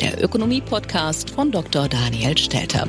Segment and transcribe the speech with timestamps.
[0.00, 1.88] der Ökonomie-Podcast von Dr.
[1.88, 2.88] Daniel Stelter.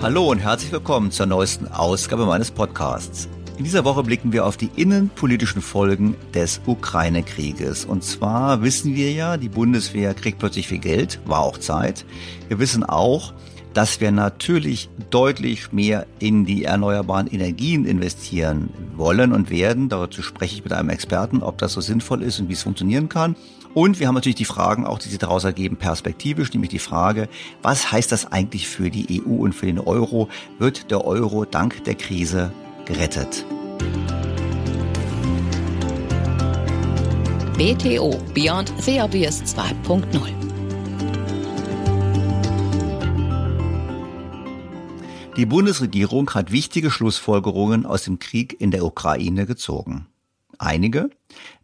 [0.00, 3.28] Hallo und herzlich willkommen zur neuesten Ausgabe meines Podcasts.
[3.58, 7.84] In dieser Woche blicken wir auf die innenpolitischen Folgen des Ukraine-Krieges.
[7.84, 12.04] Und zwar wissen wir ja, die Bundeswehr kriegt plötzlich viel Geld, war auch Zeit.
[12.48, 13.32] Wir wissen auch,
[13.76, 19.90] dass wir natürlich deutlich mehr in die erneuerbaren Energien investieren wollen und werden.
[19.90, 23.10] Dazu spreche ich mit einem Experten, ob das so sinnvoll ist und wie es funktionieren
[23.10, 23.36] kann.
[23.74, 27.28] Und wir haben natürlich die Fragen auch, die sich daraus ergeben, perspektivisch, nämlich die Frage,
[27.60, 30.30] was heißt das eigentlich für die EU und für den Euro?
[30.58, 32.52] Wird der Euro dank der Krise
[32.86, 33.44] gerettet?
[37.58, 38.72] BTO Beyond
[39.02, 40.45] Obvious 2.0
[45.36, 50.06] Die Bundesregierung hat wichtige Schlussfolgerungen aus dem Krieg in der Ukraine gezogen.
[50.56, 51.10] Einige,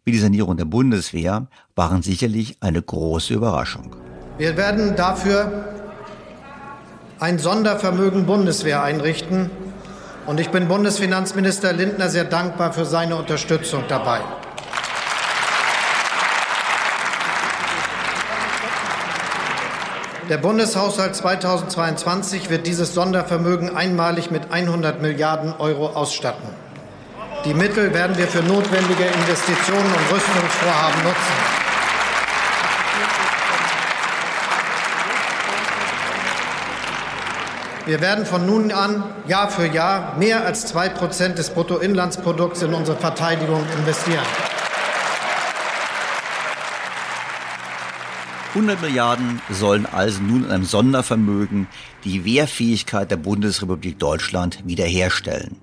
[0.05, 3.95] wie die Sanierung der Bundeswehr, waren sicherlich eine große Überraschung.
[4.37, 5.73] Wir werden dafür
[7.19, 9.49] ein Sondervermögen Bundeswehr einrichten.
[10.27, 14.19] Und ich bin Bundesfinanzminister Lindner sehr dankbar für seine Unterstützung dabei.
[20.29, 26.47] Der Bundeshaushalt 2022 wird dieses Sondervermögen einmalig mit 100 Milliarden Euro ausstatten.
[27.43, 31.63] Die Mittel werden wir für notwendige Investitionen und Rüstungsvorhaben nutzen.
[37.85, 42.73] Wir werden von nun an Jahr für Jahr mehr als zwei Prozent des Bruttoinlandsprodukts in
[42.73, 44.23] unsere Verteidigung investieren.
[48.55, 51.65] 100 Milliarden sollen also nun in einem Sondervermögen
[52.03, 55.55] die Wehrfähigkeit der Bundesrepublik Deutschland wiederherstellen.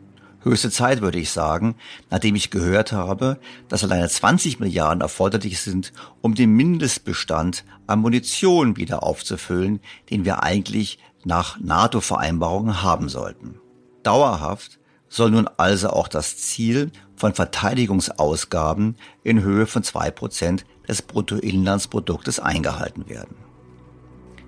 [0.42, 1.76] Höchste Zeit, würde ich sagen,
[2.10, 3.38] nachdem ich gehört habe,
[3.68, 9.78] dass alleine 20 Milliarden erforderlich sind, um den Mindestbestand an Munition wieder aufzufüllen,
[10.10, 13.60] den wir eigentlich nach NATO-Vereinbarungen haben sollten.
[14.02, 21.02] Dauerhaft soll nun also auch das Ziel von Verteidigungsausgaben in Höhe von zwei Prozent des
[21.02, 23.36] Bruttoinlandsproduktes eingehalten werden.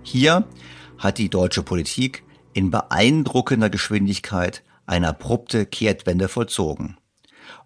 [0.03, 0.45] Hier
[0.99, 6.99] hat die deutsche Politik in beeindruckender Geschwindigkeit eine abrupte Kehrtwende vollzogen.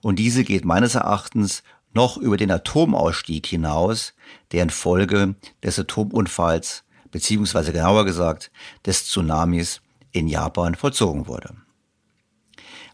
[0.02, 1.62] Und diese geht meines Erachtens
[1.92, 4.12] noch über den Atomausstieg hinaus,
[4.52, 8.50] der infolge des Atomunfalls beziehungsweise genauer gesagt
[8.84, 9.80] des Tsunamis
[10.12, 11.56] in Japan vollzogen wurde.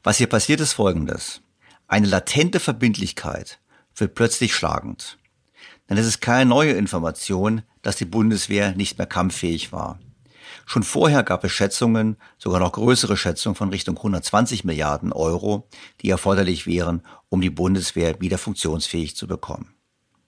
[0.04, 1.42] Was hier passiert ist folgendes.
[1.88, 3.60] Eine latente Verbindlichkeit
[3.96, 5.18] wird plötzlich schlagend.
[5.88, 9.98] Denn es ist keine neue Information, dass die Bundeswehr nicht mehr kampffähig war.
[10.66, 15.68] Schon vorher gab es Schätzungen, sogar noch größere Schätzungen von Richtung 120 Milliarden Euro,
[16.00, 19.74] die erforderlich wären, um die Bundeswehr wieder funktionsfähig zu bekommen.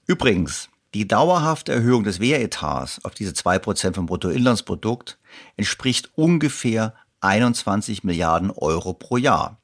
[0.06, 5.18] Übrigens, die dauerhafte Erhöhung des Wehretats auf diese 2% vom Bruttoinlandsprodukt
[5.56, 9.58] entspricht ungefähr 21 Milliarden Euro pro Jahr,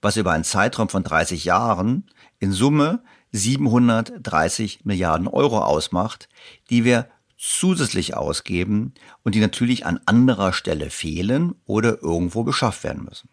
[0.00, 3.02] was über einen Zeitraum von 30 Jahren in Summe
[3.34, 6.28] 730 Milliarden Euro ausmacht,
[6.70, 8.94] die wir zusätzlich ausgeben
[9.24, 13.28] und die natürlich an anderer Stelle fehlen oder irgendwo beschafft werden müssen.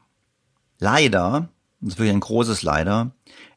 [0.79, 1.49] Leider,
[1.79, 3.11] das ist wirklich ein großes Leider,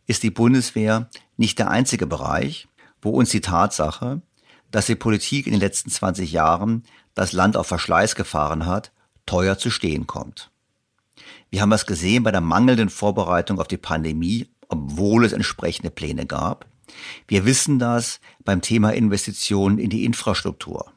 [0.07, 1.09] ist die Bundeswehr
[1.39, 2.69] nicht der einzige Bereich,
[3.01, 4.21] wo uns die Tatsache,
[4.71, 6.83] dass die Politik in den letzten 20 Jahren
[7.15, 8.93] das Land auf Verschleiß gefahren hat,
[9.25, 10.51] teuer zu stehen kommt.
[11.49, 16.27] Wir haben das gesehen bei der mangelnden Vorbereitung auf die Pandemie, obwohl es entsprechende Pläne
[16.27, 16.67] gab.
[17.29, 20.93] Wir wissen das beim Thema Investitionen in die Infrastruktur.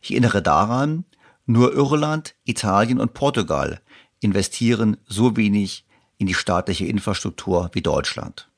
[0.00, 1.04] Ich erinnere daran,
[1.44, 3.80] nur Irland, Italien und Portugal
[4.20, 5.84] investieren so wenig
[6.18, 8.48] in die staatliche Infrastruktur wie Deutschland.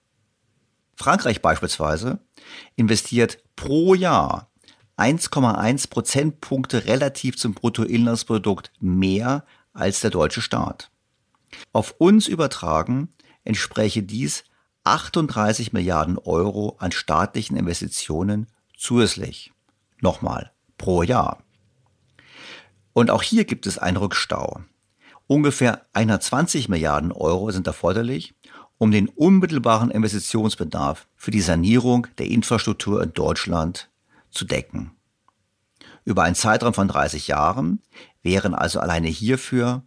[0.95, 2.21] Frankreich beispielsweise
[2.77, 4.51] investiert pro Jahr
[4.97, 10.91] 1,1 Prozentpunkte relativ zum Bruttoinlandsprodukt mehr als der deutsche Staat.
[11.73, 13.09] Auf uns übertragen
[13.49, 14.45] entspräche dies
[14.85, 18.47] 38 Milliarden Euro an staatlichen Investitionen
[18.77, 19.53] zusätzlich.
[20.01, 21.43] Nochmal, pro Jahr.
[22.93, 24.61] Und auch hier gibt es einen Rückstau.
[25.27, 28.35] Ungefähr 120 Milliarden Euro sind erforderlich,
[28.77, 33.91] um den unmittelbaren Investitionsbedarf für die Sanierung der Infrastruktur in Deutschland
[34.31, 34.93] zu decken.
[36.05, 37.83] Über einen Zeitraum von 30 Jahren
[38.23, 39.83] wären also alleine hierfür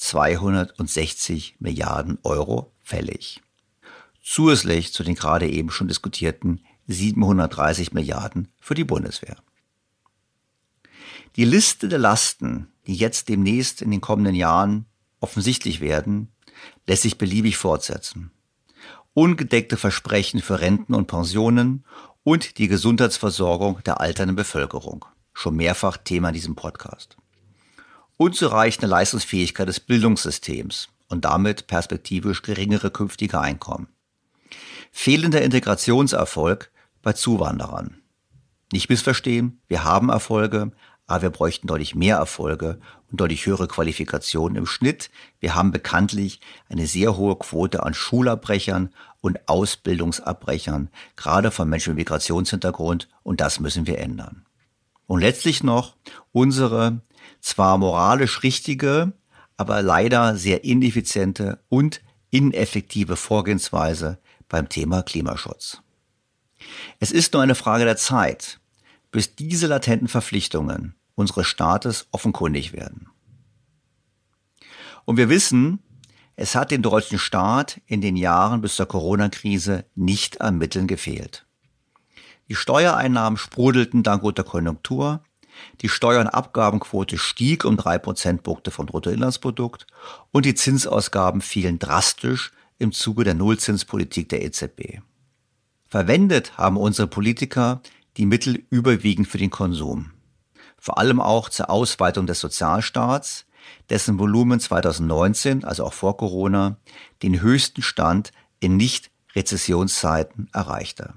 [0.00, 3.42] 1260 Milliarden Euro fällig
[4.22, 9.36] zusätzlich zu den gerade eben schon diskutierten 730 Milliarden für die Bundeswehr.
[11.36, 14.86] Die Liste der Lasten, die jetzt demnächst in den kommenden Jahren
[15.20, 16.28] offensichtlich werden,
[16.86, 18.30] lässt sich beliebig fortsetzen.
[19.14, 21.84] Ungedeckte Versprechen für Renten und Pensionen
[22.22, 25.04] und die Gesundheitsversorgung der alternden Bevölkerung.
[25.32, 27.16] Schon mehrfach Thema in diesem Podcast.
[28.20, 33.88] Unzureichende Leistungsfähigkeit des Bildungssystems und damit perspektivisch geringere künftige Einkommen
[34.90, 36.70] fehlender Integrationserfolg
[37.02, 37.98] bei Zuwanderern.
[38.72, 40.72] Nicht missverstehen, wir haben Erfolge,
[41.06, 42.78] aber wir bräuchten deutlich mehr Erfolge
[43.10, 45.10] und deutlich höhere Qualifikationen im Schnitt.
[45.40, 51.98] Wir haben bekanntlich eine sehr hohe Quote an Schulabbrechern und Ausbildungsabbrechern, gerade von Menschen mit
[51.98, 54.44] Migrationshintergrund, und das müssen wir ändern.
[55.06, 55.96] Und letztlich noch
[56.30, 57.00] unsere
[57.40, 59.12] zwar moralisch richtige,
[59.56, 62.00] aber leider sehr ineffiziente und
[62.30, 65.82] ineffektive Vorgehensweise beim Thema Klimaschutz.
[66.98, 68.60] Es ist nur eine Frage der Zeit,
[69.10, 73.08] bis diese latenten Verpflichtungen unseres Staates offenkundig werden.
[75.04, 75.80] Und wir wissen,
[76.36, 81.46] es hat den deutschen Staat in den Jahren bis zur Corona-Krise nicht an Mitteln gefehlt.
[82.48, 85.22] Die Steuereinnahmen sprudelten dank guter Konjunktur,
[85.80, 89.86] die Steuer- und Abgabenquote stieg um drei Prozentpunkte vom Bruttoinlandsprodukt
[90.32, 95.00] und die Zinsausgaben fielen drastisch im Zuge der Nullzinspolitik der EZB.
[95.86, 97.82] Verwendet haben unsere Politiker
[98.16, 100.12] die Mittel überwiegend für den Konsum.
[100.78, 103.46] Vor allem auch zur Ausweitung des Sozialstaats,
[103.90, 106.76] dessen Volumen 2019, also auch vor Corona,
[107.22, 111.14] den höchsten Stand in Nicht-Rezessionszeiten erreichte.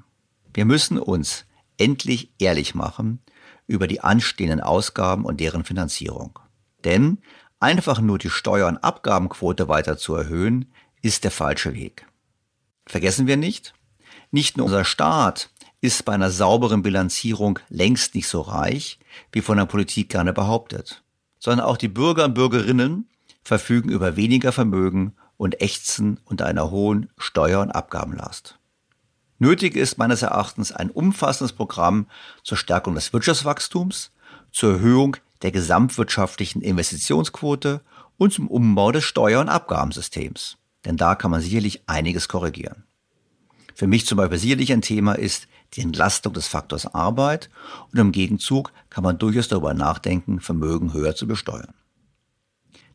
[0.54, 1.46] Wir müssen uns
[1.78, 3.20] endlich ehrlich machen
[3.68, 6.40] über die anstehenden Ausgaben und deren Finanzierung.
[6.84, 7.20] Denn
[7.60, 12.06] einfach nur die Steuer- und Abgabenquote weiter zu erhöhen, ist der falsche Weg.
[12.86, 13.74] Vergessen wir nicht,
[14.32, 19.00] nicht nur unser Staat ist bei einer sauberen Bilanzierung längst nicht so reich,
[19.32, 21.04] wie von der Politik gerne behauptet,
[21.40, 23.10] sondern auch die Bürger und Bürgerinnen
[23.44, 28.60] verfügen über weniger Vermögen und ächzen unter einer hohen Steuer- und Abgabenlast.
[29.44, 32.08] Nötig ist meines Erachtens ein umfassendes Programm
[32.44, 34.12] zur Stärkung des Wirtschaftswachstums,
[34.54, 37.82] zur Erhöhung der gesamtwirtschaftlichen Investitionsquote
[38.18, 40.56] und zum Umbau des Steuer- und Abgabensystems.
[40.86, 42.86] Denn da kann man sicherlich einiges korrigieren.
[43.76, 47.50] Für mich zum Beispiel sicherlich ein Thema ist die Entlastung des Faktors Arbeit
[47.92, 51.74] und im Gegenzug kann man durchaus darüber nachdenken, Vermögen höher zu besteuern.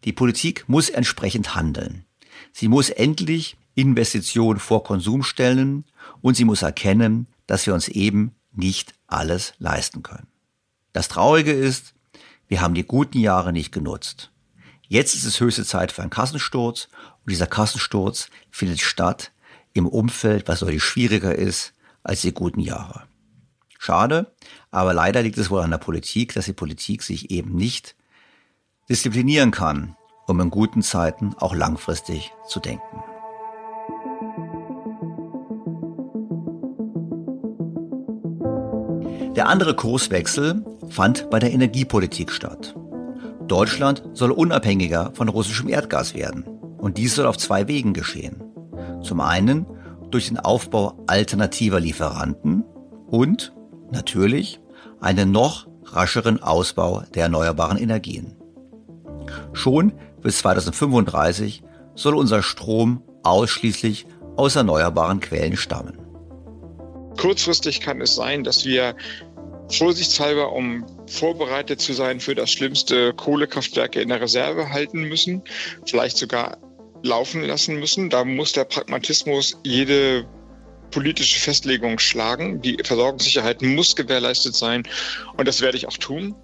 [0.05, 2.07] Die Politik muss entsprechend handeln.
[2.55, 5.85] Sie muss endlich Investitionen vor Konsum stellen
[6.21, 10.27] und sie muss erkennen, dass wir uns eben nicht alles leisten können.
[10.93, 11.95] Das Traurige ist,
[12.49, 14.31] wir haben die guten Jahre nicht genutzt.
[14.89, 16.89] Jetzt ist es höchste Zeit für einen Kassensturz
[17.25, 19.33] und dieser Kassensturz findet statt
[19.75, 23.05] im Umfeld, was deutlich schwieriger ist als die guten Jahre.
[23.79, 24.33] Schade,
[24.71, 27.95] aber leider liegt es wohl an der Politik, dass die Politik sich eben nicht
[28.89, 29.95] disziplinieren kann,
[30.27, 33.03] um in guten Zeiten auch langfristig zu denken.
[39.38, 42.75] Der andere Kurswechsel fand bei der Energiepolitik statt.
[43.47, 46.42] Deutschland soll unabhängiger von russischem Erdgas werden.
[46.42, 48.42] Und dies soll auf zwei Wegen geschehen.
[49.00, 49.64] Zum einen
[50.11, 52.64] durch den Aufbau alternativer Lieferanten
[53.07, 53.52] und
[53.92, 54.59] natürlich
[55.00, 58.35] einen noch rascheren Ausbau der erneuerbaren Energien.
[59.52, 61.62] Schon bis 2035
[61.95, 64.04] soll unser Strom ausschließlich
[64.35, 66.09] aus erneuerbaren Quellen stammen.
[67.18, 68.95] Kurzfristig kann es sein, dass wir
[69.71, 75.43] vorsichtshalber, um vorbereitet zu sein für das Schlimmste, Kohlekraftwerke in der Reserve halten müssen,
[75.85, 76.59] vielleicht sogar
[77.03, 78.11] laufen lassen müssen.
[78.11, 80.27] Da muss der Pragmatismus jede
[80.91, 82.63] politische Festlegung schlagen.
[82.63, 84.85] Die Versorgungssicherheit muss gewährleistet sein
[85.37, 86.35] und das werde ich auch tun.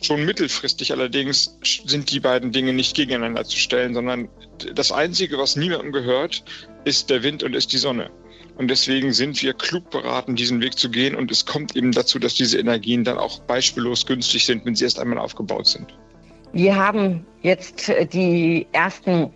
[0.00, 4.28] Schon mittelfristig allerdings sind die beiden Dinge nicht gegeneinander zu stellen, sondern
[4.74, 6.42] das Einzige, was niemandem gehört,
[6.84, 8.10] ist der Wind und ist die Sonne.
[8.56, 11.14] Und deswegen sind wir klug beraten, diesen Weg zu gehen.
[11.14, 14.84] Und es kommt eben dazu, dass diese Energien dann auch beispiellos günstig sind, wenn sie
[14.84, 15.96] erst einmal aufgebaut sind.
[16.52, 19.32] Wir haben jetzt die ersten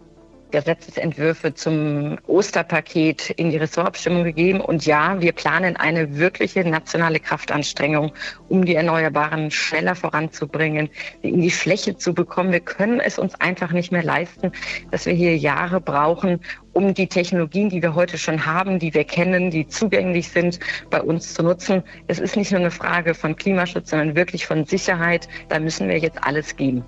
[0.51, 4.61] Gesetzesentwürfe zum Osterpaket in die Ressortabstimmung gegeben.
[4.61, 8.13] Und ja, wir planen eine wirkliche nationale Kraftanstrengung,
[8.49, 10.89] um die Erneuerbaren schneller voranzubringen,
[11.23, 12.53] in die Fläche zu bekommen.
[12.53, 14.53] Wir können es uns einfach nicht mehr leisten,
[14.91, 16.41] dass wir hier Jahre brauchen,
[16.73, 20.61] um die Technologien, die wir heute schon haben, die wir kennen, die zugänglich sind,
[20.91, 21.83] bei uns zu nutzen.
[22.07, 25.29] Es ist nicht nur eine Frage von Klimaschutz, sondern wirklich von Sicherheit.
[25.49, 26.85] Da müssen wir jetzt alles geben.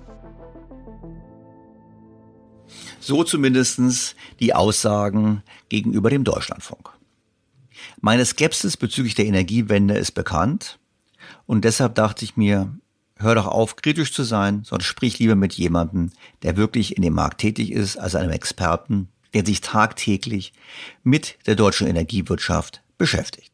[2.99, 6.89] So zumindestens die Aussagen gegenüber dem Deutschlandfunk.
[8.01, 10.79] Meine Skepsis bezüglich der Energiewende ist bekannt
[11.45, 12.73] und deshalb dachte ich mir,
[13.15, 16.11] hör doch auf, kritisch zu sein, sondern sprich lieber mit jemandem,
[16.43, 20.53] der wirklich in dem Markt tätig ist, also einem Experten, der sich tagtäglich
[21.03, 23.48] mit der deutschen Energiewirtschaft beschäftigt.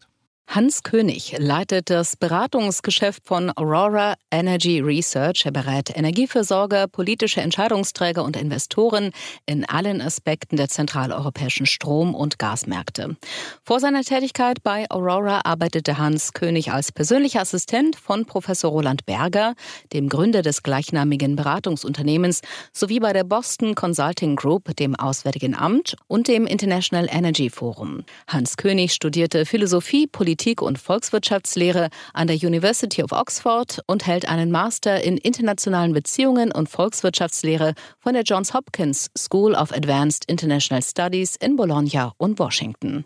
[0.48, 5.46] Hans König leitet das Beratungsgeschäft von Aurora Energy Research.
[5.46, 9.12] Er berät Energieversorger, politische Entscheidungsträger und Investoren
[9.46, 13.18] in allen Aspekten der zentraleuropäischen Strom- und Gasmärkte.
[13.64, 19.56] Vor seiner Tätigkeit bei Aurora arbeitete Hans König als persönlicher Assistent von Professor Roland Berger,
[19.92, 26.30] dem Gründer des gleichnamigen Beratungsunternehmens, sowie bei der Boston Consulting Group, dem Auswärtigen Amt und
[26.30, 28.06] dem International Energy Forum.
[28.28, 34.28] Hans König studierte Philosophie, Politik Politik und Volkswirtschaftslehre an der University of Oxford und hält
[34.28, 40.84] einen Master in internationalen Beziehungen und Volkswirtschaftslehre von der Johns Hopkins School of Advanced International
[40.84, 43.06] Studies in Bologna und Washington.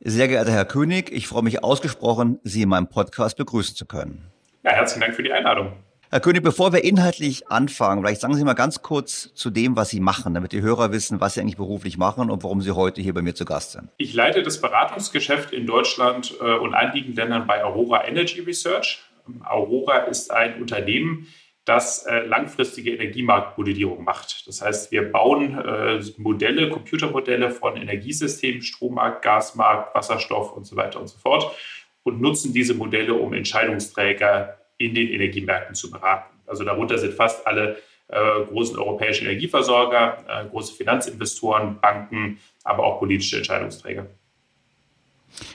[0.00, 4.32] Sehr geehrter Herr König, ich freue mich ausgesprochen, Sie in meinem Podcast begrüßen zu können.
[4.64, 5.74] Ja, herzlichen Dank für die Einladung.
[6.14, 9.90] Herr König, bevor wir inhaltlich anfangen, vielleicht sagen Sie mal ganz kurz zu dem, was
[9.90, 13.02] Sie machen, damit die Hörer wissen, was Sie eigentlich beruflich machen und warum Sie heute
[13.02, 13.88] hier bei mir zu Gast sind.
[13.96, 19.02] Ich leite das Beratungsgeschäft in Deutschland äh, und einigen Ländern bei Aurora Energy Research.
[19.42, 21.26] Aurora ist ein Unternehmen,
[21.64, 24.46] das äh, langfristige Energiemarktmodellierung macht.
[24.46, 31.00] Das heißt, wir bauen äh, Modelle, Computermodelle von Energiesystemen, Strommarkt, Gasmarkt, Wasserstoff und so weiter
[31.00, 31.56] und so fort
[32.04, 36.34] und nutzen diese Modelle, um Entscheidungsträger in den Energiemärkten zu beraten.
[36.46, 37.76] Also darunter sind fast alle
[38.08, 44.06] äh, großen europäischen Energieversorger, äh, große Finanzinvestoren, Banken, aber auch politische Entscheidungsträger.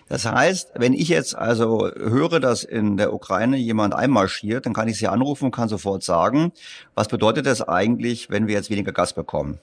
[0.08, 4.88] Das heißt, wenn ich jetzt also höre, dass in der Ukraine jemand einmarschiert, dann kann
[4.88, 6.52] ich Sie anrufen und kann sofort sagen,
[6.96, 9.60] was bedeutet das eigentlich, wenn wir jetzt weniger Gas bekommen?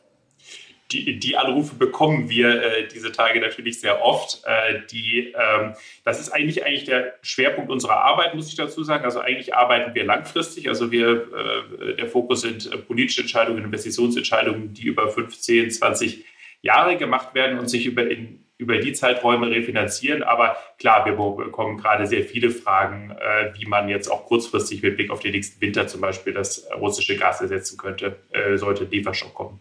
[0.93, 4.43] Die, die Anrufe bekommen wir äh, diese Tage natürlich sehr oft.
[4.45, 5.75] Äh, die, ähm,
[6.05, 9.05] das ist eigentlich, eigentlich der Schwerpunkt unserer Arbeit, muss ich dazu sagen.
[9.05, 10.69] Also eigentlich arbeiten wir langfristig.
[10.69, 11.27] Also wir,
[11.81, 16.25] äh, der Fokus sind äh, politische Entscheidungen, Investitionsentscheidungen, die über 15, 20
[16.63, 20.23] Jahre gemacht werden und sich über, in, über die Zeiträume refinanzieren.
[20.23, 24.97] Aber klar, wir bekommen gerade sehr viele Fragen, äh, wie man jetzt auch kurzfristig mit
[24.97, 29.35] Blick auf den nächsten Winter zum Beispiel das russische Gas ersetzen könnte, äh, sollte Lieferschock
[29.35, 29.61] kommen.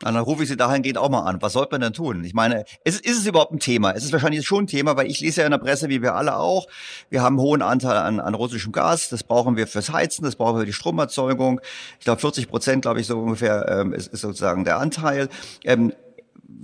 [0.00, 1.40] Dann rufe ich Sie dahingehend auch mal an.
[1.40, 2.24] Was sollte man denn tun?
[2.24, 3.92] Ich meine, ist, ist es überhaupt ein Thema?
[3.92, 6.14] Es ist wahrscheinlich schon ein Thema, weil ich lese ja in der Presse, wie wir
[6.14, 6.66] alle auch,
[7.10, 9.08] wir haben einen hohen Anteil an, an russischem Gas.
[9.08, 11.60] Das brauchen wir fürs Heizen, das brauchen wir für die Stromerzeugung.
[11.98, 15.28] Ich glaube, 40 Prozent, glaube ich, so ungefähr ähm, ist, ist sozusagen der Anteil.
[15.64, 15.92] Ähm,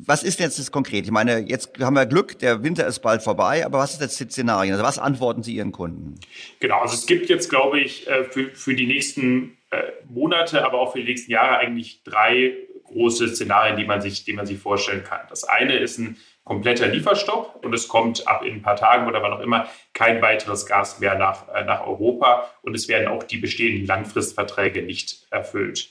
[0.06, 1.04] was ist jetzt das konkret?
[1.04, 4.20] Ich meine, jetzt haben wir Glück, der Winter ist bald vorbei, aber was ist jetzt
[4.20, 4.72] die Szenarien?
[4.72, 6.16] Also was antworten Sie Ihren Kunden?
[6.58, 10.80] Genau, also es gibt jetzt, glaube ich, äh, für, für die nächsten äh, Monate, aber
[10.80, 12.54] auch für die nächsten Jahre eigentlich drei
[12.92, 15.20] große Szenarien, die man sich, die man sich vorstellen kann.
[15.28, 19.22] Das eine ist ein kompletter Lieferstopp und es kommt ab in ein paar Tagen oder
[19.22, 23.22] wann auch immer kein weiteres Gas mehr nach, äh, nach Europa und es werden auch
[23.22, 25.90] die bestehenden Langfristverträge nicht erfüllt.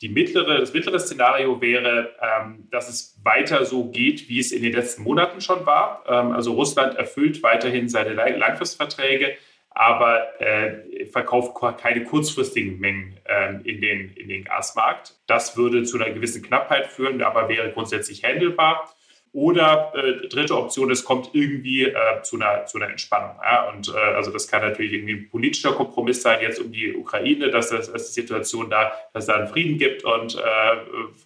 [0.00, 4.62] Die mittlere, das mittlere Szenario wäre, ähm, dass es weiter so geht, wie es in
[4.62, 6.02] den letzten Monaten schon war.
[6.08, 9.36] Ähm, also Russland erfüllt weiterhin seine Langfristverträge,
[9.70, 15.14] aber äh, verkauft keine kurzfristigen Mengen äh, in, den, in den Gasmarkt.
[15.26, 18.92] Das würde zu einer gewissen Knappheit führen, aber wäre grundsätzlich handelbar.
[19.32, 23.36] Oder äh, dritte Option, es kommt irgendwie äh, zu, einer, zu einer Entspannung.
[23.40, 23.68] Ja?
[23.68, 27.48] Und äh, also das kann natürlich irgendwie ein politischer Kompromiss sein, jetzt um die Ukraine,
[27.48, 30.40] dass, das, dass die Situation da, dass da einen Frieden gibt und, äh,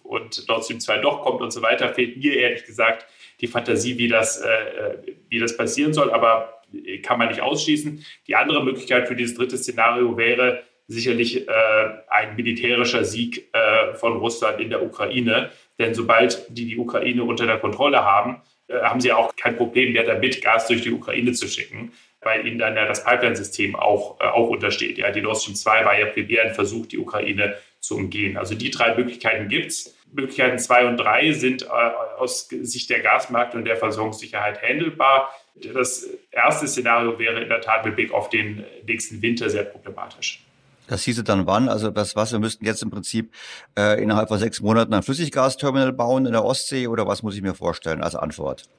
[0.03, 1.89] und Nord Stream 2 doch kommt und so weiter.
[1.89, 3.07] Fehlt mir ehrlich gesagt
[3.41, 4.97] die Fantasie, wie das, äh,
[5.29, 6.54] wie das passieren soll, aber
[7.01, 8.05] kann man nicht ausschließen.
[8.27, 11.51] Die andere Möglichkeit für dieses dritte Szenario wäre sicherlich äh,
[12.09, 17.45] ein militärischer Sieg äh, von Russland in der Ukraine denn sobald die die Ukraine unter
[17.45, 21.33] der Kontrolle haben, äh, haben sie auch kein Problem mehr damit, Gas durch die Ukraine
[21.33, 21.91] zu schicken,
[22.21, 24.97] weil ihnen dann ja das Pipeline-System auch, äh, auch untersteht.
[24.97, 28.37] Ja, die Nord Stream 2 war ja primär ein Versuch, die Ukraine zu umgehen.
[28.37, 29.95] Also die drei Möglichkeiten gibt es.
[30.11, 31.67] Möglichkeiten 2 und 3 sind äh,
[32.17, 35.29] aus Sicht der Gasmarkt und der Versorgungssicherheit handelbar.
[35.55, 40.45] Das erste Szenario wäre in der Tat mit Blick auf den nächsten Winter sehr problematisch.
[40.87, 41.69] Das hieße dann wann?
[41.69, 43.33] Also das was, wir müssten jetzt im Prinzip
[43.77, 47.41] äh, innerhalb von sechs Monaten ein Flüssiggasterminal bauen in der Ostsee oder was muss ich
[47.41, 48.69] mir vorstellen als Antwort?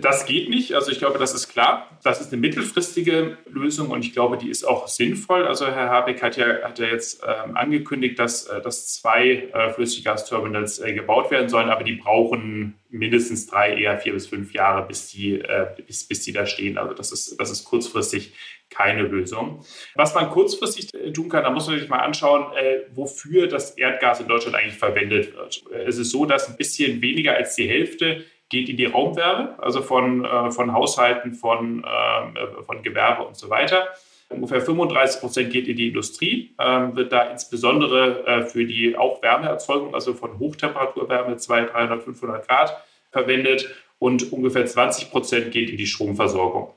[0.00, 0.74] Das geht nicht.
[0.74, 1.98] Also ich glaube, das ist klar.
[2.02, 5.46] Das ist eine mittelfristige Lösung und ich glaube, die ist auch sinnvoll.
[5.46, 9.70] Also Herr Habeck hat ja, hat ja jetzt ähm, angekündigt, dass, äh, dass zwei äh,
[9.70, 14.86] Flüssiggasterminals äh, gebaut werden sollen, aber die brauchen mindestens drei, eher vier bis fünf Jahre,
[14.86, 16.78] bis die, äh, bis, bis die da stehen.
[16.78, 18.32] Also das ist, das ist kurzfristig
[18.70, 19.64] keine Lösung.
[19.94, 23.72] Was man kurzfristig äh, tun kann, da muss man sich mal anschauen, äh, wofür das
[23.72, 25.64] Erdgas in Deutschland eigentlich verwendet wird.
[25.86, 29.82] Es ist so, dass ein bisschen weniger als die Hälfte geht in die Raumwärme, also
[29.82, 33.88] von, äh, von Haushalten, von, ähm, äh, von Gewerbe und so weiter.
[34.28, 36.64] Ungefähr 35 Prozent geht in die Industrie, äh,
[36.94, 42.84] wird da insbesondere äh, für die auch Wärmeerzeugung, also von Hochtemperaturwärme 200, 300, 500 Grad
[43.10, 46.72] verwendet und ungefähr 20 Prozent geht in die Stromversorgung.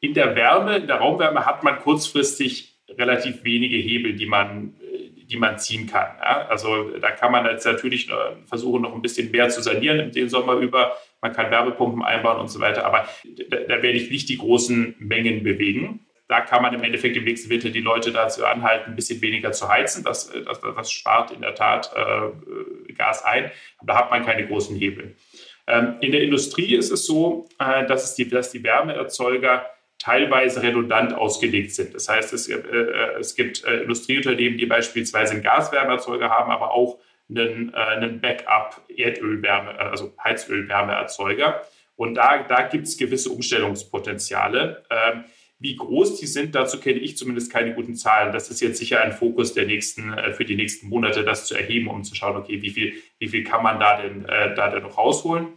[0.00, 4.74] In der Wärme, in der Raumwärme hat man kurzfristig relativ wenige Hebel, die man,
[5.30, 6.16] die man ziehen kann.
[6.18, 6.46] Ja?
[6.48, 8.10] Also da kann man jetzt natürlich
[8.46, 10.96] versuchen, noch ein bisschen mehr zu sanieren den Sommer über.
[11.20, 13.08] Man kann Wärmepumpen einbauen und so weiter, aber
[13.48, 16.06] da, da werde ich nicht die großen Mengen bewegen.
[16.28, 19.50] Da kann man im Endeffekt im nächsten Winter die Leute dazu anhalten, ein bisschen weniger
[19.52, 20.04] zu heizen.
[20.04, 24.46] Das, das, das spart in der Tat äh, Gas ein, aber da hat man keine
[24.46, 25.16] großen Hebel.
[25.66, 29.66] Ähm, in der Industrie ist es so, äh, dass, es die, dass die Wärmeerzeuger
[30.00, 31.94] teilweise redundant ausgelegt sind.
[31.94, 36.72] Das heißt, es, äh, äh, es gibt äh, Industrieunternehmen, die beispielsweise einen Gaswärmeerzeuger haben, aber
[36.72, 41.60] auch einen, äh, einen Backup-Erdölwärme, äh, also Heizölwärmeerzeuger.
[41.96, 44.84] Und da, da gibt es gewisse Umstellungspotenziale.
[44.90, 45.24] Ähm,
[45.58, 48.32] wie groß die sind, dazu kenne ich zumindest keine guten Zahlen.
[48.32, 51.54] Das ist jetzt sicher ein Fokus der nächsten, äh, für die nächsten Monate, das zu
[51.54, 54.82] erheben, um zu schauen, okay, wie viel, wie viel kann man da denn, da denn
[54.82, 55.48] noch rausholen.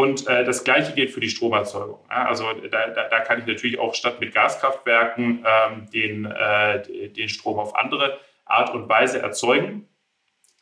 [0.00, 1.98] Und äh, das Gleiche gilt für die Stromerzeugung.
[2.08, 7.10] Ja, also da, da, da, kann ich natürlich auch statt mit Gaskraftwerken ähm, den, äh,
[7.10, 9.86] den Strom auf andere Art und Weise erzeugen.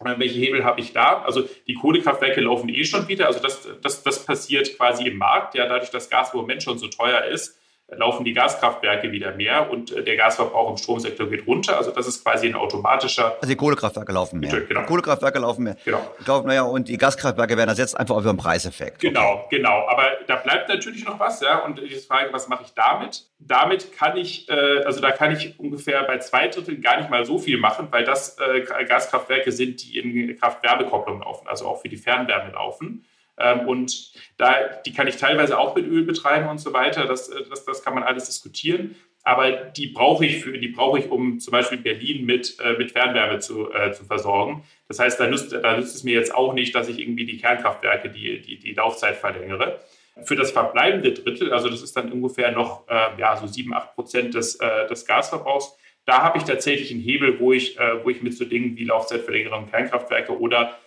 [0.05, 1.23] Äh, welche Hebel habe ich da?
[1.23, 3.29] Also die Kohlekraftwerke laufen eh schon wieder.
[3.29, 5.55] Also das, das, das passiert quasi im Markt.
[5.55, 7.61] Ja, dadurch, dass Gas im Moment schon so teuer ist,
[7.97, 11.79] laufen die Gaskraftwerke wieder mehr und äh, der Gasverbrauch im Stromsektor geht runter.
[11.79, 13.37] Also das ist quasi ein automatischer.
[13.37, 14.61] Also die Kohlekraftwerke laufen mehr.
[14.61, 14.81] Genau.
[14.81, 15.77] Die Kohlekraftwerke laufen mehr.
[15.85, 16.01] Genau.
[16.27, 19.01] Laufen mehr und die Gaskraftwerke werden ersetzt einfach über einen Preiseffekt.
[19.01, 19.57] Genau, okay.
[19.57, 19.87] genau.
[19.89, 21.65] Aber da bleibt natürlich noch was, ja.
[21.65, 23.25] Und die Frage, was mache ich damit?
[23.39, 27.25] Damit kann ich, äh, also da kann ich ungefähr bei zwei Dritteln gar nicht mal
[27.25, 31.89] so viel machen, weil das äh, Gaskraftwerke sind, die in Kraft-Wärme-Kopplung laufen, also auch für
[31.89, 33.07] die Fernwärme laufen.
[33.39, 37.07] Ähm, und da, die kann ich teilweise auch mit Öl betreiben und so weiter.
[37.07, 38.97] Das, äh, das, das kann man alles diskutieren.
[39.29, 42.93] Aber die brauche ich für, die brauche ich, um zum Beispiel Berlin mit, äh, mit
[42.93, 44.65] Fernwärme zu, äh, zu versorgen.
[44.87, 47.37] Das heißt, da nützt, da nützt es mir jetzt auch nicht, dass ich irgendwie die
[47.37, 49.81] Kernkraftwerke die, die, die Laufzeit verlängere.
[50.25, 53.95] Für das verbleibende Drittel, also das ist dann ungefähr noch äh, ja, so 7, 8
[53.95, 58.23] Prozent des, äh, des Gasverbrauchs, da habe ich tatsächlich einen Hebel, wo ich, wo ich
[58.23, 60.79] mit so Dingen wie Laufzeitverlängerung Kernkraftwerke oder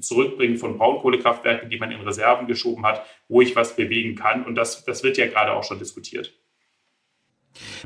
[0.00, 4.44] Zurückbringen von Braunkohlekraftwerken, die man in Reserven geschoben hat, wo ich was bewegen kann.
[4.44, 6.34] Und das, das wird ja gerade auch schon diskutiert.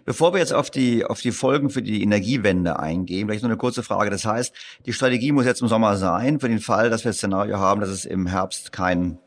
[0.05, 3.57] Bevor wir jetzt auf die, auf die Folgen für die Energiewende eingehen, vielleicht noch eine
[3.57, 4.11] kurze Frage.
[4.11, 4.55] Das heißt,
[4.87, 7.81] die Strategie muss jetzt im Sommer sein, für den Fall, dass wir das Szenario haben,
[7.81, 9.19] dass es im Herbst kein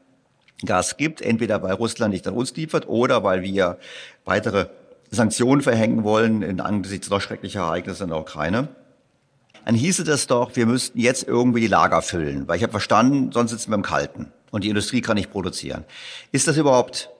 [0.65, 3.77] Gas gibt, entweder weil Russland nicht an uns liefert oder weil wir
[4.25, 4.67] weitere
[5.09, 8.67] Sanktionen verhängen wollen in angesichts noch schrecklicher Ereignisse in der Ukraine
[9.69, 13.31] dann hieße das doch, wir müssten jetzt irgendwie die Lager füllen, weil ich habe verstanden,
[13.31, 15.85] sonst sitzen wir im Kalten und die Industrie kann nicht produzieren.
[16.31, 17.11] Ist das überhaupt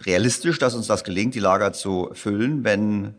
[0.00, 3.14] realistisch, dass uns das gelingt, die Lager zu füllen, wenn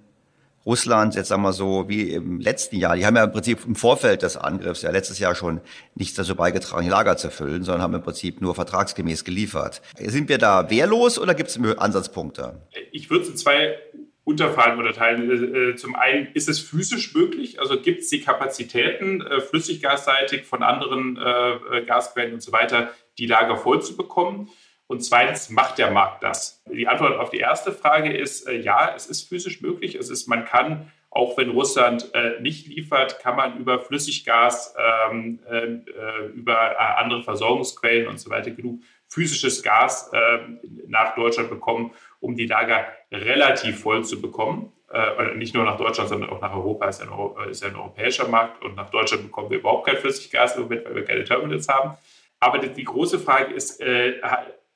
[0.65, 3.75] Russland, jetzt sagen wir so, wie im letzten Jahr, die haben ja im Prinzip im
[3.75, 5.61] Vorfeld des Angriffs ja letztes Jahr schon
[5.95, 9.81] nichts dazu beigetragen, die Lager zu füllen, sondern haben im Prinzip nur vertragsgemäß geliefert.
[9.97, 12.61] Sind wir da wehrlos oder gibt es Ansatzpunkte?
[12.91, 13.77] Ich würde es in zwei
[14.29, 15.29] Unterfragen unterteilen.
[15.29, 17.59] Äh, äh, zum einen, ist es physisch möglich?
[17.59, 21.15] Also gibt es die Kapazitäten, äh, flüssiggasseitig von anderen
[21.87, 24.49] Gasquellen und so weiter, die Lager voll zu bekommen?
[24.87, 26.63] Und zweitens, macht der Markt das?
[26.71, 29.95] Die Antwort auf die erste Frage ist, ja, es ist physisch möglich.
[29.95, 34.75] Es ist, man kann, auch wenn Russland nicht liefert, kann man über Flüssiggas,
[35.11, 35.39] ähm,
[36.33, 40.11] über andere Versorgungsquellen und so weiter genug physisches Gas
[40.87, 44.71] nach Deutschland bekommen, um die Lager relativ voll zu bekommen.
[44.91, 47.09] Äh, nicht nur nach Deutschland, sondern auch nach Europa ist ein,
[47.49, 50.95] ist ein europäischer Markt und nach Deutschland bekommen wir überhaupt kein Flüssiggas im Moment, weil
[50.95, 51.97] wir keine Terminals haben.
[52.39, 54.19] Aber die, große Frage ist, äh,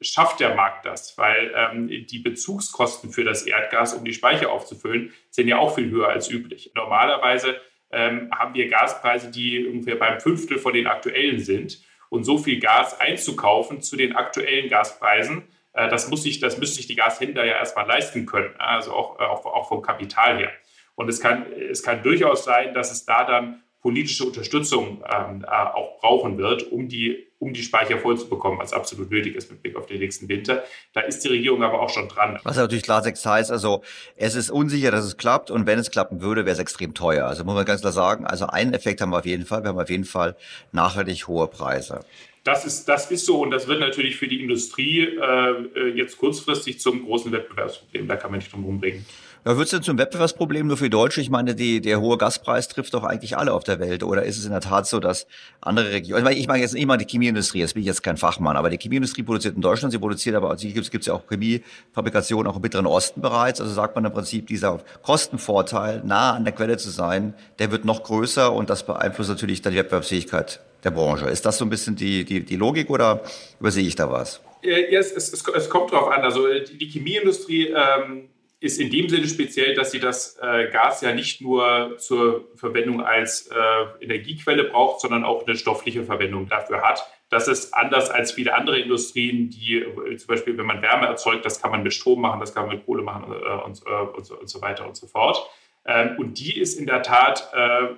[0.01, 1.17] schafft der Markt das?
[1.17, 5.89] Weil ähm, die Bezugskosten für das Erdgas, um die Speicher aufzufüllen, sind ja auch viel
[5.89, 6.71] höher als üblich.
[6.75, 7.59] Normalerweise
[7.91, 11.81] ähm, haben wir Gaspreise, die ungefähr beim Fünftel von den aktuellen sind.
[12.09, 16.87] Und so viel Gas einzukaufen zu den aktuellen Gaspreisen, das, muss sich, das müssen sich
[16.87, 20.51] die Gashändler ja erstmal leisten können, also auch, äh, auch, auch vom Kapital her.
[20.95, 25.47] Und es kann, es kann durchaus sein, dass es da dann politische Unterstützung ähm, äh,
[25.47, 29.51] auch brauchen wird, um die, um die Speicher voll zu bekommen, was absolut nötig ist
[29.51, 30.63] mit Blick auf den nächsten Winter.
[30.93, 32.39] Da ist die Regierung aber auch schon dran.
[32.43, 33.83] Was natürlich Klartext heißt, also
[34.15, 37.25] es ist unsicher, dass es klappt und wenn es klappen würde, wäre es extrem teuer.
[37.27, 39.69] Also muss man ganz klar sagen, also einen Effekt haben wir auf jeden Fall, wir
[39.69, 40.37] haben auf jeden Fall
[40.71, 42.05] nachhaltig hohe Preise.
[42.43, 46.79] Das ist, das ist so und das wird natürlich für die Industrie äh, jetzt kurzfristig
[46.79, 48.07] zum großen Wettbewerbsproblem.
[48.07, 49.05] Da kann man nicht drum rumbringen.
[49.45, 51.19] Ja, wird es denn zum Wettbewerbsproblem nur für Deutsche?
[51.19, 54.03] Ich meine, die, der hohe Gaspreis trifft doch eigentlich alle auf der Welt.
[54.03, 55.25] Oder ist es in der Tat so, dass
[55.61, 58.55] andere Regionen, ich meine, jetzt nicht mal die Chemieindustrie, jetzt bin ich jetzt kein Fachmann,
[58.57, 62.55] aber die Chemieindustrie produziert in Deutschland, sie produziert aber, also gibt ja auch Chemiefabrikation auch
[62.55, 63.59] im Mittleren Osten bereits.
[63.59, 67.83] Also sagt man im Prinzip, dieser Kostenvorteil, nah an der Quelle zu sein, der wird
[67.83, 71.25] noch größer und das beeinflusst natürlich dann die Wettbewerbsfähigkeit der Branche.
[71.25, 73.21] Ist das so ein bisschen die, die, die Logik oder
[73.59, 74.41] übersehe ich da was?
[74.61, 76.21] Ja, es, es, es, kommt drauf an.
[76.21, 78.29] Also die Chemieindustrie ähm,
[78.61, 83.01] ist in dem Sinne speziell, dass sie das äh, Gas ja nicht nur zur Verwendung
[83.01, 87.05] als äh, Energiequelle braucht, sondern auch eine stoffliche Verwendung dafür hat.
[87.29, 91.43] Das ist anders als viele andere Industrien, die äh, zum Beispiel, wenn man Wärme erzeugt,
[91.43, 94.17] das kann man mit Strom machen, das kann man mit Kohle machen äh, und, äh,
[94.17, 95.45] und, so, und, so, weiter und so fort.
[95.85, 97.95] Ähm, und die ist in der Tat äh,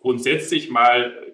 [0.00, 1.25] grundsätzlich mal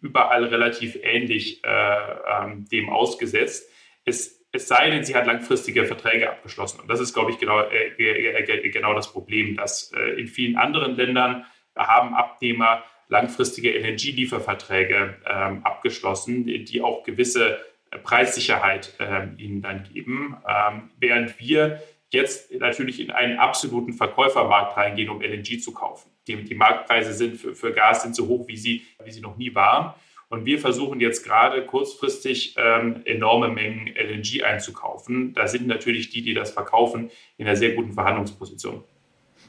[0.00, 3.70] überall relativ ähnlich ähm, dem ausgesetzt.
[4.04, 6.80] Es es sei denn, sie hat langfristige Verträge abgeschlossen.
[6.80, 10.56] Und das ist, glaube ich, genau, äh, äh, genau das Problem, dass äh, in vielen
[10.56, 11.44] anderen Ländern
[11.76, 17.60] haben Abnehmer langfristige LNG-Lieferverträge ähm, abgeschlossen, die auch gewisse
[18.02, 25.08] Preissicherheit ähm, ihnen dann geben, ähm, während wir jetzt natürlich in einen absoluten Verkäufermarkt reingehen,
[25.08, 26.10] um LNG zu kaufen.
[26.26, 29.36] Die, die Marktpreise sind für, für, Gas sind so hoch, wie sie, wie sie noch
[29.36, 29.94] nie waren.
[30.28, 35.34] Und wir versuchen jetzt gerade kurzfristig ähm, enorme Mengen LNG einzukaufen.
[35.34, 38.82] Da sind natürlich die, die das verkaufen, in einer sehr guten Verhandlungsposition.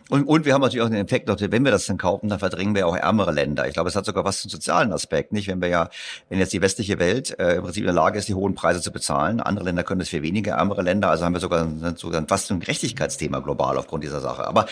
[0.09, 2.75] Und, und wir haben natürlich auch den Effekt, wenn wir das dann kaufen, dann verdrängen
[2.75, 3.67] wir auch ärmere Länder.
[3.67, 5.47] Ich glaube, es hat sogar was zum sozialen Aspekt, nicht?
[5.47, 5.89] Wenn wir ja,
[6.29, 8.81] wenn jetzt die westliche Welt äh, im Prinzip in der Lage ist, die hohen Preise
[8.81, 12.23] zu bezahlen, andere Länder können das für weniger, ärmere Länder, also haben wir sogar, sogar
[12.27, 14.47] fast ein Gerechtigkeitsthema global aufgrund dieser Sache.
[14.47, 14.67] Aber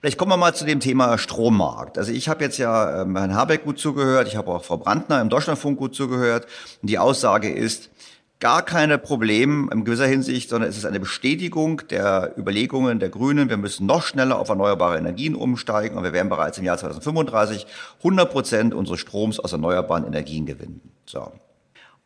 [0.00, 1.98] Vielleicht kommen wir mal zu dem Thema Strommarkt.
[1.98, 5.20] Also ich habe jetzt ja ähm, Herrn Habeck gut zugehört, ich habe auch Frau Brandner
[5.20, 6.46] im Deutschlandfunk gut zugehört.
[6.80, 7.90] Und die Aussage ist,
[8.40, 13.48] gar keine Probleme in gewisser Hinsicht, sondern es ist eine Bestätigung der Überlegungen der Grünen.
[13.48, 17.66] Wir müssen noch schneller auf erneuerbare Energien umsteigen und wir werden bereits im Jahr 2035
[17.98, 20.80] 100 Prozent unseres Stroms aus erneuerbaren Energien gewinnen.
[21.04, 21.32] So.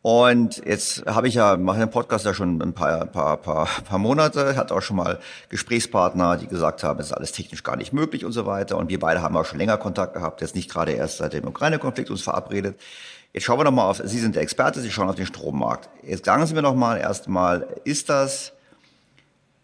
[0.03, 3.99] Und jetzt habe ich ja, mache den Podcast ja schon ein paar, paar, paar, paar
[3.99, 7.93] Monate, hat auch schon mal Gesprächspartner, die gesagt haben, es ist alles technisch gar nicht
[7.93, 8.75] möglich und so weiter.
[8.77, 11.47] Und wir beide haben auch schon länger Kontakt gehabt, jetzt nicht gerade erst seit dem
[11.47, 12.75] Ukraine-Konflikt uns verabredet.
[13.33, 15.89] Jetzt schauen wir noch mal auf, Sie sind der Experte, Sie schauen auf den Strommarkt.
[16.03, 18.53] Jetzt sagen Sie mir noch mal erstmal, ist das,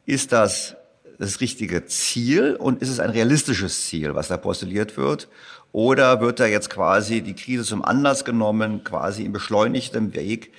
[0.05, 0.75] ist das
[1.19, 5.27] das richtige Ziel und ist es ein realistisches Ziel, was da postuliert wird?
[5.71, 10.51] Oder wird da jetzt quasi die Krise zum Anlass genommen, quasi im beschleunigten Weg,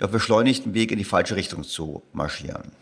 [0.00, 2.72] auf beschleunigten Weg in die falsche Richtung zu marschieren?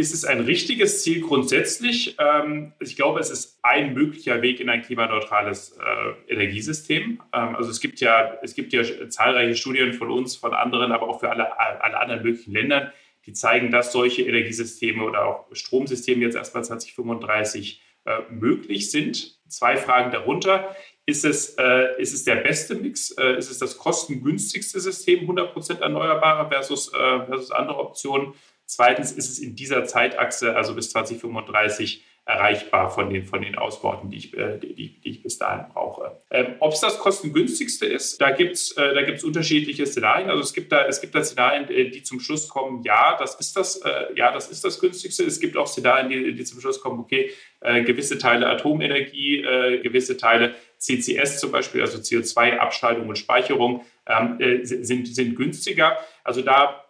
[0.00, 2.16] Ist es ein richtiges Ziel grundsätzlich?
[2.18, 7.20] Ähm, ich glaube, es ist ein möglicher Weg in ein klimaneutrales äh, Energiesystem.
[7.34, 11.06] Ähm, also es gibt ja, es gibt ja zahlreiche Studien von uns, von anderen, aber
[11.06, 12.90] auch für alle, alle anderen möglichen Ländern,
[13.26, 19.38] die zeigen, dass solche Energiesysteme oder auch Stromsysteme jetzt erstmal 2035 äh, möglich sind.
[19.48, 20.74] Zwei Fragen darunter.
[21.04, 23.10] Ist es, äh, ist es der beste Mix?
[23.10, 28.32] Äh, ist es das kostengünstigste System, 100% erneuerbare versus, äh, versus andere Optionen?
[28.70, 34.10] Zweitens ist es in dieser Zeitachse, also bis 2035, erreichbar von den, von den Ausbauten,
[34.10, 36.22] die ich, äh, die, die ich bis dahin brauche.
[36.30, 40.30] Ähm, Ob es das kostengünstigste ist, da gibt es äh, unterschiedliche Szenarien.
[40.30, 43.34] Also es gibt da, es gibt da Szenarien, äh, die zum Schluss kommen, ja, das
[43.40, 45.24] ist das, äh, ja, das ist das günstigste.
[45.24, 49.78] Es gibt auch Szenarien, die, die zum Schluss kommen, okay, äh, gewisse Teile Atomenergie, äh,
[49.82, 55.98] gewisse Teile CCS zum Beispiel, also CO2-Abscheidung und Speicherung, ähm, sind, sind günstiger.
[56.22, 56.84] Also da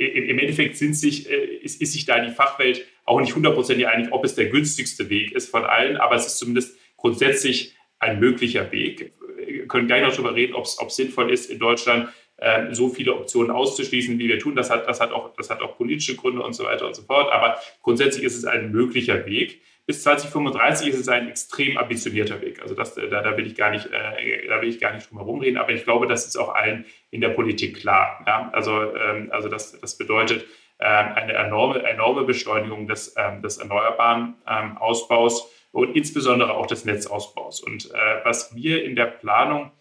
[0.00, 4.24] im Endeffekt sind sich, ist, ist sich da die Fachwelt auch nicht hundertprozentig einig, ob
[4.24, 9.12] es der günstigste Weg ist von allen, aber es ist zumindest grundsätzlich ein möglicher Weg.
[9.36, 12.08] Wir können gleich noch darüber reden, ob es sinnvoll ist, in Deutschland
[12.40, 14.56] äh, so viele Optionen auszuschließen, wie wir tun.
[14.56, 17.02] Das hat, das, hat auch, das hat auch politische Gründe und so weiter und so
[17.02, 17.30] fort.
[17.32, 19.62] Aber grundsätzlich ist es ein möglicher Weg.
[19.86, 22.62] Bis 2035 ist es ein extrem ambitionierter Weg.
[22.62, 25.18] Also das, da, da, will ich gar nicht, äh, da will ich gar nicht drum
[25.18, 25.58] herum reden.
[25.58, 28.24] Aber ich glaube, das ist auch allen in der Politik klar.
[28.26, 28.50] Ja?
[28.52, 30.46] Also, ähm, also das, das bedeutet,
[30.78, 36.86] ähm, eine enorme, enorme Beschleunigung des, ähm, des erneuerbaren ähm, Ausbaus und insbesondere auch des
[36.86, 37.60] Netzausbaus.
[37.60, 39.72] Und äh, was mir in der Planung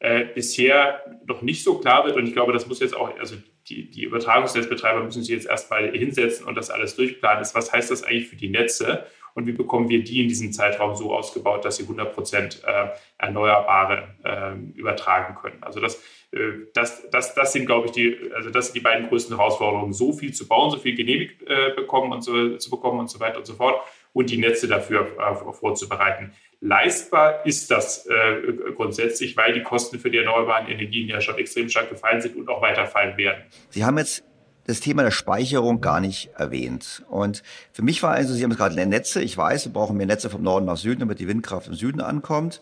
[0.00, 3.36] äh, bisher noch nicht so klar wird, und ich glaube, das muss jetzt auch, also
[3.68, 7.90] die, die Übertragungsnetzbetreiber müssen sich jetzt erstmal hinsetzen und das alles durchplanen, ist, was heißt
[7.90, 11.64] das eigentlich für die Netze und wie bekommen wir die in diesem Zeitraum so ausgebaut,
[11.64, 15.62] dass sie 100 Prozent äh, Erneuerbare äh, übertragen können.
[15.62, 19.08] Also das, äh, das, das, das sind, glaube ich, die, also das sind die beiden
[19.08, 23.00] größten Herausforderungen, so viel zu bauen, so viel genehmigt äh, bekommen und so, zu bekommen
[23.00, 23.80] und so weiter und so fort
[24.12, 26.32] und die Netze dafür äh, vorzubereiten.
[26.60, 31.68] Leistbar ist das äh, grundsätzlich, weil die Kosten für die erneuerbaren Energien ja schon extrem
[31.68, 33.44] stark gefallen sind und auch weiter fallen werden.
[33.70, 34.24] Sie haben jetzt
[34.66, 37.04] das Thema der Speicherung gar nicht erwähnt.
[37.08, 37.42] Und
[37.72, 40.42] für mich war also, Sie haben gerade Netze, ich weiß, wir brauchen mehr Netze vom
[40.42, 42.60] Norden nach Süden, damit die Windkraft im Süden ankommt.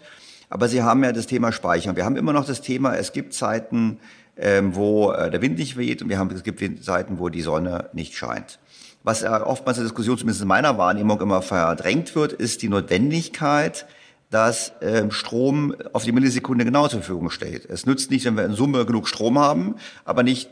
[0.51, 1.97] Aber Sie haben ja das Thema Speichern.
[1.97, 3.99] Wir haben immer noch das Thema, es gibt Zeiten,
[4.37, 7.43] ähm, wo äh, der Wind nicht weht und wir haben, es gibt Zeiten, wo die
[7.43, 8.59] Sonne nicht scheint.
[9.07, 12.69] Was äh, oftmals in der Diskussion, zumindest in meiner Wahrnehmung, immer verdrängt wird, ist die
[12.69, 13.87] Notwendigkeit,
[14.31, 17.67] dass ähm, Strom auf die Millisekunde genau zur Verfügung steht.
[17.67, 20.51] Es nützt nicht, wenn wir in Summe genug Strom haben, aber nicht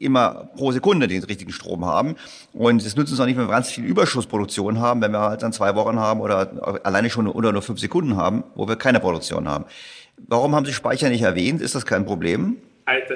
[0.00, 2.16] immer pro Sekunde den richtigen Strom haben.
[2.52, 5.44] Und es nützt uns auch nicht, wenn wir ganz viel Überschussproduktion haben, wenn wir halt
[5.44, 8.98] dann zwei Wochen haben oder alleine schon unter nur fünf Sekunden haben, wo wir keine
[8.98, 9.66] Produktion haben.
[10.26, 11.62] Warum haben Sie Speicher nicht erwähnt?
[11.62, 12.56] Ist das kein Problem?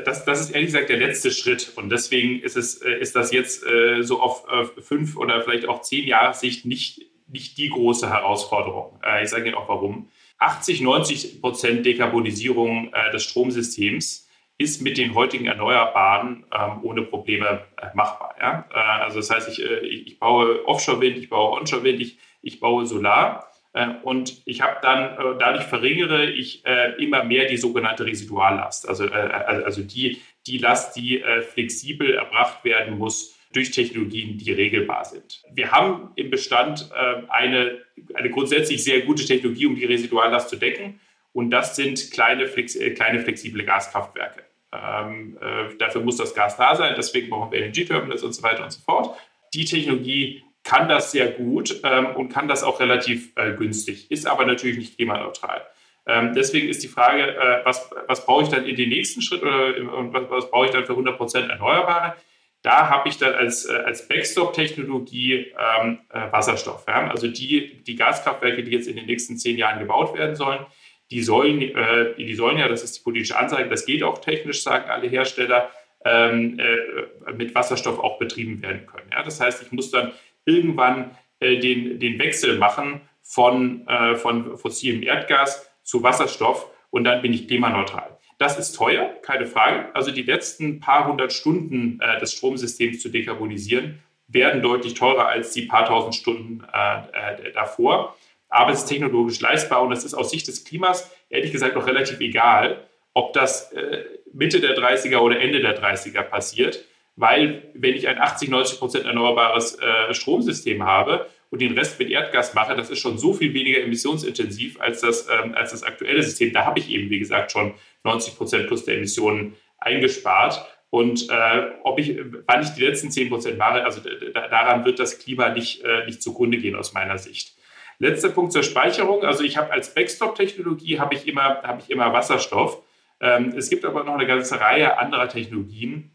[0.05, 1.72] Das, das ist ehrlich gesagt der letzte Schritt.
[1.76, 4.44] Und deswegen ist, es, äh, ist das jetzt äh, so auf
[4.81, 9.00] fünf oder vielleicht auch zehn Jahre Sicht nicht, nicht die große Herausforderung.
[9.05, 10.09] Äh, ich sage Ihnen auch warum.
[10.38, 14.26] 80, 90 Prozent Dekarbonisierung des Stromsystems
[14.59, 18.35] ist mit den heutigen Erneuerbaren ähm, ohne Probleme äh, machbar.
[18.38, 22.87] Äh, also das heißt, ich, äh, ich baue Offshore-Wind, ich baue Onshore-Wind, ich, ich baue
[22.87, 23.56] Solar äh,
[24.03, 29.07] und ich habe dann, äh, dadurch verringere ich äh, immer mehr die sogenannte Residuallast, also,
[29.07, 35.43] also die, die Last, die flexibel erbracht werden muss durch Technologien, die regelbar sind.
[35.53, 36.89] Wir haben im Bestand
[37.29, 37.79] eine,
[38.15, 41.01] eine grundsätzlich sehr gute Technologie, um die Residuallast zu decken.
[41.33, 44.45] Und das sind kleine, kleine flexible Gaskraftwerke.
[44.73, 48.65] Ähm, äh, dafür muss das Gas da sein, deswegen brauchen wir LNG-Terminals und so weiter
[48.65, 49.19] und so fort.
[49.55, 54.26] Die Technologie kann das sehr gut ähm, und kann das auch relativ äh, günstig, ist
[54.26, 55.64] aber natürlich nicht klimaneutral.
[56.07, 59.42] Ähm, deswegen ist die Frage, äh, was, was brauche ich dann in den nächsten Schritt
[59.42, 62.14] oder und was, was brauche ich dann für 100 Prozent Erneuerbare?
[62.62, 66.85] Da habe ich dann als, äh, als Backstop-Technologie ähm, äh, Wasserstoff.
[66.88, 67.09] Ja?
[67.11, 70.66] Also die, die Gaskraftwerke, die jetzt in den nächsten zehn Jahren gebaut werden sollen,
[71.12, 74.64] die sollen, äh, die sollen ja, das ist die politische Ansage, das geht auch technisch,
[74.64, 75.70] sagen alle Hersteller,
[76.05, 79.11] ähm, äh, mit Wasserstoff auch betrieben werden können.
[79.12, 79.22] Ja?
[79.22, 80.12] Das heißt, ich muss dann
[80.46, 87.20] irgendwann äh, den, den Wechsel machen von, äh, von fossilem Erdgas zu Wasserstoff und dann
[87.20, 88.16] bin ich klimaneutral.
[88.38, 89.94] Das ist teuer, keine Frage.
[89.94, 95.52] Also die letzten paar hundert Stunden äh, des Stromsystems zu dekarbonisieren, werden deutlich teurer als
[95.52, 98.16] die paar tausend Stunden äh, äh, davor.
[98.48, 101.87] Aber es ist technologisch leistbar und es ist aus Sicht des Klimas ehrlich gesagt noch
[101.87, 106.85] relativ egal, ob das äh, Mitte der 30er oder Ende der 30er passiert
[107.16, 112.11] weil wenn ich ein 80, 90 Prozent erneuerbares äh, Stromsystem habe und den Rest mit
[112.11, 116.22] Erdgas mache, das ist schon so viel weniger emissionsintensiv als das, ähm, als das aktuelle
[116.22, 116.52] System.
[116.52, 117.74] Da habe ich eben, wie gesagt, schon
[118.05, 120.64] 90 Prozent plus der Emissionen eingespart.
[120.90, 124.00] Und äh, ob ich, wann ich die letzten 10 Prozent mache, also
[124.33, 127.57] daran wird das Klima nicht, äh, nicht zugrunde gehen aus meiner Sicht.
[127.98, 129.24] Letzter Punkt zur Speicherung.
[129.24, 132.83] Also ich habe als Backstop-Technologie habe ich immer, habe ich immer Wasserstoff.
[133.20, 136.12] Ähm, es gibt aber noch eine ganze Reihe anderer Technologien,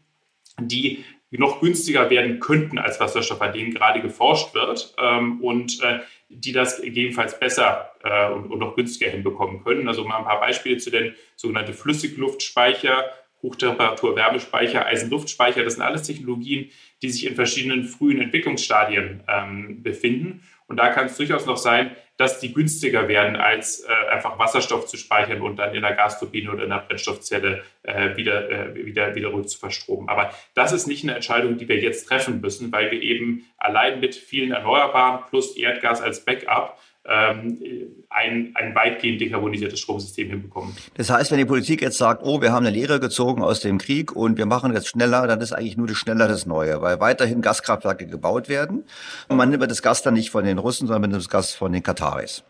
[0.68, 6.00] die noch günstiger werden könnten als Wasserstoff, an denen gerade geforscht wird ähm, und äh,
[6.28, 9.88] die das gegebenenfalls besser äh, und, und, noch günstiger hinbekommen können.
[9.88, 13.06] Also mal ein paar Beispiele zu den sogenannten Flüssigluftspeicher,
[13.42, 15.64] Hochtemperatur-Wärmespeicher, Eisenluftspeicher.
[15.64, 16.70] Das sind alles Technologien,
[17.00, 20.42] die sich in verschiedenen frühen Entwicklungsstadien ähm, befinden.
[20.68, 24.86] Und da kann es durchaus noch sein, dass die günstiger werden, als äh, einfach Wasserstoff
[24.86, 29.16] zu speichern und dann in der Gasturbine oder in der Brennstoffzelle äh, wieder, äh, wieder,
[29.16, 30.08] wieder rück zu verstromen.
[30.08, 33.98] Aber das ist nicht eine Entscheidung, die wir jetzt treffen müssen, weil wir eben allein
[33.98, 40.76] mit vielen Erneuerbaren plus Erdgas als Backup ein, ein weitgehend dekarbonisiertes Stromsystem hinbekommen.
[40.94, 43.78] Das heißt, wenn die Politik jetzt sagt, oh, wir haben eine Lehre gezogen aus dem
[43.78, 47.00] Krieg und wir machen jetzt schneller, dann ist eigentlich nur das schneller das Neue, weil
[47.00, 48.84] weiterhin Gaskraftwerke gebaut werden.
[49.28, 51.54] Und man nimmt das Gas dann nicht von den Russen, sondern man nimmt das Gas
[51.54, 52.44] von den Kataris.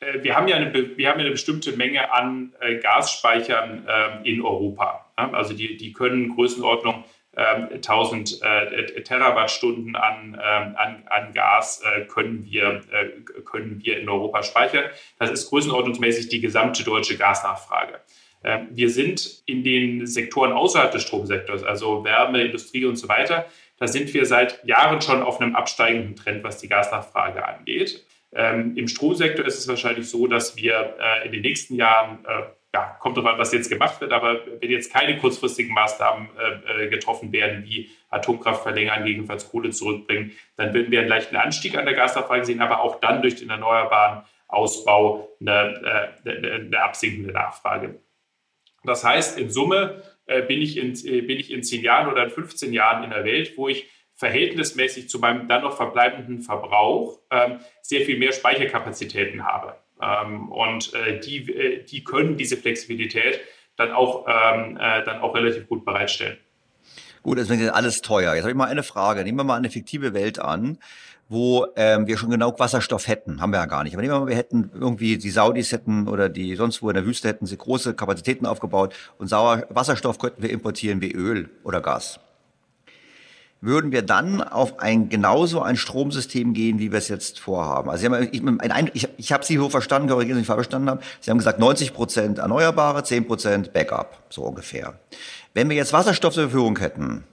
[0.00, 4.28] Äh, wir haben ja eine, wir haben ja eine bestimmte Menge an äh, Gasspeichern äh,
[4.28, 5.06] in Europa.
[5.16, 7.04] Also die, die können Größenordnung
[7.38, 14.00] 1000 ähm, äh, Terawattstunden an, ähm, an, an Gas äh, können, wir, äh, können wir
[14.00, 14.84] in Europa speichern.
[15.18, 18.00] Das ist größenordnungsmäßig die gesamte deutsche Gasnachfrage.
[18.42, 23.46] Ähm, wir sind in den Sektoren außerhalb des Stromsektors, also Wärme, Industrie und so weiter,
[23.78, 28.04] da sind wir seit Jahren schon auf einem absteigenden Trend, was die Gasnachfrage angeht.
[28.32, 32.42] Im Stromsektor ist es wahrscheinlich so, dass wir äh, in den nächsten Jahren äh,
[32.74, 36.84] ja, kommt drauf an, was jetzt gemacht wird, aber wenn jetzt keine kurzfristigen Maßnahmen äh,
[36.84, 41.78] äh, getroffen werden, wie Atomkraft verlängern, gegebenenfalls Kohle zurückbringen, dann würden wir einen leichten Anstieg
[41.78, 46.82] an der Gasnachfrage sehen, aber auch dann durch den erneuerbaren Ausbau eine, äh, eine, eine
[46.82, 48.00] absinkende Nachfrage.
[48.84, 52.30] Das heißt, in Summe äh, bin, ich in, bin ich in zehn Jahren oder in
[52.30, 57.60] 15 Jahren in der Welt, wo ich verhältnismäßig zu meinem dann noch verbleibenden Verbrauch ähm,
[57.82, 59.76] sehr viel mehr Speicherkapazitäten habe.
[60.00, 63.40] Ähm, und äh, die, äh, die können diese Flexibilität
[63.76, 66.38] dann auch, ähm, äh, dann auch relativ gut bereitstellen.
[67.22, 68.34] Gut, das ist alles teuer.
[68.34, 69.22] Jetzt habe ich mal eine Frage.
[69.22, 70.78] Nehmen wir mal eine fiktive Welt an,
[71.28, 73.40] wo ähm, wir schon genau Wasserstoff hätten.
[73.40, 73.94] Haben wir ja gar nicht.
[73.94, 76.94] Aber nehmen wir mal, wir hätten irgendwie, die Saudis hätten oder die sonst wo in
[76.94, 81.50] der Wüste hätten sie große Kapazitäten aufgebaut und Sauer Wasserstoff könnten wir importieren wie Öl
[81.64, 82.20] oder Gas
[83.60, 87.90] würden wir dann auf ein genauso ein Stromsystem gehen, wie wir es jetzt vorhaben.
[87.90, 90.64] Also Sie haben, ich, ein, ich, ich habe Sie so verstanden, korrigieren Sie, wenn ich
[90.64, 91.00] verstanden habe.
[91.20, 94.98] Sie haben gesagt 90 Prozent Erneuerbare, 10 Prozent Backup, so ungefähr.
[95.54, 97.24] Wenn wir jetzt Wasserstoff zur Verfügung hätten,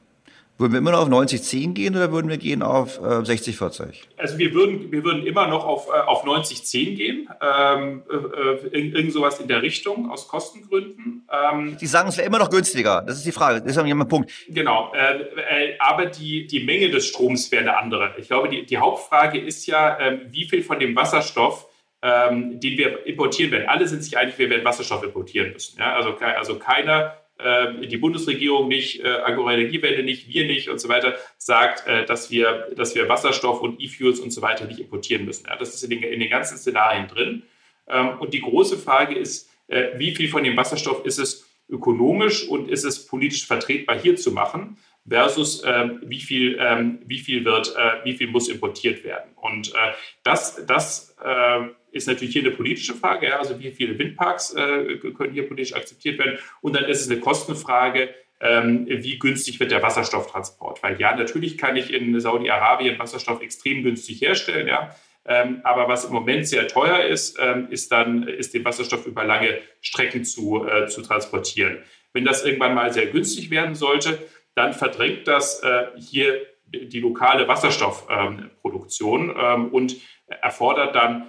[0.57, 3.93] würden wir immer noch auf 90-10 gehen oder würden wir gehen auf äh, 60-40?
[4.17, 7.29] Also wir würden, wir würden immer noch auf, äh, auf 90-10 gehen.
[7.41, 11.27] Ähm, äh, äh irgend sowas in der Richtung aus Kostengründen.
[11.31, 13.03] Ähm, Sie sagen, es wäre immer noch günstiger.
[13.05, 13.61] Das ist die Frage.
[13.61, 14.31] Das ist mein Punkt.
[14.47, 14.93] Genau.
[14.93, 18.13] Äh, äh, aber die, die Menge des Stroms wäre eine andere.
[18.17, 21.67] Ich glaube, die, die Hauptfrage ist ja, ähm, wie viel von dem Wasserstoff
[22.01, 23.67] ähm, den wir importieren werden.
[23.67, 25.79] Alle sind sich einig, wir werden Wasserstoff importieren müssen.
[25.79, 25.95] Ja?
[25.95, 31.87] Also, also keiner die Bundesregierung nicht, äh, Agroenergiewende nicht, wir nicht und so weiter, sagt,
[31.87, 35.45] äh, dass, wir, dass wir Wasserstoff und E-Fuels und so weiter nicht importieren müssen.
[35.47, 37.43] Ja, das ist in den, in den ganzen Szenarien drin.
[37.87, 42.47] Ähm, und die große Frage ist, äh, wie viel von dem Wasserstoff ist es ökonomisch
[42.47, 47.45] und ist es politisch vertretbar hier zu machen versus äh, wie viel ähm, wie viel
[47.45, 49.93] wird äh, wie viel muss importiert werden und äh,
[50.23, 51.61] das das äh,
[51.95, 55.73] ist natürlich hier eine politische Frage, ja, also wie viele Windparks äh, können hier politisch
[55.73, 56.37] akzeptiert werden.
[56.61, 60.83] Und dann ist es eine Kostenfrage, ähm, wie günstig wird der Wasserstofftransport.
[60.83, 64.93] Weil ja, natürlich kann ich in Saudi-Arabien Wasserstoff extrem günstig herstellen, ja.
[65.27, 69.23] Ähm, aber was im Moment sehr teuer ist, ähm, ist dann, ist den Wasserstoff über
[69.23, 71.79] lange Strecken zu, äh, zu transportieren.
[72.13, 74.19] Wenn das irgendwann mal sehr günstig werden sollte,
[74.53, 79.95] dann verdrängt das äh, hier die lokale Wasserstoffproduktion ähm, und
[80.27, 81.27] erfordert dann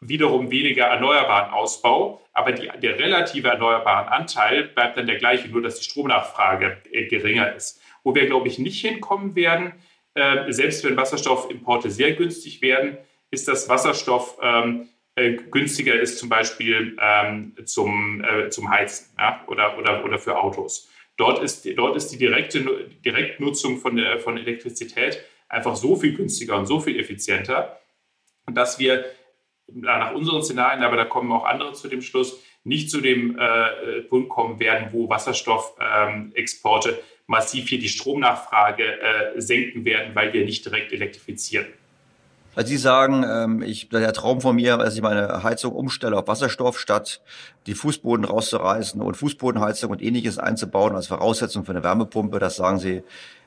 [0.00, 5.62] wiederum weniger erneuerbaren Ausbau, aber die, der relative erneuerbaren Anteil bleibt dann der gleiche, nur
[5.62, 7.80] dass die Stromnachfrage äh, geringer ist.
[8.02, 9.74] Wo wir, glaube ich, nicht hinkommen werden,
[10.14, 12.96] äh, selbst wenn Wasserstoffimporte sehr günstig werden,
[13.30, 19.44] ist, dass Wasserstoff ähm, äh, günstiger ist, zum Beispiel ähm, zum, äh, zum Heizen ja,
[19.46, 20.88] oder, oder, oder für Autos.
[21.16, 22.60] Dort ist, dort ist die direkte
[23.04, 27.78] Direktnutzung von, von Elektrizität einfach so viel günstiger und so viel effizienter,
[28.46, 29.04] dass wir
[29.74, 34.02] nach unseren Szenarien, aber da kommen auch andere zu dem Schluss, nicht zu dem äh,
[34.02, 36.96] Punkt kommen werden, wo Wasserstoffexporte ähm,
[37.26, 41.66] massiv hier die Stromnachfrage äh, senken werden, weil wir nicht direkt elektrifizieren.
[42.56, 46.26] Also Sie sagen, ähm, ich, der Traum von mir, dass ich meine Heizung umstelle auf
[46.26, 47.22] Wasserstoff, statt
[47.66, 52.80] die Fußboden rauszureißen und Fußbodenheizung und ähnliches einzubauen als Voraussetzung für eine Wärmepumpe, das sagen
[52.80, 53.02] Sie,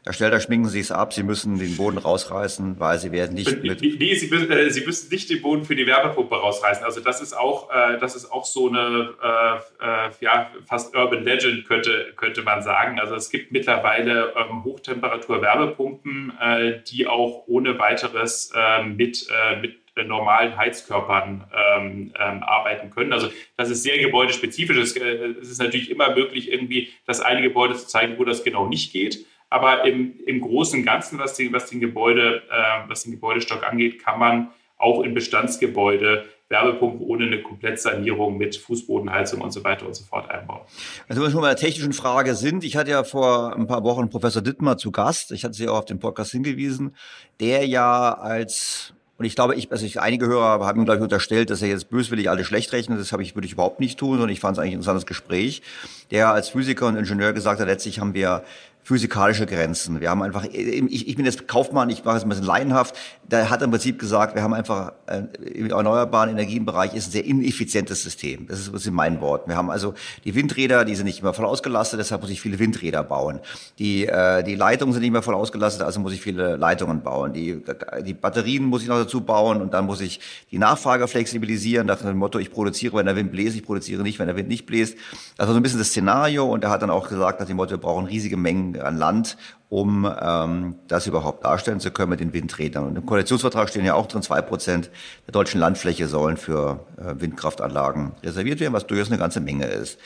[0.05, 3.63] Herr Stelter, schminken Sie es ab, Sie müssen den Boden rausreißen, weil Sie werden nicht
[3.63, 3.81] mit...
[3.81, 6.83] Nee, Sie, äh, Sie müssen nicht den Boden für die Wärmepumpe rausreißen.
[6.83, 11.23] Also das ist auch, äh, das ist auch so eine äh, äh, ja, fast Urban
[11.23, 12.99] Legend, könnte, könnte man sagen.
[12.99, 19.79] Also es gibt mittlerweile ähm, Hochtemperatur-Wärmepumpen, äh, die auch ohne weiteres ähm, mit, äh, mit
[20.05, 23.13] normalen Heizkörpern ähm, ähm, arbeiten können.
[23.13, 24.77] Also das ist sehr gebäudespezifisch.
[24.77, 28.67] Es, es ist natürlich immer möglich, irgendwie das eine Gebäude zu zeigen, wo das genau
[28.67, 29.25] nicht geht.
[29.53, 33.63] Aber im, im Großen und Ganzen, was, die, was, den Gebäude, äh, was den Gebäudestock
[33.63, 34.49] angeht, kann man
[34.79, 40.27] auch in Bestandsgebäude Wärmepumpen ohne eine Komplettsanierung mit Fußbodenheizung und so weiter und so fort
[40.31, 40.61] einbauen.
[41.07, 43.83] Also wenn wir schon bei der technischen Frage sind, ich hatte ja vor ein paar
[43.83, 46.95] Wochen Professor Dittmar zu Gast, ich hatte Sie auch auf den Podcast hingewiesen,
[47.39, 51.03] der ja als und ich glaube, ich, also ich, einige Hörer haben ihm, glaube ich,
[51.03, 52.99] unterstellt, dass er jetzt böswillig alle schlecht rechnet.
[52.99, 55.05] Das habe ich, würde ich überhaupt nicht tun, sondern ich fand es eigentlich ein interessantes
[55.05, 55.61] Gespräch.
[56.09, 58.43] Der als Physiker und Ingenieur gesagt hat, letztlich haben wir
[58.83, 60.01] physikalische Grenzen.
[60.01, 63.49] Wir haben einfach, ich, ich bin jetzt Kaufmann, ich mache es ein bisschen laienhaft, der
[63.49, 65.23] hat im Prinzip gesagt, wir haben einfach äh,
[65.53, 68.47] im erneuerbaren Energienbereich ist ein sehr ineffizientes System.
[68.47, 69.47] Das ist, das ist mein Wort.
[69.47, 69.93] Wir haben also
[70.25, 73.39] die Windräder, die sind nicht immer voll ausgelastet, deshalb muss ich viele Windräder bauen.
[73.79, 77.31] Die, äh, die Leitungen sind nicht mehr voll ausgelastet, also muss ich viele Leitungen bauen.
[77.31, 77.63] Die,
[78.05, 80.19] die Batterien muss ich noch dazu bauen und dann muss ich
[80.51, 84.19] die Nachfrage flexibilisieren, nach dem Motto, ich produziere, wenn der Wind bläst, ich produziere nicht,
[84.19, 84.97] wenn der Wind nicht bläst.
[85.37, 87.55] Das war so ein bisschen das Szenario und er hat dann auch gesagt, nach dem
[87.55, 89.37] Motto, wir brauchen riesige Mengen an Land,
[89.69, 92.85] um ähm, das überhaupt darstellen zu können mit den Windrädern.
[92.85, 94.89] Und im Koalitionsvertrag stehen ja auch drin, zwei Prozent
[95.27, 99.99] der deutschen Landfläche sollen für äh, Windkraftanlagen reserviert werden, was durchaus eine ganze Menge ist.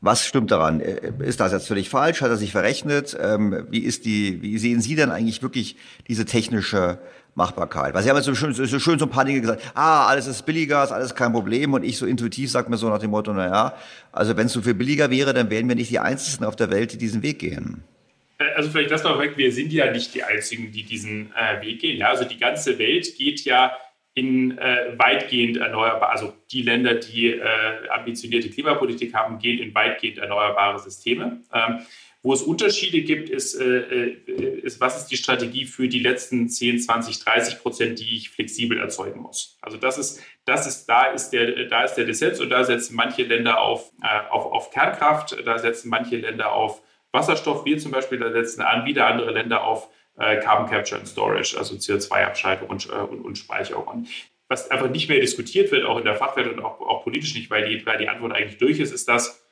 [0.00, 0.80] Was stimmt daran?
[0.80, 2.20] Äh, ist das jetzt völlig falsch?
[2.20, 3.16] Hat er sich verrechnet?
[3.20, 5.76] Ähm, wie ist die, wie sehen Sie denn eigentlich wirklich
[6.08, 6.98] diese technische
[7.34, 7.94] Machbarkeit?
[7.94, 9.62] Weil Sie haben jetzt so schön, so schön so ein paar Dinge gesagt.
[9.74, 11.72] Ah, alles ist billiger, ist alles kein Problem.
[11.72, 13.74] Und ich so intuitiv sage mir so nach dem Motto, na ja,
[14.12, 16.70] also wenn es so viel billiger wäre, dann wären wir nicht die Einzigen auf der
[16.70, 17.82] Welt, die diesen Weg gehen.
[18.38, 21.60] Äh, also vielleicht das noch weg, wir sind ja nicht die Einzigen, die diesen äh,
[21.64, 21.98] Weg gehen.
[21.98, 22.10] Ja?
[22.10, 23.72] Also die ganze Welt geht ja
[24.14, 27.42] in äh, weitgehend erneuerbar, also die Länder, die äh,
[27.90, 31.40] ambitionierte Klimapolitik haben, gehen in weitgehend erneuerbare Systeme.
[31.52, 31.80] Ähm,
[32.24, 36.48] wo es Unterschiede gibt, ist, äh, äh ist, was ist die Strategie für die letzten
[36.48, 39.58] 10, 20, 30 Prozent, die ich flexibel erzeugen muss.
[39.60, 42.96] Also das ist, das ist, da ist der, da ist der Dissens und da setzen
[42.96, 47.92] manche Länder auf, äh, auf, auf Kernkraft, da setzen manche Länder auf Wasserstoff, wir zum
[47.92, 52.86] Beispiel, da setzen an, wieder andere Länder auf Carbon Capture and Storage, also CO2-Abscheidung und,
[52.86, 54.06] und, und, Speicherung.
[54.46, 57.50] Was einfach nicht mehr diskutiert wird, auch in der Fachwelt und auch, auch politisch nicht,
[57.50, 59.43] weil die, weil die Antwort eigentlich durch ist, ist, dass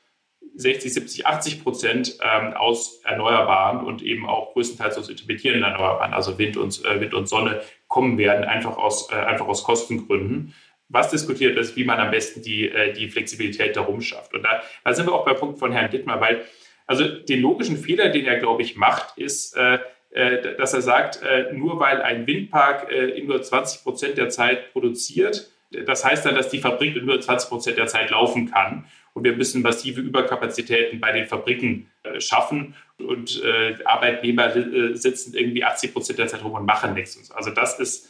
[0.55, 6.37] 60, 70, 80 Prozent ähm, aus Erneuerbaren und eben auch größtenteils aus intermittierenden Erneuerbaren, also
[6.37, 10.53] Wind und, äh, Wind und Sonne, kommen werden, einfach aus, äh, einfach aus Kostengründen.
[10.89, 14.33] Was diskutiert ist, wie man am besten die, äh, die Flexibilität darum schafft.
[14.33, 16.45] Und da, da sind wir auch beim Punkt von Herrn Dittmar, weil
[16.85, 19.79] also den logischen Fehler, den er, glaube ich, macht, ist, äh,
[20.11, 24.71] äh, dass er sagt, äh, nur weil ein Windpark in nur 20 Prozent der Zeit
[24.73, 25.49] produziert,
[25.85, 28.85] das heißt dann, dass die Fabrik in nur 20 Prozent der Zeit laufen kann.
[29.13, 32.73] Und wir müssen massive Überkapazitäten bei den Fabriken schaffen.
[32.97, 33.43] Und
[33.85, 34.51] Arbeitnehmer
[34.95, 37.29] sitzen irgendwie 80 Prozent der Zeit rum und machen nichts.
[37.31, 38.09] Also das ist,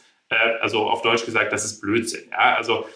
[0.60, 2.30] also auf Deutsch gesagt, das ist Blödsinn.
[2.30, 2.56] Ja?
[2.56, 2.86] Also,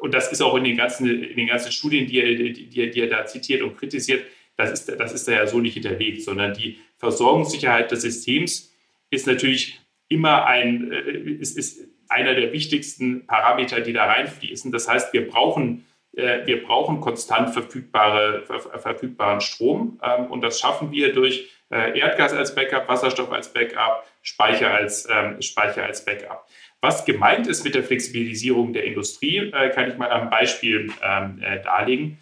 [0.00, 3.00] und das ist auch in den ganzen, in den ganzen Studien, die er, die, die
[3.00, 4.24] er da zitiert und kritisiert,
[4.56, 8.72] das ist, das ist da ja so nicht hinterlegt, sondern die Versorgungssicherheit des Systems
[9.10, 14.70] ist natürlich immer ein, äh, ist, ist einer der wichtigsten Parameter, die da reinfließen.
[14.70, 15.82] Das heißt, wir brauchen äh,
[16.16, 18.44] wir brauchen konstant verfügbare,
[18.78, 24.04] verfügbaren Strom ähm, und das schaffen wir durch äh, Erdgas als Backup, Wasserstoff als Backup,
[24.22, 26.46] Speicher als, ähm, Speicher als Backup.
[26.80, 31.42] Was gemeint ist mit der Flexibilisierung der Industrie, äh, kann ich mal am Beispiel ähm,
[31.64, 32.18] darlegen.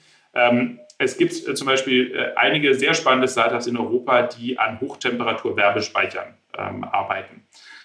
[0.96, 7.42] es gibt zum Beispiel einige sehr spannende Startups in Europa, die an Hochtemperatur-Werbespeichern arbeiten.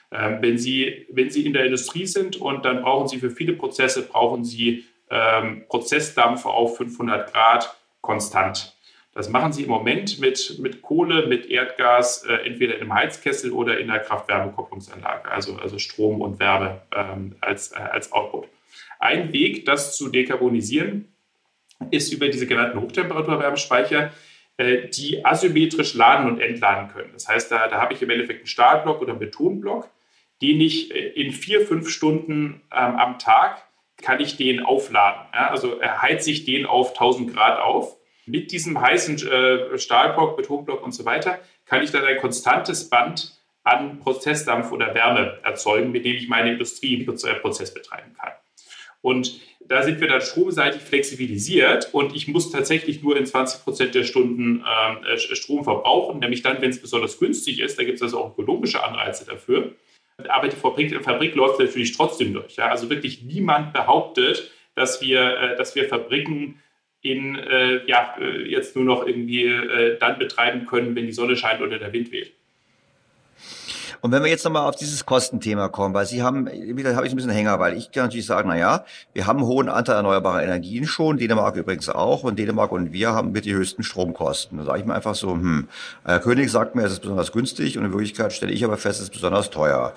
[0.10, 4.04] wenn, Sie, wenn Sie in der Industrie sind und dann brauchen Sie für viele Prozesse,
[4.04, 8.74] brauchen Sie ähm, Prozessdampf auf 500 Grad konstant.
[9.14, 13.80] Das machen sie im Moment mit, mit Kohle, mit Erdgas, äh, entweder im Heizkessel oder
[13.80, 18.48] in der Kraft-Wärme-Kopplungsanlage, also, also Strom und Wärme ähm, als, äh, als Output.
[19.00, 21.12] Ein Weg, das zu dekarbonisieren,
[21.90, 24.12] ist über diese genannten Hochtemperatur-Wärmespeicher,
[24.58, 27.10] äh, die asymmetrisch laden und entladen können.
[27.14, 29.90] Das heißt, da, da habe ich im Endeffekt einen Stahlblock oder einen Betonblock,
[30.42, 33.67] den ich äh, in vier, fünf Stunden ähm, am Tag
[34.02, 35.22] kann ich den aufladen.
[35.34, 37.98] Ja, also heize ich den auf 1000 Grad auf.
[38.26, 43.34] Mit diesem heißen äh, Stahlblock, Betonblock und so weiter kann ich dann ein konstantes Band
[43.64, 48.32] an Prozessdampf oder Wärme erzeugen, mit dem ich meine Industrieprozess betreiben kann.
[49.02, 53.96] Und da sind wir dann stromseitig flexibilisiert und ich muss tatsächlich nur in 20 Prozent
[53.96, 54.64] der Stunden
[55.06, 57.78] äh, Strom verbrauchen, nämlich dann, wenn es besonders günstig ist.
[57.78, 59.76] Da gibt es also auch ökonomische Anreize dafür.
[60.28, 62.56] Aber die Fabrik, Fabrik läuft natürlich trotzdem durch.
[62.56, 62.70] Ja?
[62.70, 66.60] Also wirklich niemand behauptet, dass wir, äh, dass wir Fabriken
[67.02, 71.38] in, äh, ja, äh, jetzt nur noch irgendwie äh, dann betreiben können, wenn die Sonne
[71.38, 72.34] scheint oder der Wind weht.
[74.02, 77.14] Und wenn wir jetzt nochmal auf dieses Kostenthema kommen, weil Sie haben, wieder habe ich
[77.14, 79.96] ein bisschen Hänger, weil ich kann natürlich sagen, na ja, wir haben einen hohen Anteil
[79.96, 84.58] erneuerbarer Energien schon, Dänemark übrigens auch, und Dänemark und wir haben mit die höchsten Stromkosten.
[84.58, 85.68] Da sage ich mir einfach so, hm,
[86.04, 89.00] Herr König sagt mir, es ist besonders günstig und in Wirklichkeit stelle ich aber fest,
[89.00, 89.94] es ist besonders teuer.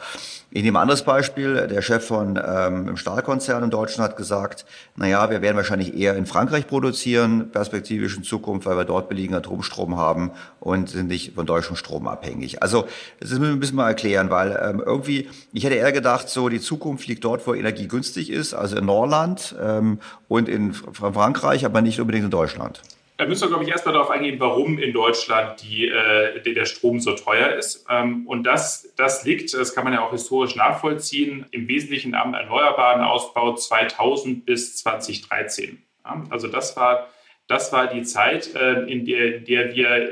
[0.53, 1.69] Ich nehme ein anderes Beispiel.
[1.69, 4.65] Der Chef von ähm, im Stahlkonzern in Deutschland hat gesagt,
[4.97, 9.09] na ja, wir werden wahrscheinlich eher in Frankreich produzieren, perspektivisch in Zukunft, weil wir dort
[9.09, 12.65] billigen Atomstrom haben und sind nicht von deutschem Strom abhängig.
[12.65, 12.89] Also
[13.21, 16.61] müssen wir ein bisschen mal erklären, weil ähm, irgendwie, ich hätte eher gedacht, so die
[16.61, 21.83] Zukunft liegt dort, wo Energie günstig ist, also in Norland ähm, und in Frankreich, aber
[21.83, 22.83] nicht unbedingt in Deutschland.
[23.21, 27.01] Da müssen wir, glaube ich, erstmal darauf eingehen, warum in Deutschland die, äh, der Strom
[27.01, 27.85] so teuer ist.
[27.91, 32.33] Ähm, und das, das liegt, das kann man ja auch historisch nachvollziehen, im Wesentlichen am
[32.33, 35.83] erneuerbaren Ausbau 2000 bis 2013.
[36.03, 37.09] Ja, also das war,
[37.47, 40.09] das war die Zeit, äh, in, der, in der wir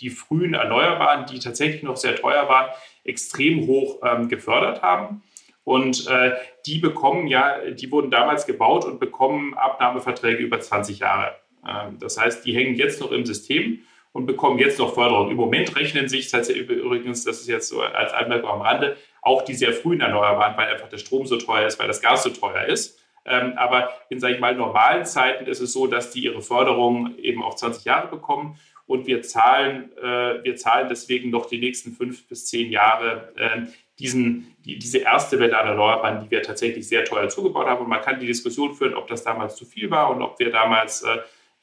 [0.00, 2.70] die frühen Erneuerbaren, die tatsächlich noch sehr teuer waren,
[3.04, 5.22] extrem hoch ähm, gefördert haben.
[5.64, 6.32] Und äh,
[6.66, 11.36] die bekommen ja, die wurden damals gebaut und bekommen Abnahmeverträge über 20 Jahre.
[11.66, 13.80] Ähm, das heißt, die hängen jetzt noch im System
[14.12, 15.30] und bekommen jetzt noch Förderung.
[15.30, 19.42] Im Moment rechnen sich tatsächlich übrigens, das ist jetzt so als Anmerkung am Rande, auch
[19.42, 22.30] die sehr frühen Erneuerbaren, weil einfach der Strom so teuer ist, weil das Gas so
[22.30, 22.98] teuer ist.
[23.26, 27.16] Ähm, aber in, sage ich mal, normalen Zeiten ist es so, dass die ihre Förderung
[27.18, 28.58] eben auf 20 Jahre bekommen
[28.90, 33.60] und wir zahlen, äh, wir zahlen deswegen noch die nächsten fünf bis zehn Jahre äh,
[34.00, 37.84] diesen, die, diese erste Welle an Erneuerbaren, die wir tatsächlich sehr teuer zugebaut haben.
[37.84, 40.50] Und man kann die Diskussion führen, ob das damals zu viel war und ob wir
[40.50, 41.18] damals äh,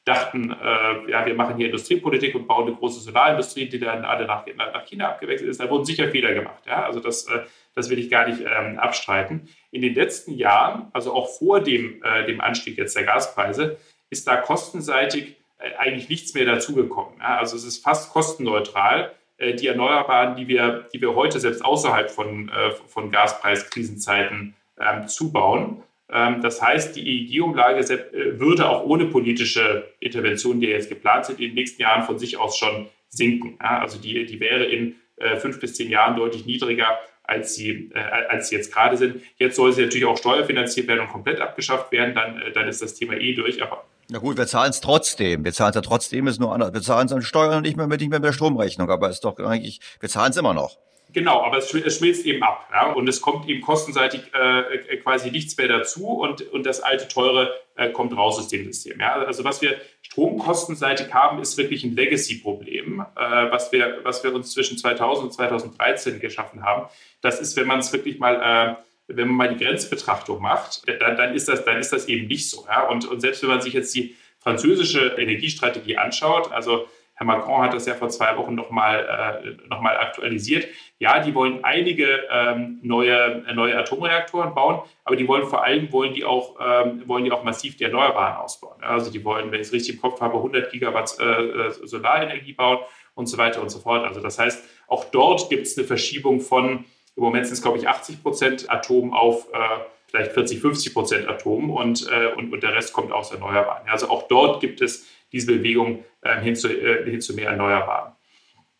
[0.06, 4.26] dachten, äh, ja, wir machen hier Industriepolitik und bauen eine große Solarindustrie, die dann alle
[4.26, 5.60] nach, nach China abgewechselt ist.
[5.60, 6.64] Da wurden sicher Fehler gemacht.
[6.66, 6.86] Ja?
[6.86, 7.40] Also das, äh,
[7.74, 9.50] das will ich gar nicht ähm, abstreiten.
[9.70, 13.76] In den letzten Jahren, also auch vor dem, äh, dem Anstieg jetzt der Gaspreise,
[14.08, 15.37] ist da kostenseitig
[15.78, 17.20] eigentlich nichts mehr dazugekommen.
[17.20, 19.12] Also es ist fast kostenneutral.
[19.38, 25.08] Äh, die Erneuerbaren, die wir, die wir heute selbst außerhalb von, äh, von Gaspreiskrisenzeiten ähm,
[25.08, 31.26] zubauen, ähm, das heißt, die EEG-Umlage äh, würde auch ohne politische Interventionen, die jetzt geplant
[31.26, 33.56] sind, in den nächsten Jahren von sich aus schon sinken.
[33.58, 37.98] Also die, die wäre in äh, fünf bis zehn Jahren deutlich niedriger, als sie, äh,
[37.98, 39.22] als sie jetzt gerade sind.
[39.36, 42.94] Jetzt soll sie natürlich auch steuerfinanziert werden und komplett abgeschafft werden, dann, dann ist das
[42.94, 43.62] Thema eh durch.
[43.62, 45.44] Aber na gut, wir zahlen es trotzdem.
[45.44, 46.72] Wir zahlen es ja trotzdem, ist nur anders.
[46.72, 49.10] Wir zahlen es an Steuern und nicht mehr, mit, nicht mehr mit der Stromrechnung, aber
[49.10, 50.78] ist doch eigentlich, wir zahlen es immer noch.
[51.12, 52.68] Genau, aber es, schmilzt eben ab.
[52.70, 52.92] Ja?
[52.92, 57.54] Und es kommt eben kostenseitig äh, quasi nichts mehr dazu und, und das alte Teure
[57.76, 59.00] äh, kommt raus aus dem System.
[59.00, 59.14] Ja?
[59.14, 64.52] Also was wir stromkostenseitig haben, ist wirklich ein Legacy-Problem, äh, was, wir, was wir uns
[64.52, 66.88] zwischen 2000 und 2013 geschaffen haben.
[67.22, 71.16] Das ist, wenn man es wirklich mal, äh, wenn man mal die Grenzbetrachtung macht, dann,
[71.16, 72.66] dann, ist, das, dann ist das eben nicht so.
[72.68, 72.88] Ja?
[72.88, 76.86] Und, und selbst wenn man sich jetzt die französische Energiestrategie anschaut, also
[77.18, 80.68] Herr Macron hat das ja vor zwei Wochen nochmal äh, noch aktualisiert.
[81.00, 85.90] Ja, die wollen einige ähm, neue, äh, neue Atomreaktoren bauen, aber die wollen vor allem
[85.90, 88.84] wollen die auch, ähm, wollen die auch massiv die Erneuerbaren ausbauen.
[88.84, 92.52] Also die wollen, wenn ich es richtig im Kopf habe, 100 Gigawatt äh, äh, Solarenergie
[92.52, 92.78] bauen
[93.16, 94.06] und so weiter und so fort.
[94.06, 96.84] Also das heißt, auch dort gibt es eine Verschiebung von,
[97.18, 99.58] im Moment sind es glaube ich 80 Prozent Atom auf, äh,
[100.06, 103.88] vielleicht 40, 50 Prozent Atom und, äh, und, und der Rest kommt aus Erneuerbaren.
[103.88, 108.12] Also auch dort gibt es diese Bewegung äh, hin, zu, äh, hin zu mehr Erneuerbaren.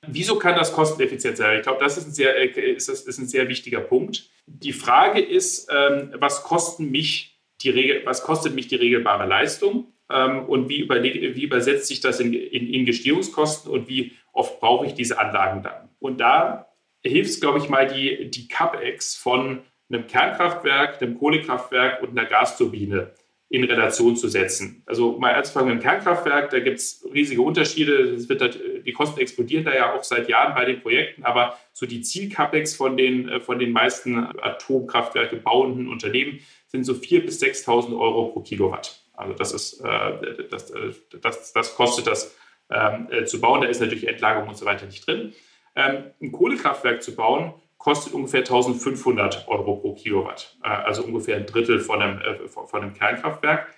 [0.06, 1.58] Wieso kann das kosteneffizient sein?
[1.58, 4.30] Ich glaube, das ist ein sehr, äh, ist, ist ein sehr wichtiger Punkt.
[4.46, 9.92] Die Frage ist, ähm, was, kosten mich die Regel, was kostet mich die regelbare Leistung
[10.10, 14.60] ähm, und wie, überleg, wie übersetzt sich das in, in, in Gestehungskosten und wie oft
[14.60, 15.90] brauche ich diese Anlagen dann?
[15.98, 16.67] Und da
[17.04, 22.28] hilft es, glaube ich, mal die, die CapEx von einem Kernkraftwerk, einem Kohlekraftwerk und einer
[22.28, 23.12] Gasturbine
[23.50, 24.82] in Relation zu setzen.
[24.84, 27.94] Also mal anzufangen mit einem Kernkraftwerk, da gibt es riesige Unterschiede.
[28.14, 31.58] Es wird halt, die Kosten explodieren da ja auch seit Jahren bei den Projekten, aber
[31.72, 37.20] so die Ziel-Capex von den, äh, von den meisten Atomkraftwerke bauenden Unternehmen sind so 4.000
[37.20, 39.00] bis 6.000 Euro pro Kilowatt.
[39.14, 40.92] Also das ist, äh, das, äh,
[41.22, 42.36] das, das kostet das
[42.70, 43.62] ähm, zu bauen.
[43.62, 45.32] Da ist natürlich Endlagerung und so weiter nicht drin.
[45.78, 51.46] Ähm, ein Kohlekraftwerk zu bauen, kostet ungefähr 1500 Euro pro Kilowatt, äh, also ungefähr ein
[51.46, 53.72] Drittel von einem, äh, von einem Kernkraftwerk.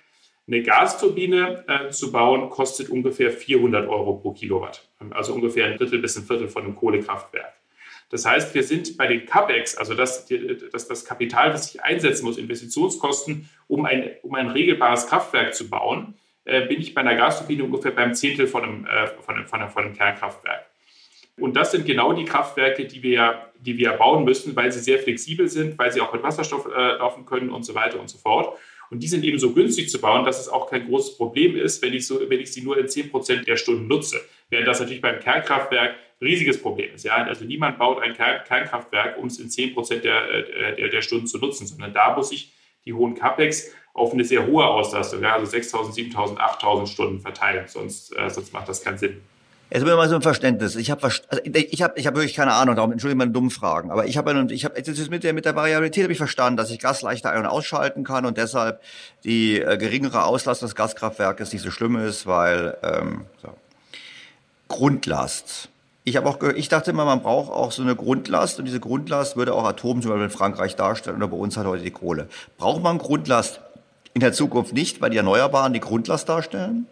[0.47, 5.99] Eine Gasturbine äh, zu bauen kostet ungefähr 400 Euro pro Kilowatt, also ungefähr ein Drittel
[5.99, 7.53] bis ein Viertel von einem Kohlekraftwerk.
[8.09, 10.27] Das heißt, wir sind bei den CAPEX, also das,
[10.71, 15.69] das, das Kapital, das ich einsetzen muss, Investitionskosten, um ein, um ein regelbares Kraftwerk zu
[15.69, 18.87] bauen, bin ich bei einer Gasturbine ungefähr beim Zehntel von einem,
[19.21, 20.70] von einem, von einem, von einem Kernkraftwerk.
[21.41, 24.99] Und das sind genau die Kraftwerke, die wir, die wir bauen müssen, weil sie sehr
[24.99, 28.17] flexibel sind, weil sie auch mit Wasserstoff äh, laufen können und so weiter und so
[28.17, 28.57] fort.
[28.91, 31.81] Und die sind eben so günstig zu bauen, dass es auch kein großes Problem ist,
[31.81, 34.21] wenn ich, so, wenn ich sie nur in 10 Prozent der Stunden nutze.
[34.49, 37.05] Während das natürlich beim Kernkraftwerk ein riesiges Problem ist.
[37.05, 37.15] Ja?
[37.15, 41.25] Also niemand baut ein Kernkraftwerk, um es in 10 Prozent der, äh, der, der Stunden
[41.25, 42.51] zu nutzen, sondern da muss ich
[42.85, 45.35] die hohen CAPEX auf eine sehr hohe Auslastung, ja?
[45.35, 47.67] also 6.000, 7.000, 8.000 Stunden verteilen.
[47.67, 49.21] Sonst, äh, sonst macht das keinen Sinn.
[49.73, 50.75] Jetzt bin mal so ein Verständnis.
[50.75, 53.89] Ich habe also ich habe ich hab wirklich keine Ahnung, darum entschuldige meine dummen Fragen,
[53.89, 56.71] aber ich habe ich habe jetzt mit der mit der Variabilität habe ich verstanden, dass
[56.71, 58.81] ich Gas leichter ein- und ausschalten kann und deshalb
[59.23, 63.47] die äh, geringere Auslastung des Gaskraftwerkes nicht so schlimm ist, weil ähm, so.
[64.67, 65.69] Grundlast.
[66.03, 69.37] Ich habe auch ich dachte immer, man braucht auch so eine Grundlast und diese Grundlast
[69.37, 72.27] würde auch Atom zum Beispiel in Frankreich darstellen oder bei uns halt heute die Kohle.
[72.57, 73.61] Braucht man Grundlast
[74.13, 76.87] in der Zukunft nicht, weil die Erneuerbaren die Grundlast darstellen?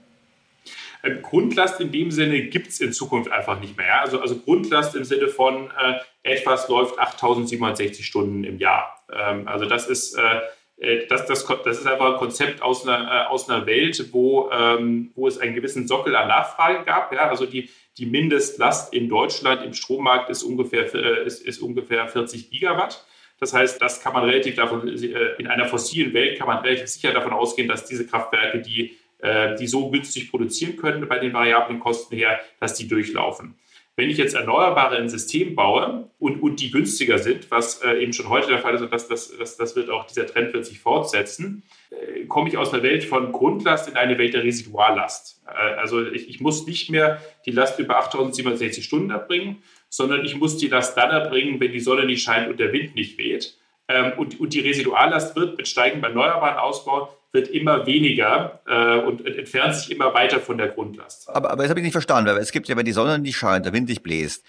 [1.03, 4.01] Ähm, Grundlast in dem Sinne gibt es in Zukunft einfach nicht mehr.
[4.01, 8.95] Also, also Grundlast im Sinne von äh, etwas läuft 8760 Stunden im Jahr.
[9.11, 10.41] Ähm, also das ist, äh,
[10.79, 14.49] äh, das, das, das ist einfach ein Konzept aus einer, äh, aus einer Welt, wo,
[14.51, 17.13] ähm, wo es einen gewissen Sockel an Nachfrage gab.
[17.13, 17.29] Ja?
[17.29, 22.49] Also die, die Mindestlast in Deutschland im Strommarkt ist ungefähr, äh, ist, ist ungefähr 40
[22.49, 23.05] Gigawatt.
[23.39, 26.87] Das heißt, das kann man relativ davon, äh, in einer fossilen Welt kann man relativ
[26.87, 31.33] sicher davon ausgehen, dass diese Kraftwerke die äh, die so günstig produzieren können bei den
[31.33, 33.55] variablen Kosten her, dass die durchlaufen.
[33.99, 38.13] Wenn ich jetzt Erneuerbare in System baue und, und die günstiger sind, was äh, eben
[38.13, 40.65] schon heute der Fall ist und das, das, das, das wird auch, dieser Trend wird
[40.65, 45.41] sich fortsetzen, äh, komme ich aus der Welt von Grundlast in eine Welt der Residuallast.
[45.45, 50.37] Äh, also ich, ich, muss nicht mehr die Last über 8760 Stunden erbringen, sondern ich
[50.37, 53.57] muss die Last dann erbringen, wenn die Sonne nicht scheint und der Wind nicht weht.
[53.89, 59.25] Ähm, und, und die Residuallast wird mit steigendem erneuerbaren Ausbau wird immer weniger äh, und
[59.25, 61.29] entfernt sich immer weiter von der Grundlast.
[61.29, 63.37] Aber, aber das habe ich nicht verstanden, weil es gibt ja, wenn die Sonne nicht
[63.37, 64.43] scheint, der Wind nicht bläst,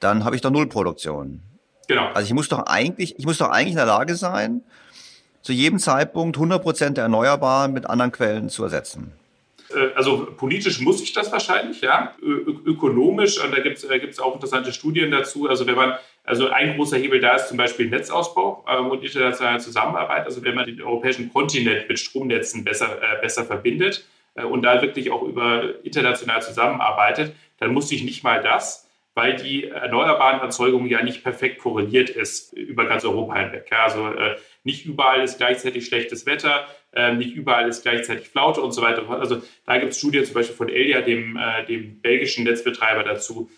[0.00, 1.40] dann habe ich doch Nullproduktion.
[1.88, 2.08] Genau.
[2.12, 4.62] Also ich muss doch eigentlich, ich muss doch eigentlich in der Lage sein,
[5.40, 9.12] zu jedem Zeitpunkt 100 Prozent der Erneuerbaren mit anderen Quellen zu ersetzen.
[9.74, 12.14] Äh, also politisch muss ich das wahrscheinlich, ja.
[12.20, 15.48] Ö ökonomisch, und da gibt es auch interessante Studien dazu.
[15.48, 15.94] Also wenn man
[16.26, 20.26] also ein großer Hebel da ist zum Beispiel Netzausbau äh, und internationale Zusammenarbeit.
[20.26, 24.04] Also wenn man den europäischen Kontinent mit Stromnetzen besser, äh, besser verbindet
[24.34, 29.36] äh, und da wirklich auch über international zusammenarbeitet, dann muss ich nicht mal das, weil
[29.36, 33.68] die erneuerbaren Erzeugung ja nicht perfekt korreliert ist über ganz Europa hinweg.
[33.70, 38.60] Ja, also äh, nicht überall ist gleichzeitig schlechtes Wetter, äh, nicht überall ist gleichzeitig Flaute
[38.60, 39.08] und so weiter.
[39.08, 43.48] Also da gibt es Studien zum Beispiel von Elia, dem, äh, dem belgischen Netzbetreiber dazu,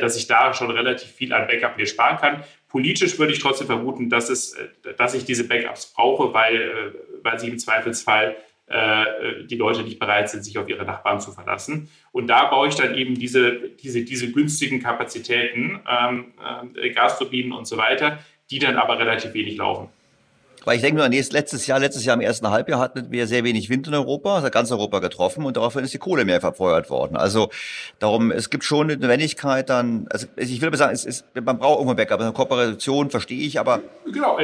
[0.00, 2.44] dass ich da schon relativ viel an Backup mir sparen kann.
[2.68, 6.92] Politisch würde ich trotzdem vermuten, dass, es, äh, dass ich diese Backups brauche, weil, äh,
[7.22, 8.36] weil sie im Zweifelsfall
[8.68, 11.88] die Leute nicht bereit sind, sich auf ihre Nachbarn zu verlassen.
[12.10, 16.32] Und da baue ich dann eben diese, diese, diese günstigen Kapazitäten, ähm,
[16.74, 18.18] äh, Gasturbinen und so weiter,
[18.50, 19.88] die dann aber relativ wenig laufen.
[20.66, 23.70] Weil ich denke nur letztes Jahr, letztes Jahr im ersten Halbjahr hatten wir sehr wenig
[23.70, 27.16] Wind in Europa, hat ganz Europa getroffen und daraufhin ist die Kohle mehr verfeuert worden.
[27.16, 27.50] Also
[28.00, 31.78] darum, es gibt schon eine Notwendigkeit dann, also ich will aber sagen, ist, man braucht
[31.78, 33.80] irgendwann Backup, eine Kooperation verstehe ich, aber...
[34.06, 34.40] Genau,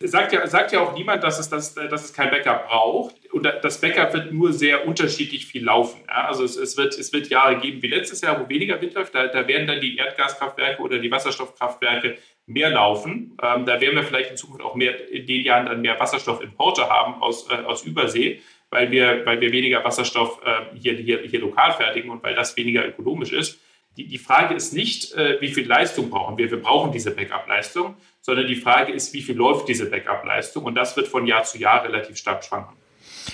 [0.00, 3.14] sagt ja, sagt ja auch niemand, dass es, dass, dass es kein Backup braucht.
[3.32, 6.00] und das Backup wird nur sehr unterschiedlich viel laufen.
[6.08, 6.26] Ja?
[6.28, 9.14] Also es, es, wird, es wird Jahre geben wie letztes Jahr, wo weniger Wind läuft.
[9.14, 12.16] Da, da werden dann die Erdgaskraftwerke oder die Wasserstoffkraftwerke
[12.46, 13.36] mehr laufen.
[13.42, 16.88] Ähm, da werden wir vielleicht in Zukunft auch mehr in den Jahren dann mehr Wasserstoffimporte
[16.88, 18.40] haben aus, äh, aus Übersee,
[18.70, 22.56] weil wir, weil wir weniger Wasserstoff äh, hier, hier, hier lokal fertigen und weil das
[22.56, 23.60] weniger ökonomisch ist.
[23.96, 26.50] Die, die Frage ist nicht, äh, wie viel Leistung brauchen wir.
[26.50, 30.64] Wir brauchen diese Backup-Leistung, sondern die Frage ist, wie viel läuft diese Backup-Leistung.
[30.64, 32.76] Und das wird von Jahr zu Jahr relativ stark schwanken.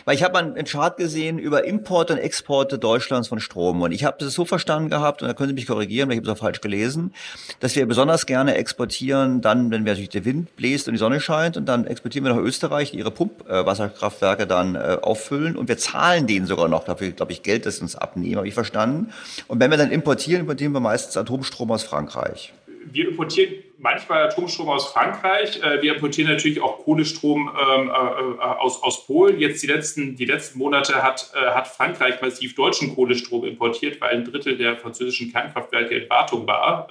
[0.05, 3.82] Weil ich habe mal einen Chart gesehen über Importe und Exporte Deutschlands von Strom.
[3.82, 6.20] Und ich habe das so verstanden gehabt, und da können Sie mich korrigieren, weil ich
[6.20, 7.12] habe es auch falsch gelesen,
[7.61, 11.57] dass wir besonders gerne exportieren, dann, wenn natürlich der Wind bläst und die Sonne scheint,
[11.57, 15.57] und dann exportieren wir nach Österreich, die ihre Pumpwasserkraftwerke dann äh, auffüllen.
[15.57, 18.55] Und wir zahlen denen sogar noch dafür, glaube ich, Geld, das uns abnehmen, habe ich
[18.55, 19.12] verstanden.
[19.49, 22.53] Und wenn wir dann importieren, importieren wir meistens Atomstrom aus Frankreich
[22.90, 25.61] wir importieren manchmal Atomstrom aus Frankreich.
[25.61, 29.39] Äh, wir importieren natürlich auch Kohlestrom ähm, äh, äh, aus, aus Polen.
[29.39, 34.24] Jetzt die letzten, die letzten Monate hat, hat Frankreich massiv deutschen Kohlestrom importiert, weil ein
[34.24, 36.89] Drittel der französischen Kernkraftwerke in Wartung war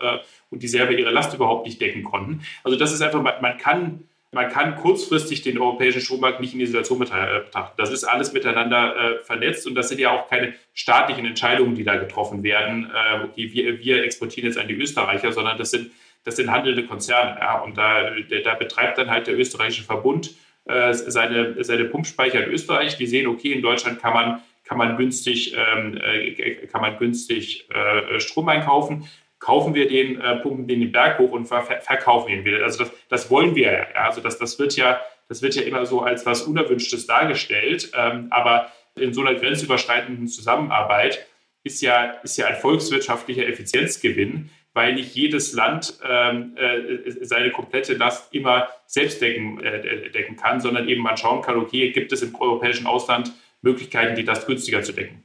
[0.49, 2.43] und die selber ihre Last überhaupt nicht decken konnten.
[2.63, 6.99] Also das ist einfach, man kann man kann kurzfristig den europäischen Strommarkt nicht in Isolation
[6.99, 7.73] betrachten.
[7.75, 11.83] Das ist alles miteinander äh, vernetzt und das sind ja auch keine staatlichen Entscheidungen, die
[11.83, 12.89] da getroffen werden.
[12.89, 15.91] Äh, okay, wir, wir exportieren jetzt an die Österreicher, sondern das sind,
[16.23, 17.37] das sind handelnde Konzerne.
[17.39, 18.11] Ja, und da,
[18.43, 22.97] da betreibt dann halt der österreichische Verbund äh, seine, seine Pumpspeicher in Österreich.
[22.97, 27.67] Die sehen, okay, in Deutschland kann man, kann man günstig, ähm, äh, kann man günstig
[27.69, 29.07] äh, Strom einkaufen
[29.41, 32.63] kaufen wir den, äh, pumpen den den Berg hoch und ver verkaufen ihn wieder.
[32.63, 34.05] Also das, das wollen wir ja.
[34.05, 35.01] Also das, das, wird ja.
[35.27, 37.91] das wird ja immer so als was Unerwünschtes dargestellt.
[37.97, 41.25] Ähm, aber in so einer grenzüberschreitenden Zusammenarbeit
[41.63, 47.93] ist ja, ist ja ein volkswirtschaftlicher Effizienzgewinn, weil nicht jedes Land ähm, äh, seine komplette
[47.93, 52.21] Last immer selbst decken, äh, decken kann, sondern eben man schauen kann, okay, gibt es
[52.21, 55.23] im europäischen Ausland Möglichkeiten, die das günstiger zu decken.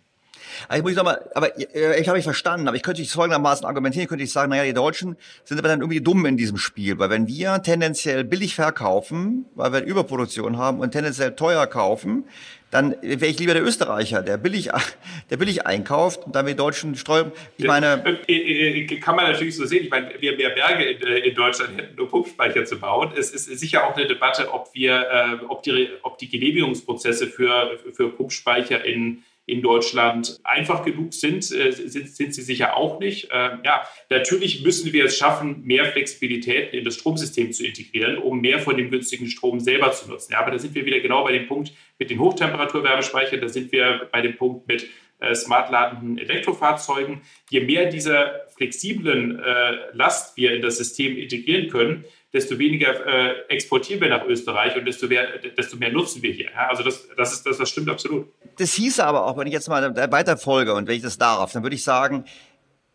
[0.68, 3.66] Also ich muss sagen, aber äh, ich habe ich verstanden, aber ich könnte ich folgendermaßen
[3.66, 6.98] argumentieren, könnte ich sagen, naja, die Deutschen sind aber dann irgendwie dumm in diesem Spiel,
[6.98, 12.24] weil wenn wir tendenziell billig verkaufen, weil wir Überproduktion haben und tendenziell teuer kaufen,
[12.70, 14.70] dann wäre ich lieber der Österreicher, der billig,
[15.30, 17.32] der billig einkauft und dann wir Deutschen streuen.
[17.56, 18.04] Ich meine.
[18.26, 19.84] Äh, äh, kann man natürlich so sehen.
[19.84, 23.12] Ich meine, wir mehr Berge in, in Deutschland hätten, um Pumpspeicher zu bauen.
[23.16, 28.10] Es ist sicher auch eine Debatte, ob wir, ob die, ob die Genehmigungsprozesse für, für
[28.10, 33.28] Pumpspeicher in, in Deutschland einfach genug sind, äh, sind, sind sie sicher auch nicht.
[33.32, 38.40] Ähm, ja, natürlich müssen wir es schaffen, mehr Flexibilität in das Stromsystem zu integrieren, um
[38.40, 40.32] mehr von dem günstigen Strom selber zu nutzen.
[40.32, 43.70] Ja, aber da sind wir wieder genau bei dem Punkt mit den Hochtemperaturwärmespeichern, da sind
[43.70, 44.88] wir bei dem Punkt mit
[45.20, 47.22] äh, smart ladenden Elektrofahrzeugen.
[47.48, 53.34] Je mehr dieser flexiblen äh, Last wir in das System integrieren können, desto weniger äh,
[53.48, 56.50] exportieren wir nach Österreich und desto mehr, desto mehr nutzen wir hier.
[56.50, 58.26] Ja, also das, das, ist, das, das stimmt absolut.
[58.58, 61.52] Das hieße aber auch, wenn ich jetzt mal weiter folge und wenn ich das darf,
[61.52, 62.24] dann würde ich sagen,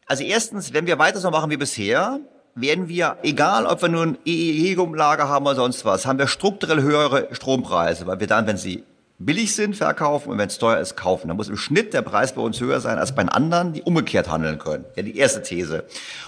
[0.05, 2.19] also erstens, wenn wir weiter so machen wie bisher,
[2.55, 7.29] werden wir, egal ob wir nun EEG-Umlage haben oder sonst was, haben wir strukturell höhere
[7.31, 8.83] Strompreise, weil wir dann, wenn sie
[9.25, 11.27] billig sind, verkaufen und wenn es teuer ist, kaufen.
[11.27, 14.29] Da muss im Schnitt der Preis bei uns höher sein als bei anderen, die umgekehrt
[14.29, 14.85] handeln können.
[14.95, 15.85] Ja, die erste These.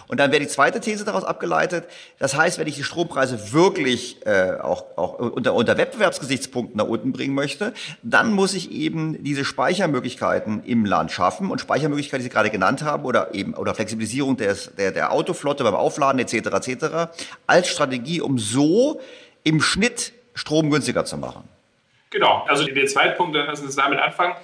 [0.08, 1.86] Und dann wäre die zweite These daraus abgeleitet.
[2.20, 7.12] Das heißt, wenn ich die Strompreise wirklich äh, auch, auch unter, unter Wettbewerbsgesichtspunkten nach unten
[7.12, 7.74] bringen möchte,
[8.04, 12.84] dann muss ich eben diese Speichermöglichkeiten im Land schaffen und Speichermöglichkeiten, die Sie gerade genannt
[12.84, 16.68] haben, oder eben oder Flexibilisierung des, der, der Autoflotte beim Aufladen etc.
[16.68, 16.86] etc.
[17.48, 19.00] als Strategie, um so
[19.44, 21.44] im Schnitt Strom günstiger zu machen.
[22.14, 24.36] Genau, also der zweite Punkt, lassen Sie uns damit anfangen.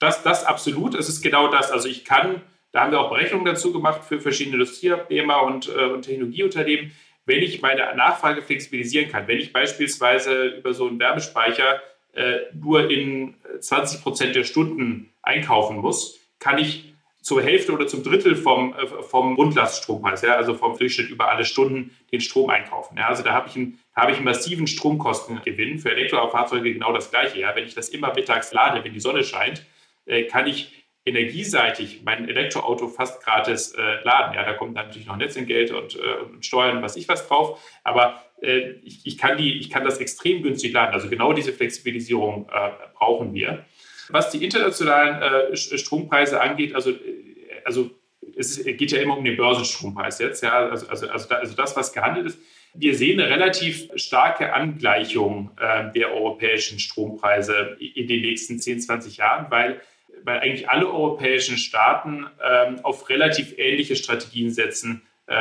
[0.00, 1.70] Das, das absolut, es ist genau das.
[1.70, 2.42] Also ich kann,
[2.72, 6.90] da haben wir auch Berechnungen dazu gemacht für verschiedene Industrieabnehmer und, äh, und Technologieunternehmen,
[7.24, 11.80] wenn ich meine Nachfrage flexibilisieren kann, wenn ich beispielsweise über so einen Wärmespeicher
[12.14, 16.92] äh, nur in 20 Prozent der Stunden einkaufen muss, kann ich
[17.22, 21.44] zur Hälfte oder zum Drittel vom, äh, vom Grundlaststrompreis, ja, also vom Durchschnitt über alle
[21.44, 22.98] Stunden, den Strom einkaufen.
[22.98, 23.06] Ja.
[23.06, 25.78] Also da habe ich, einen, habe ich einen massiven Stromkostengewinn.
[25.78, 27.38] Für Elektrofahrzeuge genau das Gleiche.
[27.38, 27.54] Ja.
[27.54, 29.64] Wenn ich das immer mittags lade, wenn die Sonne scheint,
[30.06, 34.34] äh, kann ich energieseitig mein Elektroauto fast gratis äh, laden.
[34.34, 37.60] Ja, da kommt dann natürlich noch Netzentgelt und, äh, und Steuern, was ich was drauf.
[37.82, 40.94] Aber äh, ich, ich, kann die, ich kann das extrem günstig laden.
[40.94, 43.64] Also genau diese Flexibilisierung äh, brauchen wir.
[44.08, 46.92] Was die internationalen äh, Strompreise angeht, also,
[47.64, 47.90] also
[48.36, 51.92] es geht ja immer um den Börsenstrompreis jetzt, ja, also, also, also, also das, was
[51.92, 52.38] gehandelt ist.
[52.74, 59.18] Wir sehen eine relativ starke Angleichung äh, der europäischen Strompreise in den nächsten 10, 20
[59.18, 59.80] Jahren, weil,
[60.24, 65.34] weil eigentlich alle europäischen Staaten äh, auf relativ ähnliche Strategien setzen, äh,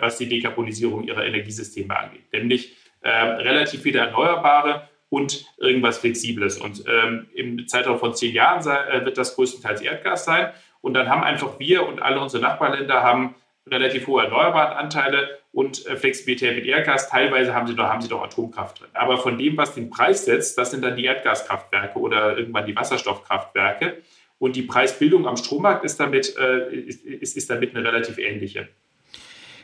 [0.00, 2.30] was die Dekarbonisierung ihrer Energiesysteme angeht.
[2.32, 6.58] Nämlich äh, relativ viele Erneuerbare und irgendwas Flexibles.
[6.58, 10.52] Und ähm, im Zeitraum von zehn Jahren äh, wird das größtenteils Erdgas sein.
[10.82, 13.34] Und dann haben einfach wir und alle unsere Nachbarländer haben
[13.66, 17.08] relativ hohe Erneuerbarenanteile und äh, Flexibilität mit Erdgas.
[17.08, 18.90] Teilweise haben sie, noch, haben sie noch Atomkraft drin.
[18.92, 22.76] Aber von dem, was den Preis setzt, das sind dann die Erdgaskraftwerke oder irgendwann die
[22.76, 24.02] Wasserstoffkraftwerke.
[24.38, 28.68] Und die Preisbildung am Strommarkt ist damit, äh, ist, ist damit eine relativ ähnliche.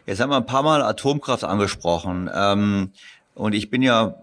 [0.07, 2.31] Jetzt haben wir ein paar Mal Atomkraft angesprochen.
[2.35, 2.93] Ähm,
[3.35, 4.15] und ich bin ja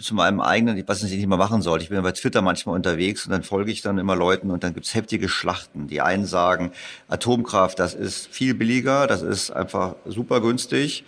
[0.00, 1.82] zu meinem eigenen, ich weiß nicht, was machen soll.
[1.82, 4.74] Ich bin bei Twitter manchmal unterwegs und dann folge ich dann immer Leuten und dann
[4.74, 5.86] gibt's heftige Schlachten.
[5.86, 6.72] Die einen sagen,
[7.08, 11.04] Atomkraft, das ist viel billiger, das ist einfach super günstig.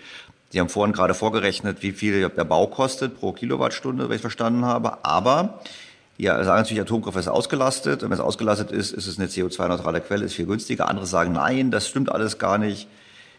[0.51, 4.67] Sie haben vorhin gerade vorgerechnet, wie viel der Bau kostet pro Kilowattstunde, wenn ich verstanden
[4.67, 5.03] habe.
[5.05, 5.61] Aber
[6.19, 8.03] die sagen natürlich, Atomkraft ist ausgelastet.
[8.03, 10.89] Und wenn es ausgelastet ist, ist es eine CO2-neutrale Quelle, ist viel günstiger.
[10.89, 12.87] Andere sagen, nein, das stimmt alles gar nicht.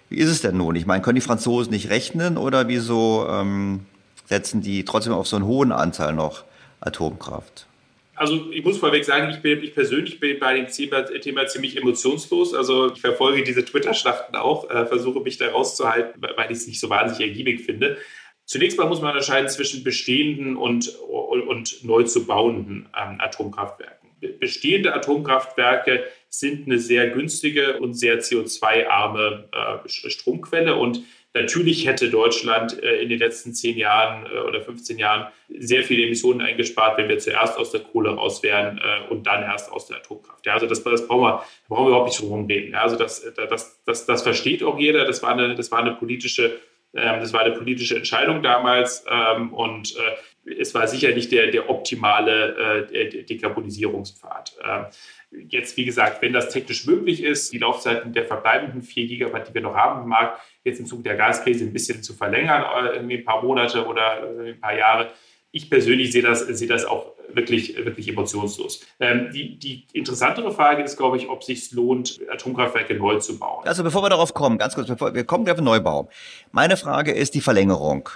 [0.10, 0.76] Wie ist es denn nun?
[0.76, 3.86] Ich meine, können die Franzosen nicht rechnen oder wieso ähm,
[4.26, 6.44] setzen die trotzdem auf so einen hohen Anteil noch
[6.80, 7.68] Atomkraft?
[8.16, 11.78] Also ich muss vorweg sagen, ich, bin, ich persönlich bin bei dem Thema, Thema ziemlich
[11.78, 12.54] emotionslos.
[12.54, 16.80] Also ich verfolge diese Twitter-Schlachten auch, äh, versuche mich da rauszuhalten, weil ich es nicht
[16.80, 17.98] so wahnsinnig ergiebig finde.
[18.46, 24.10] Zunächst mal muss man unterscheiden zwischen bestehenden und, und, und neu zu bauenden ähm, Atomkraftwerken.
[24.40, 31.04] Bestehende Atomkraftwerke sind eine sehr günstige und sehr CO2-arme äh, Stromquelle und
[31.36, 36.06] Natürlich hätte Deutschland äh, in den letzten zehn Jahren äh, oder 15 Jahren sehr viele
[36.06, 39.88] Emissionen eingespart, wenn wir zuerst aus der Kohle raus wären äh, und dann erst aus
[39.88, 40.48] der Atomkraft.
[40.48, 42.76] Also das, das brauchen, wir, brauchen wir überhaupt nicht drum reden.
[42.76, 45.06] Also das, das, das, das versteht auch jeder.
[45.06, 46.60] Das war eine, das war eine politische
[46.96, 49.96] ähm, das war eine politische Entscheidung damals ähm, und
[50.46, 54.56] es war sicher nicht der, der optimale Dekarbonisierungspfad.
[54.64, 54.86] Ähm,
[55.50, 59.54] jetzt, wie gesagt, wenn das technisch möglich ist, die Laufzeiten der verbleibenden 4 Gigawatt, die
[59.54, 62.96] wir noch haben im Markt, jetzt im Zuge der Gaskrise ein bisschen zu verlängern, äh,
[62.96, 65.12] irgendwie ein paar Monate oder äh, ein paar Jahre.
[65.52, 68.82] Ich persönlich sehe das, sehe das auch wirklich, wirklich emotionslos.
[69.00, 73.38] Ähm, die, die interessantere Frage ist, glaube ich, ob es sich lohnt, Atomkraftwerke neu zu
[73.38, 73.66] bauen.
[73.68, 76.10] Also bevor wir darauf kommen, ganz kurz, bevor wir kommen auf den Neubau.
[76.52, 78.10] Meine Frage ist die Verlängerung.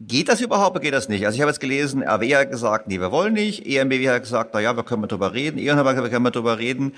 [0.00, 1.24] Geht das überhaupt oder geht das nicht?
[1.24, 3.64] Also ich habe jetzt gelesen, RW hat gesagt, nee, wir wollen nicht.
[3.66, 5.58] EMBW hat gesagt, na ja, wir können mal drüber reden.
[5.58, 6.94] E.ON hat gesagt, wir können mal drüber reden.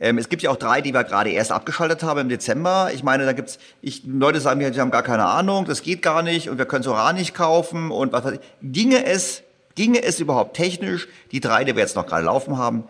[0.00, 2.90] Ähm, es gibt ja auch drei, die wir gerade erst abgeschaltet haben im Dezember.
[2.94, 6.02] Ich meine, da gibt's, ich, Leute sagen mir, sie haben gar keine Ahnung, das geht
[6.02, 8.40] gar nicht und wir können Solar nicht kaufen und was weiß ich.
[8.62, 9.42] Ginge es,
[9.74, 12.84] ginge es überhaupt technisch, die drei, die wir jetzt noch gerade laufen haben,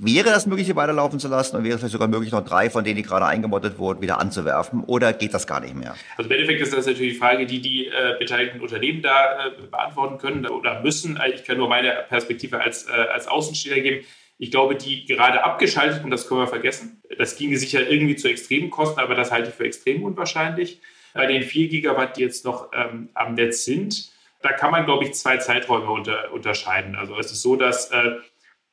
[0.00, 2.84] Wäre das möglich, weiterlaufen zu lassen und wäre es vielleicht sogar möglich, noch drei von
[2.84, 4.84] denen, die gerade eingemottet wurden, wieder anzuwerfen?
[4.84, 5.96] Oder geht das gar nicht mehr?
[6.16, 9.50] Also im Endeffekt ist das natürlich die Frage, die die äh, beteiligten Unternehmen da äh,
[9.68, 11.18] beantworten können oder müssen.
[11.34, 14.06] Ich kann nur meine Perspektive als, äh, als Außensteher geben.
[14.38, 17.02] Ich glaube, die gerade abgeschalteten, das können wir vergessen.
[17.18, 20.80] Das ginge sicher irgendwie zu extremen Kosten, aber das halte ich für extrem unwahrscheinlich.
[21.12, 24.12] Bei den 4 Gigawatt, die jetzt noch ähm, am Netz sind,
[24.42, 26.94] da kann man, glaube ich, zwei Zeiträume unter, unterscheiden.
[26.94, 28.12] Also es ist so, dass äh,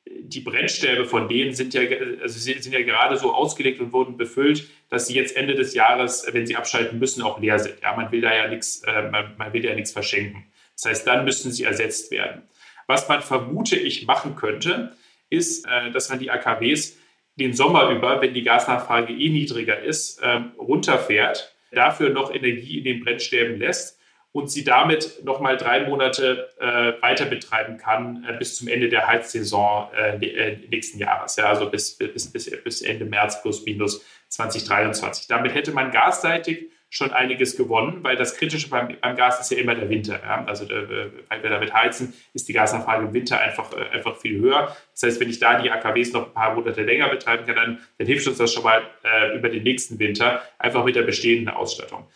[0.06, 1.80] die Brennstäbe von denen sind ja,
[2.22, 6.26] also sind ja gerade so ausgelegt und wurden befüllt, dass sie jetzt Ende des Jahres,
[6.30, 7.80] wenn sie abschalten müssen, auch leer sind.
[7.82, 10.44] Ja, man will da ja nichts, äh, man, man will ja nichts verschenken.
[10.74, 12.42] Das heißt, dann müssen sie ersetzt werden.
[12.86, 14.94] Was man vermute ich machen könnte,
[15.30, 16.96] ist, äh, dass man die AKWs
[17.36, 22.84] den Sommer über, wenn die Gasnachfrage eh niedriger ist, ähm, runterfährt, dafür noch Energie in
[22.84, 23.98] den Brennstäben lässt
[24.32, 29.06] und sie damit nochmal drei Monate äh, weiter betreiben kann äh, bis zum Ende der
[29.06, 35.26] Heizsaison äh, nächsten Jahres, ja, also bis, bis, bis, bis Ende März plus minus 2023.
[35.28, 39.58] Damit hätte man gasseitig schon einiges gewonnen, weil das Kritische beim, beim Gas ist ja
[39.58, 40.18] immer der Winter.
[40.22, 40.44] Ja?
[40.46, 44.40] Also äh, weil wir damit heizen, ist die Gasnachfrage im Winter einfach, äh, einfach viel
[44.40, 44.74] höher.
[44.92, 47.78] Das heißt, wenn ich da die AKWs noch ein paar Monate länger betreiben kann, dann,
[47.98, 51.54] dann hilft uns das schon mal äh, über den nächsten Winter, einfach mit der bestehenden
[51.54, 52.06] Ausstattung.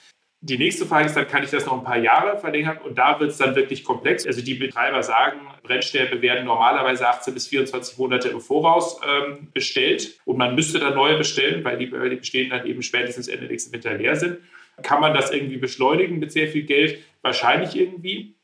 [0.42, 2.78] Die nächste Frage ist dann, kann ich das noch ein paar Jahre verlängern?
[2.78, 4.26] Und da wird es dann wirklich komplex.
[4.26, 10.18] Also die Betreiber sagen, Brennstäbe werden normalerweise 18 bis 24 Monate im Voraus ähm, bestellt.
[10.24, 13.48] Und man müsste dann neue bestellen, weil die, weil die bestehenden dann eben spätestens Ende
[13.48, 14.38] nächsten Winter leer sind.
[14.82, 16.98] Kann man das irgendwie beschleunigen mit sehr viel Geld?
[17.22, 18.36] Wahrscheinlich irgendwie.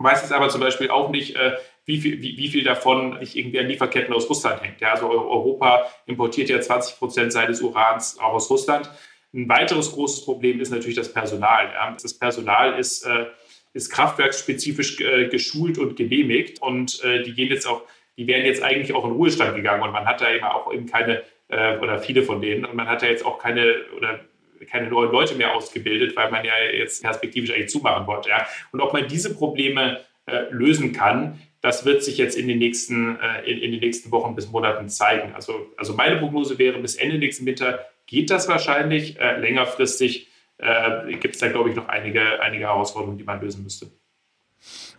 [0.00, 3.60] Meistens aber zum Beispiel auch nicht, äh, wie, viel, wie, wie, viel davon nicht irgendwie
[3.60, 4.80] an Lieferketten aus Russland hängt.
[4.80, 8.90] Ja, also Europa importiert ja 20 Prozent seines Urans auch aus Russland.
[9.34, 11.66] Ein weiteres großes Problem ist natürlich das Personal.
[11.66, 11.96] Ja.
[12.02, 13.26] Das Personal ist, äh,
[13.74, 17.82] ist kraftwerksspezifisch äh, geschult und genehmigt und die gehen jetzt auch,
[18.16, 20.86] die wären jetzt eigentlich auch in Ruhestand gegangen und man hat da eben auch eben
[20.86, 24.20] keine oder viele von denen und man hat da jetzt auch keine oder
[24.66, 28.30] keine neuen Leute mehr ausgebildet, weil man ja jetzt perspektivisch eigentlich zumachen wollte.
[28.30, 28.46] Ja.
[28.72, 33.18] Und ob man diese Probleme äh, lösen kann, das wird sich jetzt in den nächsten,
[33.18, 35.34] äh, in, in, den nächsten Wochen bis Monaten zeigen.
[35.34, 39.18] Also, also meine Prognose wäre, bis Ende nächsten Winter geht das wahrscheinlich.
[39.20, 43.62] Äh, längerfristig äh, gibt es da, glaube ich, noch einige, einige Herausforderungen, die man lösen
[43.62, 43.90] müsste.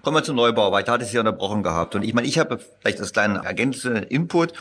[0.04, 1.94] Kommen wir zum Neubau, weil ich hatte es ja unterbrochen gehabt.
[1.94, 4.54] Und ich meine, ich habe vielleicht das kleine ergänzende Input.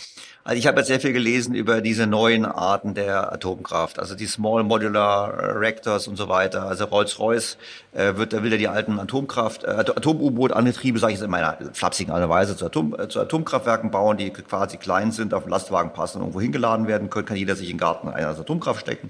[0.45, 4.27] Also ich habe jetzt sehr viel gelesen über diese neuen Arten der Atomkraft, also die
[4.27, 6.65] Small Modular Reactors und so weiter.
[6.65, 7.57] Also Rolls-Royce
[7.93, 12.13] äh, wird, will ja die alten Atomkraft, äh, Atom-U-Boot-Angetriebe, sage ich jetzt in meiner flapsigen
[12.13, 15.51] Art und Weise, zu, Atom, äh, zu Atomkraftwerken bauen, die quasi klein sind, auf den
[15.51, 18.81] Lastwagen passen und irgendwo hingeladen werden können, kann jeder sich in den Garten einer Atomkraft
[18.81, 19.09] stecken.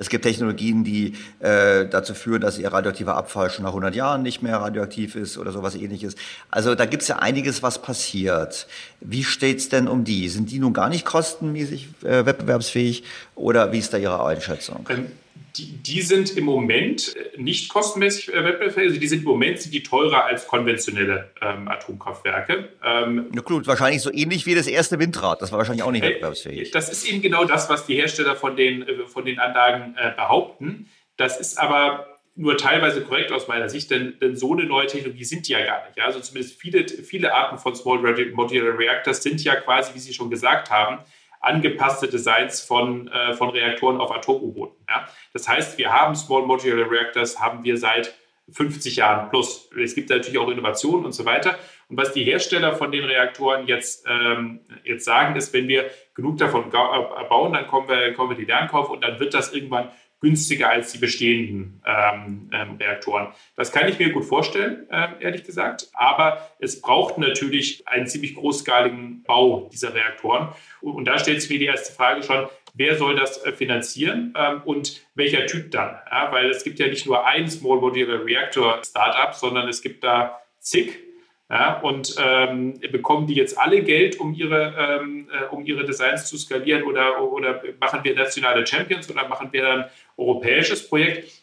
[0.00, 4.22] Es gibt Technologien, die äh, dazu führen, dass ihr radioaktiver Abfall schon nach 100 Jahren
[4.22, 6.16] nicht mehr radioaktiv ist oder sowas ähnliches.
[6.50, 8.66] Also da gibt es ja einiges, was passiert.
[9.00, 10.30] Wie steht's denn um die?
[10.30, 14.88] Sind die nun gar nicht kostenmäßig äh, wettbewerbsfähig oder wie ist da Ihre Einschätzung?
[14.88, 15.08] Ähm
[15.56, 18.88] die, die sind im Moment äh, nicht kostenmäßig äh, wettbewerbsfähig.
[18.88, 22.68] Also die sind im Moment sind die teurer als konventionelle ähm, Atomkraftwerke.
[22.84, 25.42] Ähm, Na gut, wahrscheinlich so ähnlich wie das erste Windrad.
[25.42, 26.70] Das war wahrscheinlich auch nicht äh, wettbewerbsfähig.
[26.70, 30.88] Das ist eben genau das, was die Hersteller von den, von den Anlagen äh, behaupten.
[31.16, 35.24] Das ist aber nur teilweise korrekt aus meiner Sicht, denn, denn, so eine neue Technologie
[35.24, 35.98] sind die ja gar nicht.
[35.98, 36.06] Ja?
[36.06, 40.30] Also zumindest viele, viele Arten von Small Modular Reactors sind ja quasi, wie Sie schon
[40.30, 40.98] gesagt haben,
[41.40, 44.84] angepasste Designs von, äh, von Reaktoren auf Atom-U-Booten.
[44.88, 45.08] Ja?
[45.32, 48.14] Das heißt, wir haben Small Modular Reactors, haben wir seit
[48.52, 49.70] 50 Jahren plus.
[49.80, 51.56] Es gibt natürlich auch Innovationen und so weiter.
[51.88, 56.38] Und was die Hersteller von den Reaktoren jetzt, ähm, jetzt sagen, ist, wenn wir genug
[56.38, 59.90] davon äh, bauen, dann kommen wir, kommen wir die Lernkauf und dann wird das irgendwann
[60.20, 63.28] günstiger als die bestehenden ähm, ähm, Reaktoren.
[63.56, 65.88] Das kann ich mir gut vorstellen, äh, ehrlich gesagt.
[65.94, 70.48] Aber es braucht natürlich einen ziemlich großskaligen Bau dieser Reaktoren.
[70.82, 74.34] Und, und da stellt sich mir die erste Frage schon, wer soll das äh, finanzieren
[74.36, 75.96] ähm, und welcher Typ dann?
[76.10, 80.04] Ja, weil es gibt ja nicht nur ein Small Modular Reactor Startup, sondern es gibt
[80.04, 81.09] da zig
[81.50, 86.26] ja, und ähm, bekommen die jetzt alle Geld, um ihre, ähm, äh, um ihre Designs
[86.26, 89.84] zu skalieren oder, oder machen wir nationale Champions oder machen wir dann
[90.16, 91.42] europäisches Projekt?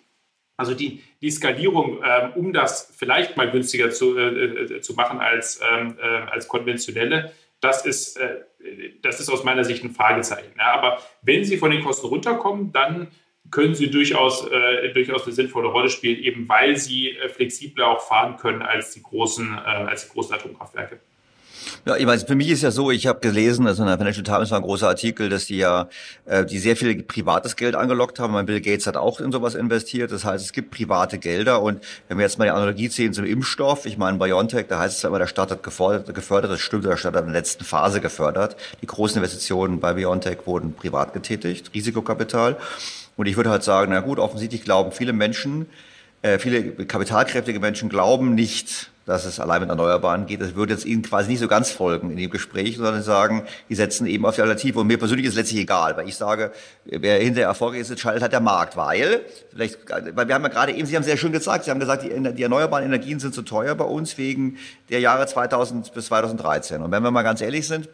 [0.55, 5.19] Also die, die Skalierung, ähm, um das vielleicht mal günstiger zu, äh, äh zu machen
[5.19, 8.43] als, ähm, äh, als konventionelle, das ist, äh,
[9.01, 10.53] das ist aus meiner Sicht ein Fragezeichen.
[10.57, 13.07] Ja, aber wenn Sie von den Kosten runterkommen, dann
[13.51, 18.01] können sie durchaus, äh, durchaus eine sinnvolle Rolle spielen, eben weil sie äh, flexibler auch
[18.01, 20.99] fahren können als die großen, äh, als die großen Atomkraftwerke.
[21.85, 24.23] Ja, ich weiß, für mich ist ja so, ich habe gelesen, also in der Financial
[24.23, 25.89] Times war ein großer Artikel, dass die ja,
[26.25, 28.33] äh, die sehr viel privates Geld angelockt haben.
[28.33, 30.11] Mein Bill Gates hat auch in sowas investiert.
[30.11, 33.25] Das heißt, es gibt private Gelder und wenn wir jetzt mal die Analogie ziehen zum
[33.25, 36.61] Impfstoff, ich meine BioNTech, da heißt es zwar immer, der Staat hat gefördert, gefördert, das
[36.61, 38.55] stimmt, der Staat hat in der letzten Phase gefördert.
[38.81, 42.57] Die großen Investitionen bei BioNTech wurden privat getätigt, Risikokapital.
[43.18, 45.65] Und ich würde halt sagen, na gut, offensichtlich glauben viele Menschen,
[46.22, 50.41] äh, viele kapitalkräftige Menschen glauben nicht, dass es allein mit Erneuerbaren geht.
[50.41, 53.76] Das würde jetzt Ihnen quasi nicht so ganz folgen in dem Gespräch, sondern sagen, die
[53.76, 54.80] setzen eben auf die Alternative.
[54.80, 56.51] Und mir persönlich ist es letztlich egal, weil ich sage,
[56.84, 60.74] wer hinterher erfolgreich ist, entscheidet halt der Markt, weil, vielleicht, weil wir haben ja gerade
[60.74, 63.43] eben, Sie haben sehr schön gesagt, Sie haben gesagt, die, die erneuerbaren Energien sind zu
[63.43, 64.57] teuer bei uns wegen
[64.89, 66.82] der Jahre 2000 bis 2013.
[66.82, 67.88] Und wenn wir mal ganz ehrlich sind,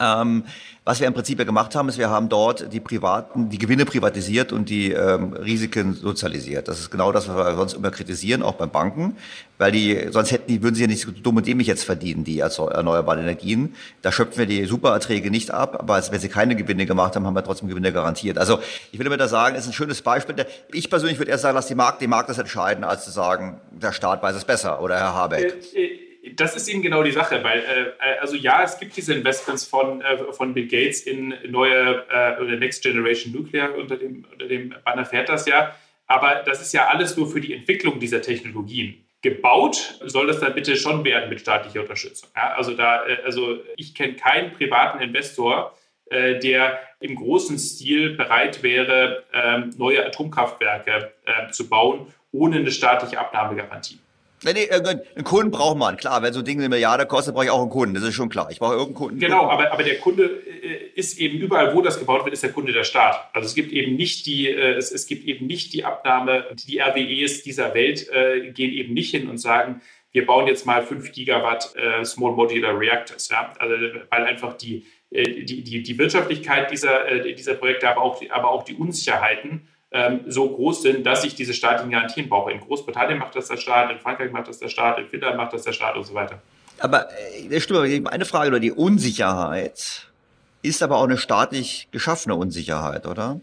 [0.00, 0.44] ähm,
[0.84, 3.84] was wir im Prinzip ja gemacht haben, ist, wir haben dort die privaten, die Gewinne
[3.84, 6.68] privatisiert und die ähm, Risiken sozialisiert.
[6.68, 9.16] Das ist genau das, was wir sonst immer kritisieren, auch beim Banken,
[9.58, 12.24] weil die, sonst hätten die, würden sie ja nicht so dumm und dämlich jetzt verdienen,
[12.24, 13.74] die erneuerbaren Energien.
[14.00, 17.34] Da schöpfen wir die Supererträge nicht ab, aber wenn sie keine Gewinne gemacht haben, haben
[17.34, 18.38] wir trotzdem Gewinne garantiert.
[18.38, 18.58] Also
[18.90, 20.34] ich will damit da sagen, ist ein schönes Beispiel.
[20.72, 23.60] Ich persönlich würde erst sagen, lass die Markt, die Markt das entscheiden, als zu sagen,
[23.70, 25.54] der Staat weiß es besser oder Herr Habeck.
[25.74, 29.14] Äh, äh das ist eben genau die Sache, weil äh, also ja, es gibt diese
[29.14, 34.24] Investments von, äh, von Bill Gates in neue äh, oder Next Generation Nuclear unter dem,
[34.30, 35.74] unter dem Banner fährt das ja,
[36.06, 39.04] aber das ist ja alles nur für die Entwicklung dieser Technologien.
[39.22, 42.28] Gebaut soll das dann bitte schon werden mit staatlicher Unterstützung.
[42.34, 48.16] Ja, also da, äh, also ich kenne keinen privaten Investor, äh, der im großen Stil
[48.16, 53.98] bereit wäre, ähm, neue Atomkraftwerke äh, zu bauen, ohne eine staatliche Abnahmegarantie.
[54.42, 56.22] Nee, nee, einen Kunden braucht man, klar.
[56.22, 57.94] Wenn so ein Ding eine Milliarde kostet, brauche ich auch einen Kunden.
[57.94, 58.48] Das ist schon klar.
[58.50, 59.20] Ich brauche irgendeinen Kunden.
[59.20, 62.52] Genau, aber, aber der Kunde äh, ist eben überall, wo das gebaut wird, ist der
[62.52, 63.28] Kunde der Staat.
[63.34, 66.80] Also es gibt eben nicht die, äh, es, es gibt eben nicht die Abnahme, die
[66.80, 69.82] RWEs dieser Welt äh, gehen eben nicht hin und sagen,
[70.12, 73.28] wir bauen jetzt mal 5 Gigawatt äh, Small Modular Reactors.
[73.28, 73.52] Ja?
[73.58, 73.74] Also,
[74.08, 78.50] weil einfach die, äh, die, die, die Wirtschaftlichkeit dieser, äh, dieser Projekte, aber auch, aber
[78.50, 82.52] auch die Unsicherheiten ähm, so groß sind, dass ich diese staatlichen Garantien brauche.
[82.52, 85.52] In Großbritannien macht das der Staat, in Frankreich macht das der Staat, in Finnland macht
[85.52, 86.40] das der Staat und so weiter.
[86.78, 87.08] Aber
[87.50, 90.06] äh, stimmt, eine Frage über die Unsicherheit
[90.62, 93.40] ist aber auch eine staatlich geschaffene Unsicherheit, oder?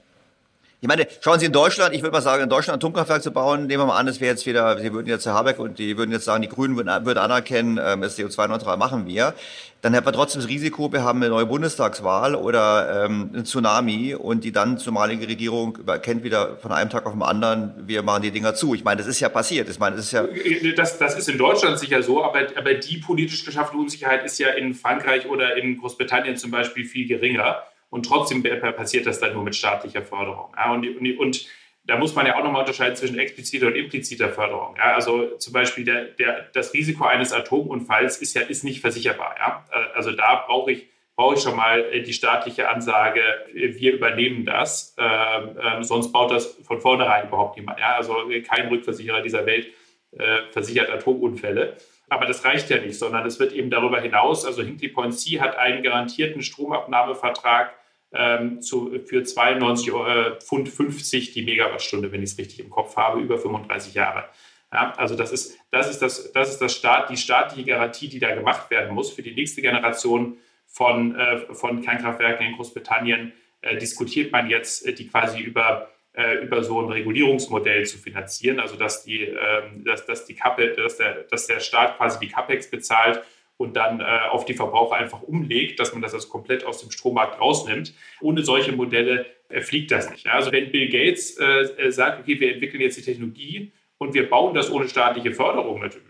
[0.80, 3.66] Ich meine, schauen Sie in Deutschland, ich würde mal sagen, in Deutschland Atomkraftwerk zu bauen,
[3.66, 5.98] nehmen wir mal an, es wäre jetzt wieder, Sie würden jetzt Herr Habeck und die
[5.98, 9.34] würden jetzt sagen, die Grünen würden, würden anerkennen, ähm, das CO2-neutral machen wir.
[9.82, 14.14] Dann hätten wir trotzdem das Risiko, wir haben eine neue Bundestagswahl oder ähm, ein Tsunami
[14.14, 18.22] und die dann zumalige Regierung erkennt wieder von einem Tag auf den anderen, wir machen
[18.22, 18.76] die Dinger zu.
[18.76, 19.70] Ich meine, das ist ja passiert.
[19.70, 20.28] Ich meine, das ist ja
[20.76, 24.50] das, das ist in Deutschland sicher so, aber, aber die politisch geschaffene Unsicherheit ist ja
[24.50, 27.64] in Frankreich oder in Großbritannien zum Beispiel viel geringer.
[27.90, 30.54] Und trotzdem passiert das dann nur mit staatlicher Förderung.
[30.56, 31.46] Ja, und, und, und,
[31.86, 34.76] da muss man ja auch nochmal unterscheiden zwischen expliziter und impliziter Förderung.
[34.78, 39.36] Ja, also zum Beispiel der, der, das Risiko eines Atomunfalls ist ja ist nicht versicherbar.
[39.40, 39.66] Ja?
[39.96, 43.22] Also da brauche ich, brauche ich schon mal die staatliche Ansage,
[43.54, 44.98] wir übernehmen das.
[44.98, 47.82] Ähm, ähm, sonst baut das von vornherein überhaupt niemand.
[47.82, 49.68] Also kein Rückversicherer dieser Welt
[50.12, 51.78] äh, versichert Atomunfälle.
[52.10, 55.42] Aber das reicht ja nicht, sondern es wird eben darüber hinaus, also Hinkley Point C
[55.42, 57.74] hat einen garantierten Stromabnahmevertrag
[58.14, 62.95] ähm, zu, für 92 äh, Pfund 50 die Megawattstunde, wenn ich es richtig im Kopf
[62.95, 64.26] habe, über 35 Jahre.
[64.72, 68.20] Ja, also das ist, das ist, das, das ist das Staat, die staatliche Garantie, die
[68.20, 70.38] da gemacht werden muss für die nächste Generation
[70.68, 73.34] von, äh, von Kernkraftwerken in Großbritannien.
[73.62, 78.60] Äh, diskutiert man jetzt, äh, die quasi über äh, über so ein Regulierungsmodell zu finanzieren,
[78.60, 82.28] also dass die, ähm, dass, dass die Kappe, dass der, dass der Staat quasi die
[82.28, 83.22] CAPEX bezahlt
[83.58, 86.91] und dann äh, auf die Verbraucher einfach umlegt, dass man das also komplett aus dem
[86.91, 87.93] Strommarkt rausnimmt.
[88.22, 90.28] Ohne solche Modelle äh, fliegt das nicht.
[90.28, 94.53] Also wenn Bill Gates äh, sagt, okay, wir entwickeln jetzt die Technologie und wir bauen
[94.53, 96.08] das ohne staatliche Förderung, natürlich,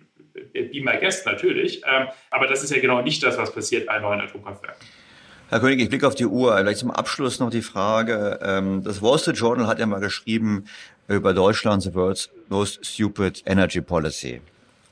[0.72, 4.00] be my guest natürlich, ähm, aber das ist ja genau nicht das, was passiert bei
[4.00, 4.86] neuen Atomkraftwerken.
[5.50, 6.58] Herr König, ich blicke auf die Uhr.
[6.58, 8.38] Vielleicht zum Abschluss noch die Frage.
[8.42, 10.66] Ähm, das Wall Street Journal hat ja mal geschrieben
[11.08, 14.42] über Deutschland, the world's most stupid energy policy.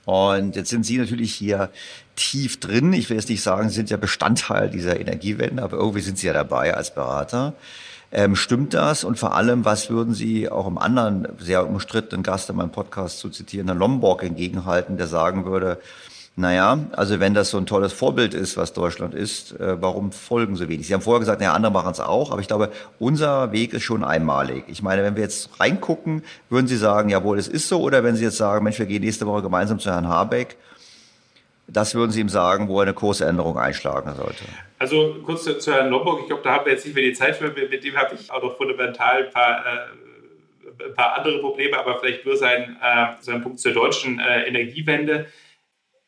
[0.06, 1.70] Und jetzt sind Sie natürlich hier
[2.16, 2.94] tief drin.
[2.94, 6.28] Ich will jetzt nicht sagen, Sie sind ja Bestandteil dieser Energiewende, aber irgendwie sind Sie
[6.28, 7.54] ja dabei als Berater.
[8.12, 9.04] Ähm, stimmt das?
[9.04, 13.20] Und vor allem, was würden Sie auch einem anderen sehr umstrittenen Gast in meinem Podcast
[13.20, 15.80] zu zitieren, Herrn Lombok, entgegenhalten, der sagen würde,
[16.38, 20.58] naja, also wenn das so ein tolles Vorbild ist, was Deutschland ist, äh, warum folgen
[20.58, 20.86] so wenig?
[20.86, 23.84] Sie haben vorher gesagt, naja, andere machen es auch, aber ich glaube, unser Weg ist
[23.84, 24.66] schon einmalig.
[24.68, 28.18] Ich meine, wenn wir jetzt reingucken, würden Sie sagen, jawohl, es ist so, oder wenn
[28.18, 30.58] Sie jetzt sagen, Mensch, wir gehen nächste Woche gemeinsam zu Herrn Habeck,
[31.68, 34.44] das würden Sie ihm sagen, wo er eine Kursänderung einschlagen sollte?
[34.78, 37.14] Also kurz zu, zu Herrn Lombok, ich glaube, da haben wir jetzt nicht mehr die
[37.14, 41.40] Zeit für, mit dem habe ich auch noch fundamental ein paar, äh, ein paar andere
[41.40, 45.28] Probleme, aber vielleicht nur sein, äh, sein Punkt zur deutschen äh, Energiewende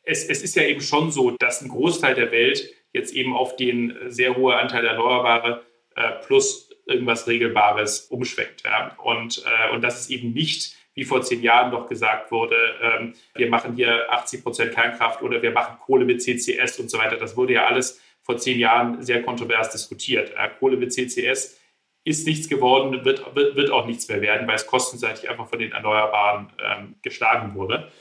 [0.08, 3.56] es, es ist ja eben schon so, dass ein Großteil der Welt jetzt eben auf
[3.56, 5.62] den sehr hohen Anteil Erneuerbare
[5.94, 8.64] äh, plus irgendwas Regelbares umschwenkt.
[8.64, 8.96] Ja?
[9.04, 13.14] Und, äh, und das ist eben nicht, wie vor zehn Jahren noch gesagt wurde, ähm,
[13.34, 17.16] wir machen hier 80 Prozent Kernkraft oder wir machen Kohle mit CCS und so weiter.
[17.16, 20.32] Das wurde ja alles vor zehn Jahren sehr kontrovers diskutiert.
[20.34, 20.48] Ja?
[20.48, 21.60] Kohle mit CCS
[22.04, 25.58] ist nichts geworden, wird, wird, wird, auch nichts mehr werden, weil es kostenseitig einfach von
[25.58, 27.92] den Erneuerbaren ähm, geschlagen wurde.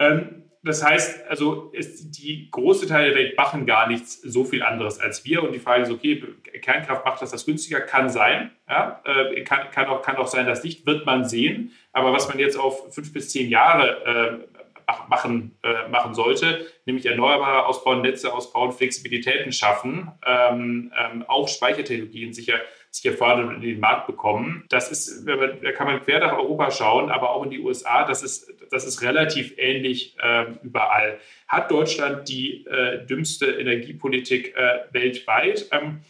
[0.00, 4.98] Ähm, das heißt, also die große Teil der Welt machen gar nichts so viel anderes
[4.98, 5.42] als wir.
[5.44, 6.22] Und die Frage ist, okay,
[6.60, 7.80] Kernkraft macht das das günstiger?
[7.80, 8.50] Kann sein.
[8.68, 9.00] Ja?
[9.04, 11.72] Äh, kann, kann, auch, kann auch sein, dass nicht, wird man sehen.
[11.92, 17.06] Aber was man jetzt auf fünf bis zehn Jahre äh, machen, äh, machen sollte, nämlich
[17.06, 22.58] erneuerbare ausbauen, Netze ausbauen, Flexibilitäten schaffen, ähm, ähm, auch Speichertechnologien sicher
[22.96, 24.64] sich fördern und in den Markt bekommen.
[24.68, 28.22] Das ist, da kann man quer nach Europa sauchen, aber auch in die USA, das
[28.22, 31.18] ist, das ist relativ ähnlich äh, überall.
[31.48, 35.68] Hat Deutschland die äh, dümmste Energiepolitik äh, weltweit?
[35.72, 36.00] Ähm,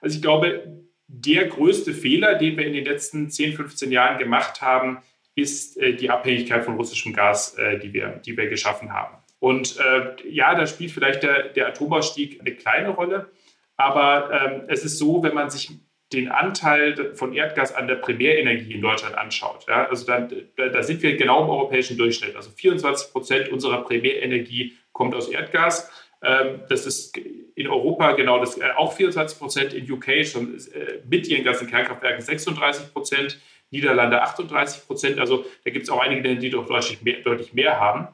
[0.00, 4.62] also ich glaube, der größte Fehler, den wir in den letzten 10, 15 Jahren gemacht
[4.62, 4.98] haben,
[5.34, 9.16] ist äh, die Abhängigkeit von russischem Gas, äh, die, wir, die wir geschaffen haben.
[9.38, 13.30] Und äh, ja, da spielt vielleicht der, der Atomausstieg eine kleine Rolle.
[13.76, 15.70] Aber ähm, es ist so, wenn man sich
[16.12, 21.02] den Anteil von Erdgas an der Primärenergie in Deutschland anschaut, ja, also da, da, sind
[21.02, 22.34] wir genau im europäischen Durchschnitt.
[22.34, 25.90] Also 24 Prozent unserer Primärenergie kommt aus Erdgas.
[26.22, 30.98] Ähm, das ist in Europa genau das, äh, auch 24 Prozent, in UK schon äh,
[31.08, 33.38] mit ihren ganzen Kernkraftwerken 36 Prozent,
[33.70, 35.20] Niederlande 38 Prozent.
[35.20, 38.08] Also da gibt es auch einige Länder, die doch deutlich mehr, deutlich mehr haben.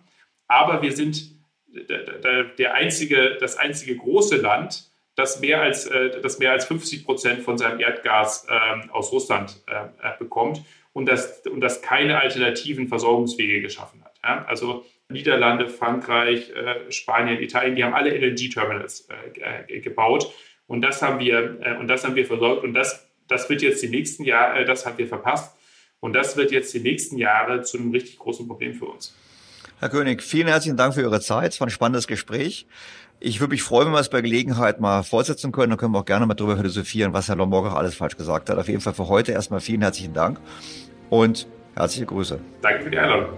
[0.48, 1.30] Aber wir sind
[1.66, 7.04] der, der einzige, das einzige große Land, das mehr als, äh, das mehr als 50
[7.04, 10.62] Prozent von seinem Erdgas äh, aus Russland äh, bekommt
[10.92, 14.14] und das, und das keine alternativen Versorgungswege geschaffen hat.
[14.22, 14.44] Ja?
[14.46, 20.32] Also Niederlande, Frankreich, äh, Spanien, Italien, die haben alle LNG-Terminals äh, äh, gebaut
[20.66, 23.88] und das haben wir, und das haben wir versorgt und das, das wird jetzt die
[23.88, 25.56] nächsten Jahre, das haben wir verpasst
[26.00, 29.14] und das wird jetzt die nächsten Jahre zu einem richtig großen Problem für uns.
[29.78, 31.52] Herr König, vielen herzlichen Dank für Ihre Zeit.
[31.52, 32.66] Es war ein spannendes Gespräch.
[33.18, 35.70] Ich würde mich freuen, wenn wir es bei Gelegenheit mal fortsetzen können.
[35.70, 38.50] Dann können wir auch gerne mal darüber philosophieren, was Herr Lombok auch alles falsch gesagt
[38.50, 38.58] hat.
[38.58, 40.38] Auf jeden Fall für heute erstmal vielen herzlichen Dank
[41.08, 42.38] und herzliche Grüße.
[42.60, 43.28] Danke für die Einladung.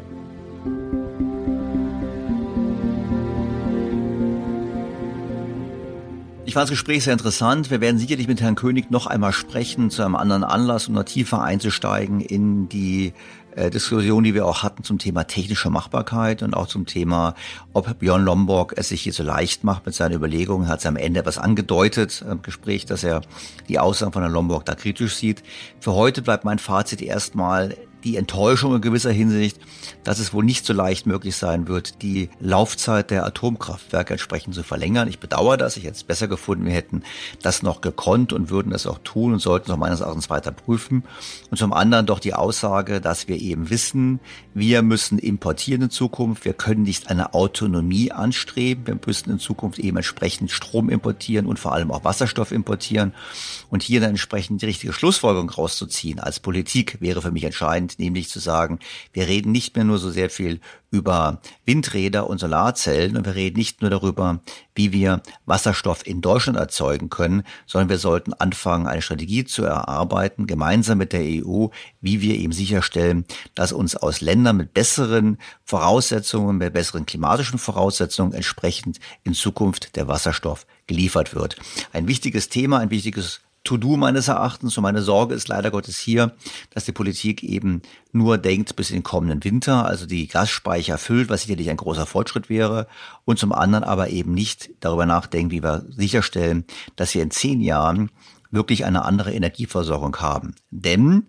[6.44, 7.70] Ich fand das Gespräch sehr interessant.
[7.70, 11.04] Wir werden sicherlich mit Herrn König noch einmal sprechen zu einem anderen Anlass, um noch
[11.04, 13.12] tiefer einzusteigen in die
[13.58, 17.34] äh, Diskussion, die wir auch hatten zum Thema technische Machbarkeit und auch zum Thema,
[17.72, 20.66] ob Björn Lomborg es sich hier so leicht macht mit seinen Überlegungen.
[20.66, 23.22] Er hat es am Ende etwas angedeutet im Gespräch, dass er
[23.68, 25.42] die Aussagen von Herrn Lomborg da kritisch sieht.
[25.80, 29.58] Für heute bleibt mein Fazit erstmal, die Enttäuschung in gewisser Hinsicht,
[30.04, 34.62] dass es wohl nicht so leicht möglich sein wird, die Laufzeit der Atomkraftwerke entsprechend zu
[34.62, 35.08] verlängern.
[35.08, 35.76] Ich bedauere das.
[35.76, 37.02] Ich hätte es besser gefunden, wir hätten
[37.42, 40.52] das noch gekonnt und würden das auch tun und sollten es auch meines Erachtens weiter
[40.52, 41.04] prüfen.
[41.50, 44.20] Und zum anderen doch die Aussage, dass wir eben wissen,
[44.54, 46.44] wir müssen importieren in Zukunft.
[46.44, 48.86] Wir können nicht eine Autonomie anstreben.
[48.86, 53.12] Wir müssen in Zukunft eben entsprechend Strom importieren und vor allem auch Wasserstoff importieren.
[53.70, 58.28] Und hier dann entsprechend die richtige Schlussfolgerung rauszuziehen als Politik wäre für mich entscheidend nämlich
[58.28, 58.78] zu sagen,
[59.12, 63.58] wir reden nicht mehr nur so sehr viel über Windräder und Solarzellen und wir reden
[63.58, 64.40] nicht nur darüber,
[64.74, 70.46] wie wir Wasserstoff in Deutschland erzeugen können, sondern wir sollten anfangen, eine Strategie zu erarbeiten,
[70.46, 71.66] gemeinsam mit der EU,
[72.00, 78.32] wie wir eben sicherstellen, dass uns aus Ländern mit besseren Voraussetzungen, mit besseren klimatischen Voraussetzungen
[78.32, 81.56] entsprechend in Zukunft der Wasserstoff geliefert wird.
[81.92, 86.34] Ein wichtiges Thema, ein wichtiges To-Do meines Erachtens und meine Sorge ist leider Gottes hier,
[86.70, 87.82] dass die Politik eben
[88.12, 92.06] nur denkt bis in den kommenden Winter, also die Gasspeicher füllt, was sicherlich ein großer
[92.06, 92.86] Fortschritt wäre,
[93.24, 96.64] und zum anderen aber eben nicht darüber nachdenkt, wie wir sicherstellen,
[96.96, 98.10] dass wir in zehn Jahren
[98.50, 100.54] wirklich eine andere Energieversorgung haben.
[100.70, 101.26] Denn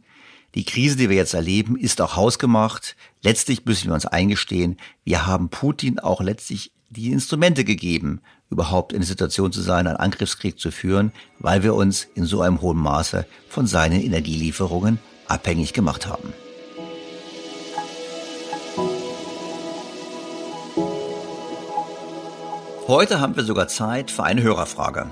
[0.56, 2.96] die Krise, die wir jetzt erleben, ist auch hausgemacht.
[3.22, 9.00] Letztlich müssen wir uns eingestehen, wir haben Putin auch letztlich die Instrumente gegeben, überhaupt in
[9.00, 12.80] der Situation zu sein, einen Angriffskrieg zu führen, weil wir uns in so einem hohen
[12.80, 16.34] Maße von seinen Energielieferungen abhängig gemacht haben.
[22.88, 25.12] Heute haben wir sogar Zeit für eine Hörerfrage.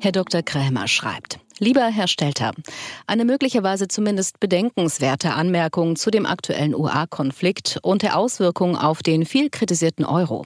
[0.00, 0.42] Herr Dr.
[0.42, 1.40] Krämer schreibt.
[1.58, 2.52] Lieber Herr Stelter,
[3.06, 9.48] eine möglicherweise zumindest bedenkenswerte Anmerkung zu dem aktuellen UA-Konflikt und der Auswirkungen auf den viel
[9.48, 10.44] kritisierten Euro.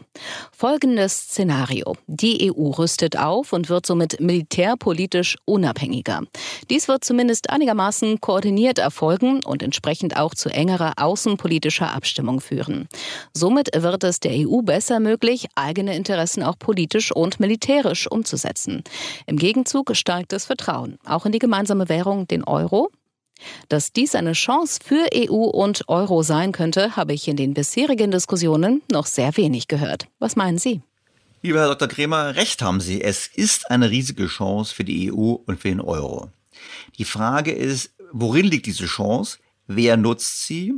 [0.53, 1.97] Folgendes Szenario.
[2.07, 6.23] Die EU rüstet auf und wird somit militärpolitisch unabhängiger.
[6.71, 12.87] Dies wird zumindest einigermaßen koordiniert erfolgen und entsprechend auch zu engerer außenpolitischer Abstimmung führen.
[13.35, 18.85] Somit wird es der EU besser möglich, eigene Interessen auch politisch und militärisch umzusetzen.
[19.27, 22.91] Im Gegenzug steigt das Vertrauen auch in die gemeinsame Währung, den Euro.
[23.69, 28.11] Dass dies eine Chance für EU und Euro sein könnte, habe ich in den bisherigen
[28.11, 30.09] Diskussionen noch sehr wenig gehört.
[30.19, 30.83] Was meinen Sie?
[31.43, 31.89] Lieber Herr Dr.
[31.89, 33.01] Kremer, recht haben Sie.
[33.01, 36.31] Es ist eine riesige Chance für die EU und für den Euro.
[36.99, 39.39] Die Frage ist, worin liegt diese Chance?
[39.67, 40.75] Wer nutzt sie?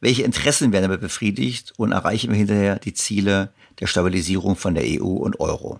[0.00, 1.72] Welche Interessen werden damit befriedigt?
[1.78, 5.78] Und erreichen wir hinterher die Ziele der Stabilisierung von der EU und Euro?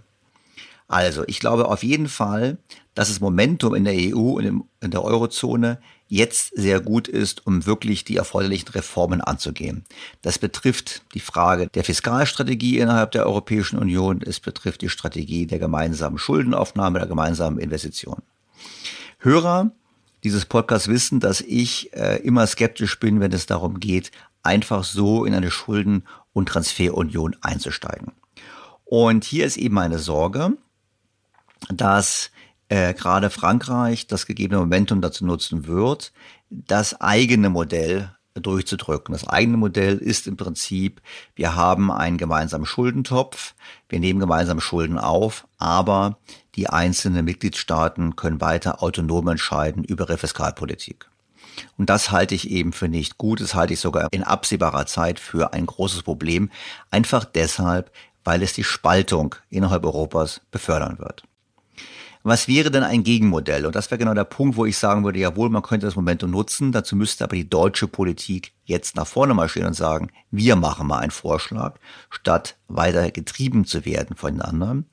[0.94, 2.56] Also, ich glaube auf jeden Fall,
[2.94, 7.66] dass das Momentum in der EU und in der Eurozone jetzt sehr gut ist, um
[7.66, 9.84] wirklich die erforderlichen Reformen anzugehen.
[10.22, 15.58] Das betrifft die Frage der Fiskalstrategie innerhalb der Europäischen Union, es betrifft die Strategie der
[15.58, 18.22] gemeinsamen Schuldenaufnahme, der gemeinsamen Investitionen.
[19.18, 19.72] Hörer
[20.22, 24.12] dieses Podcasts wissen, dass ich äh, immer skeptisch bin, wenn es darum geht,
[24.44, 28.12] einfach so in eine Schulden- und Transferunion einzusteigen.
[28.84, 30.56] Und hier ist eben meine Sorge,
[31.68, 32.30] dass
[32.68, 36.12] äh, gerade Frankreich das gegebene Momentum dazu nutzen wird,
[36.50, 39.12] das eigene Modell durchzudrücken.
[39.12, 41.00] Das eigene Modell ist im Prinzip,
[41.36, 43.54] wir haben einen gemeinsamen Schuldentopf,
[43.88, 46.18] wir nehmen gemeinsam Schulden auf, aber
[46.56, 51.08] die einzelnen Mitgliedstaaten können weiter autonom entscheiden über ihre Fiskalpolitik.
[51.78, 53.40] Und das halte ich eben für nicht gut.
[53.40, 56.50] Das halte ich sogar in absehbarer Zeit für ein großes Problem.
[56.90, 57.92] Einfach deshalb,
[58.24, 61.22] weil es die Spaltung innerhalb Europas befördern wird.
[62.26, 63.66] Was wäre denn ein Gegenmodell?
[63.66, 66.30] Und das wäre genau der Punkt, wo ich sagen würde, jawohl, man könnte das Momentum
[66.30, 66.72] nutzen.
[66.72, 71.00] Dazu müsste aber die deutsche Politik jetzt nach vorne marschieren und sagen, wir machen mal
[71.00, 71.74] einen Vorschlag,
[72.08, 74.86] statt weiter getrieben zu werden von den anderen.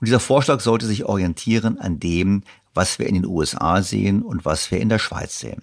[0.00, 2.42] Und dieser Vorschlag sollte sich orientieren an dem,
[2.74, 5.62] was wir in den USA sehen und was wir in der Schweiz sehen.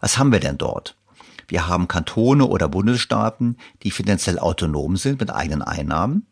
[0.00, 0.96] Was haben wir denn dort?
[1.46, 6.26] Wir haben Kantone oder Bundesstaaten, die finanziell autonom sind mit eigenen Einnahmen.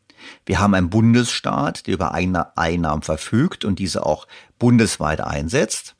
[0.44, 4.26] Wir haben einen Bundesstaat, der über eigene Einnahmen verfügt und diese auch
[4.58, 5.94] bundesweit einsetzt.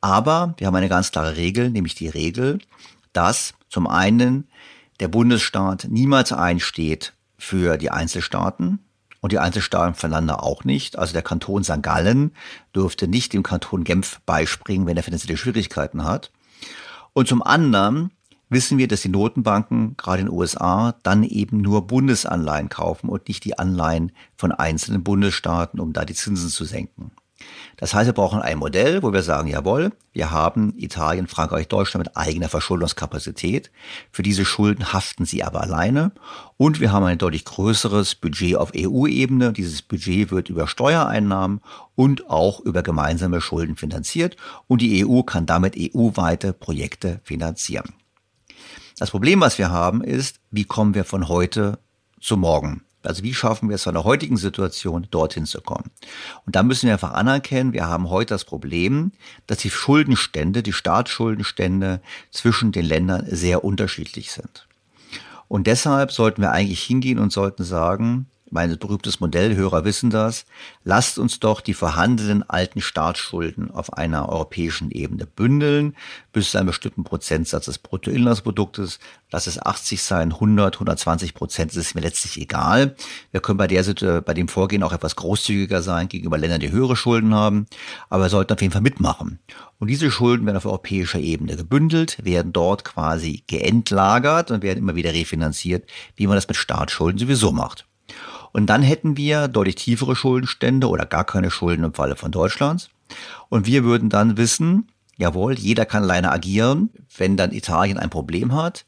[0.00, 2.58] Aber wir haben eine ganz klare Regel, nämlich die Regel,
[3.12, 4.48] dass zum einen
[5.00, 8.80] der Bundesstaat niemals einsteht für die Einzelstaaten
[9.20, 10.98] und die Einzelstaaten voneinander auch nicht.
[10.98, 11.82] Also der Kanton St.
[11.82, 12.32] Gallen
[12.74, 16.30] dürfte nicht dem Kanton Genf beispringen, wenn er finanzielle Schwierigkeiten hat.
[17.12, 18.10] Und zum anderen
[18.50, 23.28] wissen wir, dass die Notenbanken gerade in den USA dann eben nur Bundesanleihen kaufen und
[23.28, 27.12] nicht die Anleihen von einzelnen Bundesstaaten, um da die Zinsen zu senken.
[27.76, 32.06] Das heißt, wir brauchen ein Modell, wo wir sagen, jawohl, wir haben Italien, Frankreich, Deutschland
[32.06, 33.70] mit eigener Verschuldungskapazität.
[34.12, 36.12] Für diese Schulden haften sie aber alleine.
[36.58, 39.54] Und wir haben ein deutlich größeres Budget auf EU-Ebene.
[39.54, 41.62] Dieses Budget wird über Steuereinnahmen
[41.94, 44.36] und auch über gemeinsame Schulden finanziert.
[44.66, 47.94] Und die EU kann damit EU-weite Projekte finanzieren.
[49.00, 51.78] Das Problem, was wir haben, ist, wie kommen wir von heute
[52.20, 52.82] zu morgen?
[53.02, 55.90] Also wie schaffen wir es von der heutigen Situation dorthin zu kommen?
[56.44, 59.12] Und da müssen wir einfach anerkennen, wir haben heute das Problem,
[59.46, 64.66] dass die Schuldenstände, die Staatsschuldenstände zwischen den Ländern sehr unterschiedlich sind.
[65.48, 70.44] Und deshalb sollten wir eigentlich hingehen und sollten sagen, mein berühmtes Modell, Hörer wissen das,
[70.84, 75.96] lasst uns doch die vorhandenen alten Staatsschulden auf einer europäischen Ebene bündeln,
[76.32, 78.98] bis zu einem bestimmten Prozentsatz des Bruttoinlandsproduktes.
[79.30, 82.96] Lass es 80 sein, 100, 120 Prozent, das ist mir letztlich egal.
[83.30, 83.80] Wir können bei der
[84.20, 87.66] bei dem Vorgehen auch etwas großzügiger sein gegenüber Ländern, die höhere Schulden haben,
[88.08, 89.38] aber wir sollten auf jeden Fall mitmachen.
[89.78, 94.94] Und diese Schulden werden auf europäischer Ebene gebündelt, werden dort quasi geentlagert und werden immer
[94.94, 97.86] wieder refinanziert, wie man das mit Staatsschulden sowieso macht.
[98.52, 102.90] Und dann hätten wir deutlich tiefere Schuldenstände oder gar keine Schulden im Falle von Deutschlands.
[103.48, 106.90] Und wir würden dann wissen, jawohl, jeder kann alleine agieren.
[107.16, 108.84] Wenn dann Italien ein Problem hat,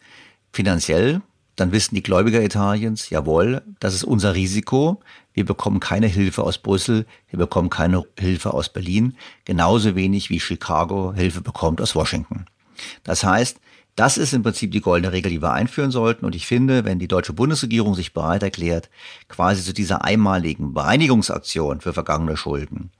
[0.52, 1.22] finanziell,
[1.56, 5.00] dann wissen die Gläubiger Italiens, jawohl, das ist unser Risiko.
[5.34, 10.40] Wir bekommen keine Hilfe aus Brüssel, wir bekommen keine Hilfe aus Berlin, genauso wenig wie
[10.40, 12.46] Chicago Hilfe bekommt aus Washington.
[13.04, 13.58] Das heißt,
[13.96, 16.24] das ist im Prinzip die goldene Regel, die wir einführen sollten.
[16.24, 18.88] Und ich finde, wenn die deutsche Bundesregierung sich bereit erklärt,
[19.28, 22.90] quasi zu dieser einmaligen Bereinigungsaktion für vergangene Schulden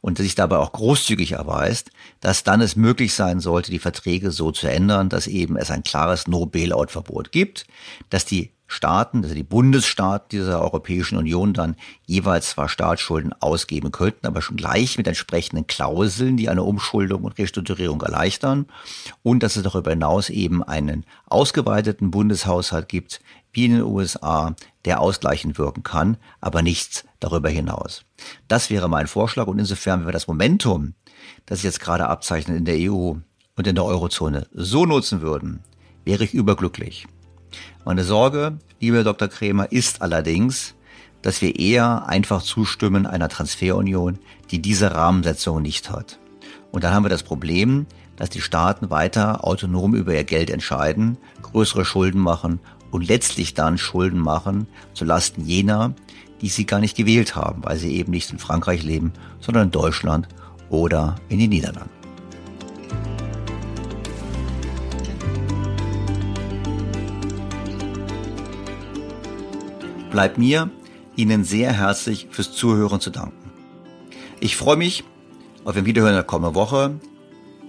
[0.00, 1.90] und sich dabei auch großzügig erweist,
[2.20, 5.82] dass dann es möglich sein sollte, die Verträge so zu ändern, dass eben es ein
[5.82, 7.66] klares No-Bailout-Verbot gibt,
[8.10, 11.76] dass die Staaten, also die Bundesstaaten dieser Europäischen Union dann
[12.06, 17.38] jeweils zwar Staatsschulden ausgeben könnten, aber schon gleich mit entsprechenden Klauseln, die eine Umschuldung und
[17.38, 18.66] Restrukturierung erleichtern
[19.22, 23.20] und dass es darüber hinaus eben einen ausgeweiteten Bundeshaushalt gibt,
[23.52, 28.04] wie in den USA, der ausgleichend wirken kann, aber nichts darüber hinaus.
[28.48, 30.94] Das wäre mein Vorschlag und insofern, wenn wir das Momentum,
[31.46, 33.14] das sich jetzt gerade abzeichnet in der EU
[33.56, 35.60] und in der Eurozone, so nutzen würden,
[36.04, 37.06] wäre ich überglücklich.
[37.86, 39.28] Meine Sorge, lieber Dr.
[39.28, 40.74] Krämer, ist allerdings,
[41.20, 44.18] dass wir eher einfach zustimmen einer Transferunion,
[44.50, 46.18] die diese Rahmensetzung nicht hat.
[46.72, 47.84] Und dann haben wir das Problem,
[48.16, 52.58] dass die Staaten weiter autonom über ihr Geld entscheiden, größere Schulden machen
[52.90, 55.94] und letztlich dann Schulden machen zulasten jener,
[56.40, 59.72] die sie gar nicht gewählt haben, weil sie eben nicht in Frankreich leben, sondern in
[59.72, 60.26] Deutschland
[60.70, 61.93] oder in den Niederlanden.
[70.14, 70.70] Bleibt mir,
[71.16, 73.50] Ihnen sehr herzlich fürs Zuhören zu danken.
[74.38, 75.02] Ich freue mich
[75.64, 77.00] auf ein Wiederhören in der kommenden Woche.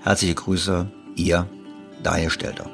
[0.04, 1.48] Herzliche Grüße, Ihr
[2.04, 2.70] Daniel Stelter.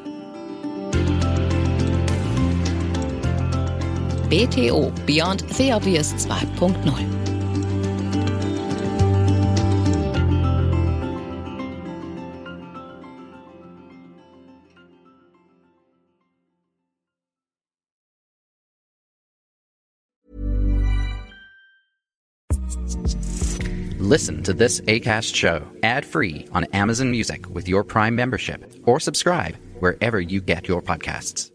[4.30, 7.21] BTO Beyond the Obvious 2.0
[24.12, 29.00] Listen to this ACAST show ad free on Amazon Music with your Prime membership or
[29.00, 31.51] subscribe wherever you get your podcasts.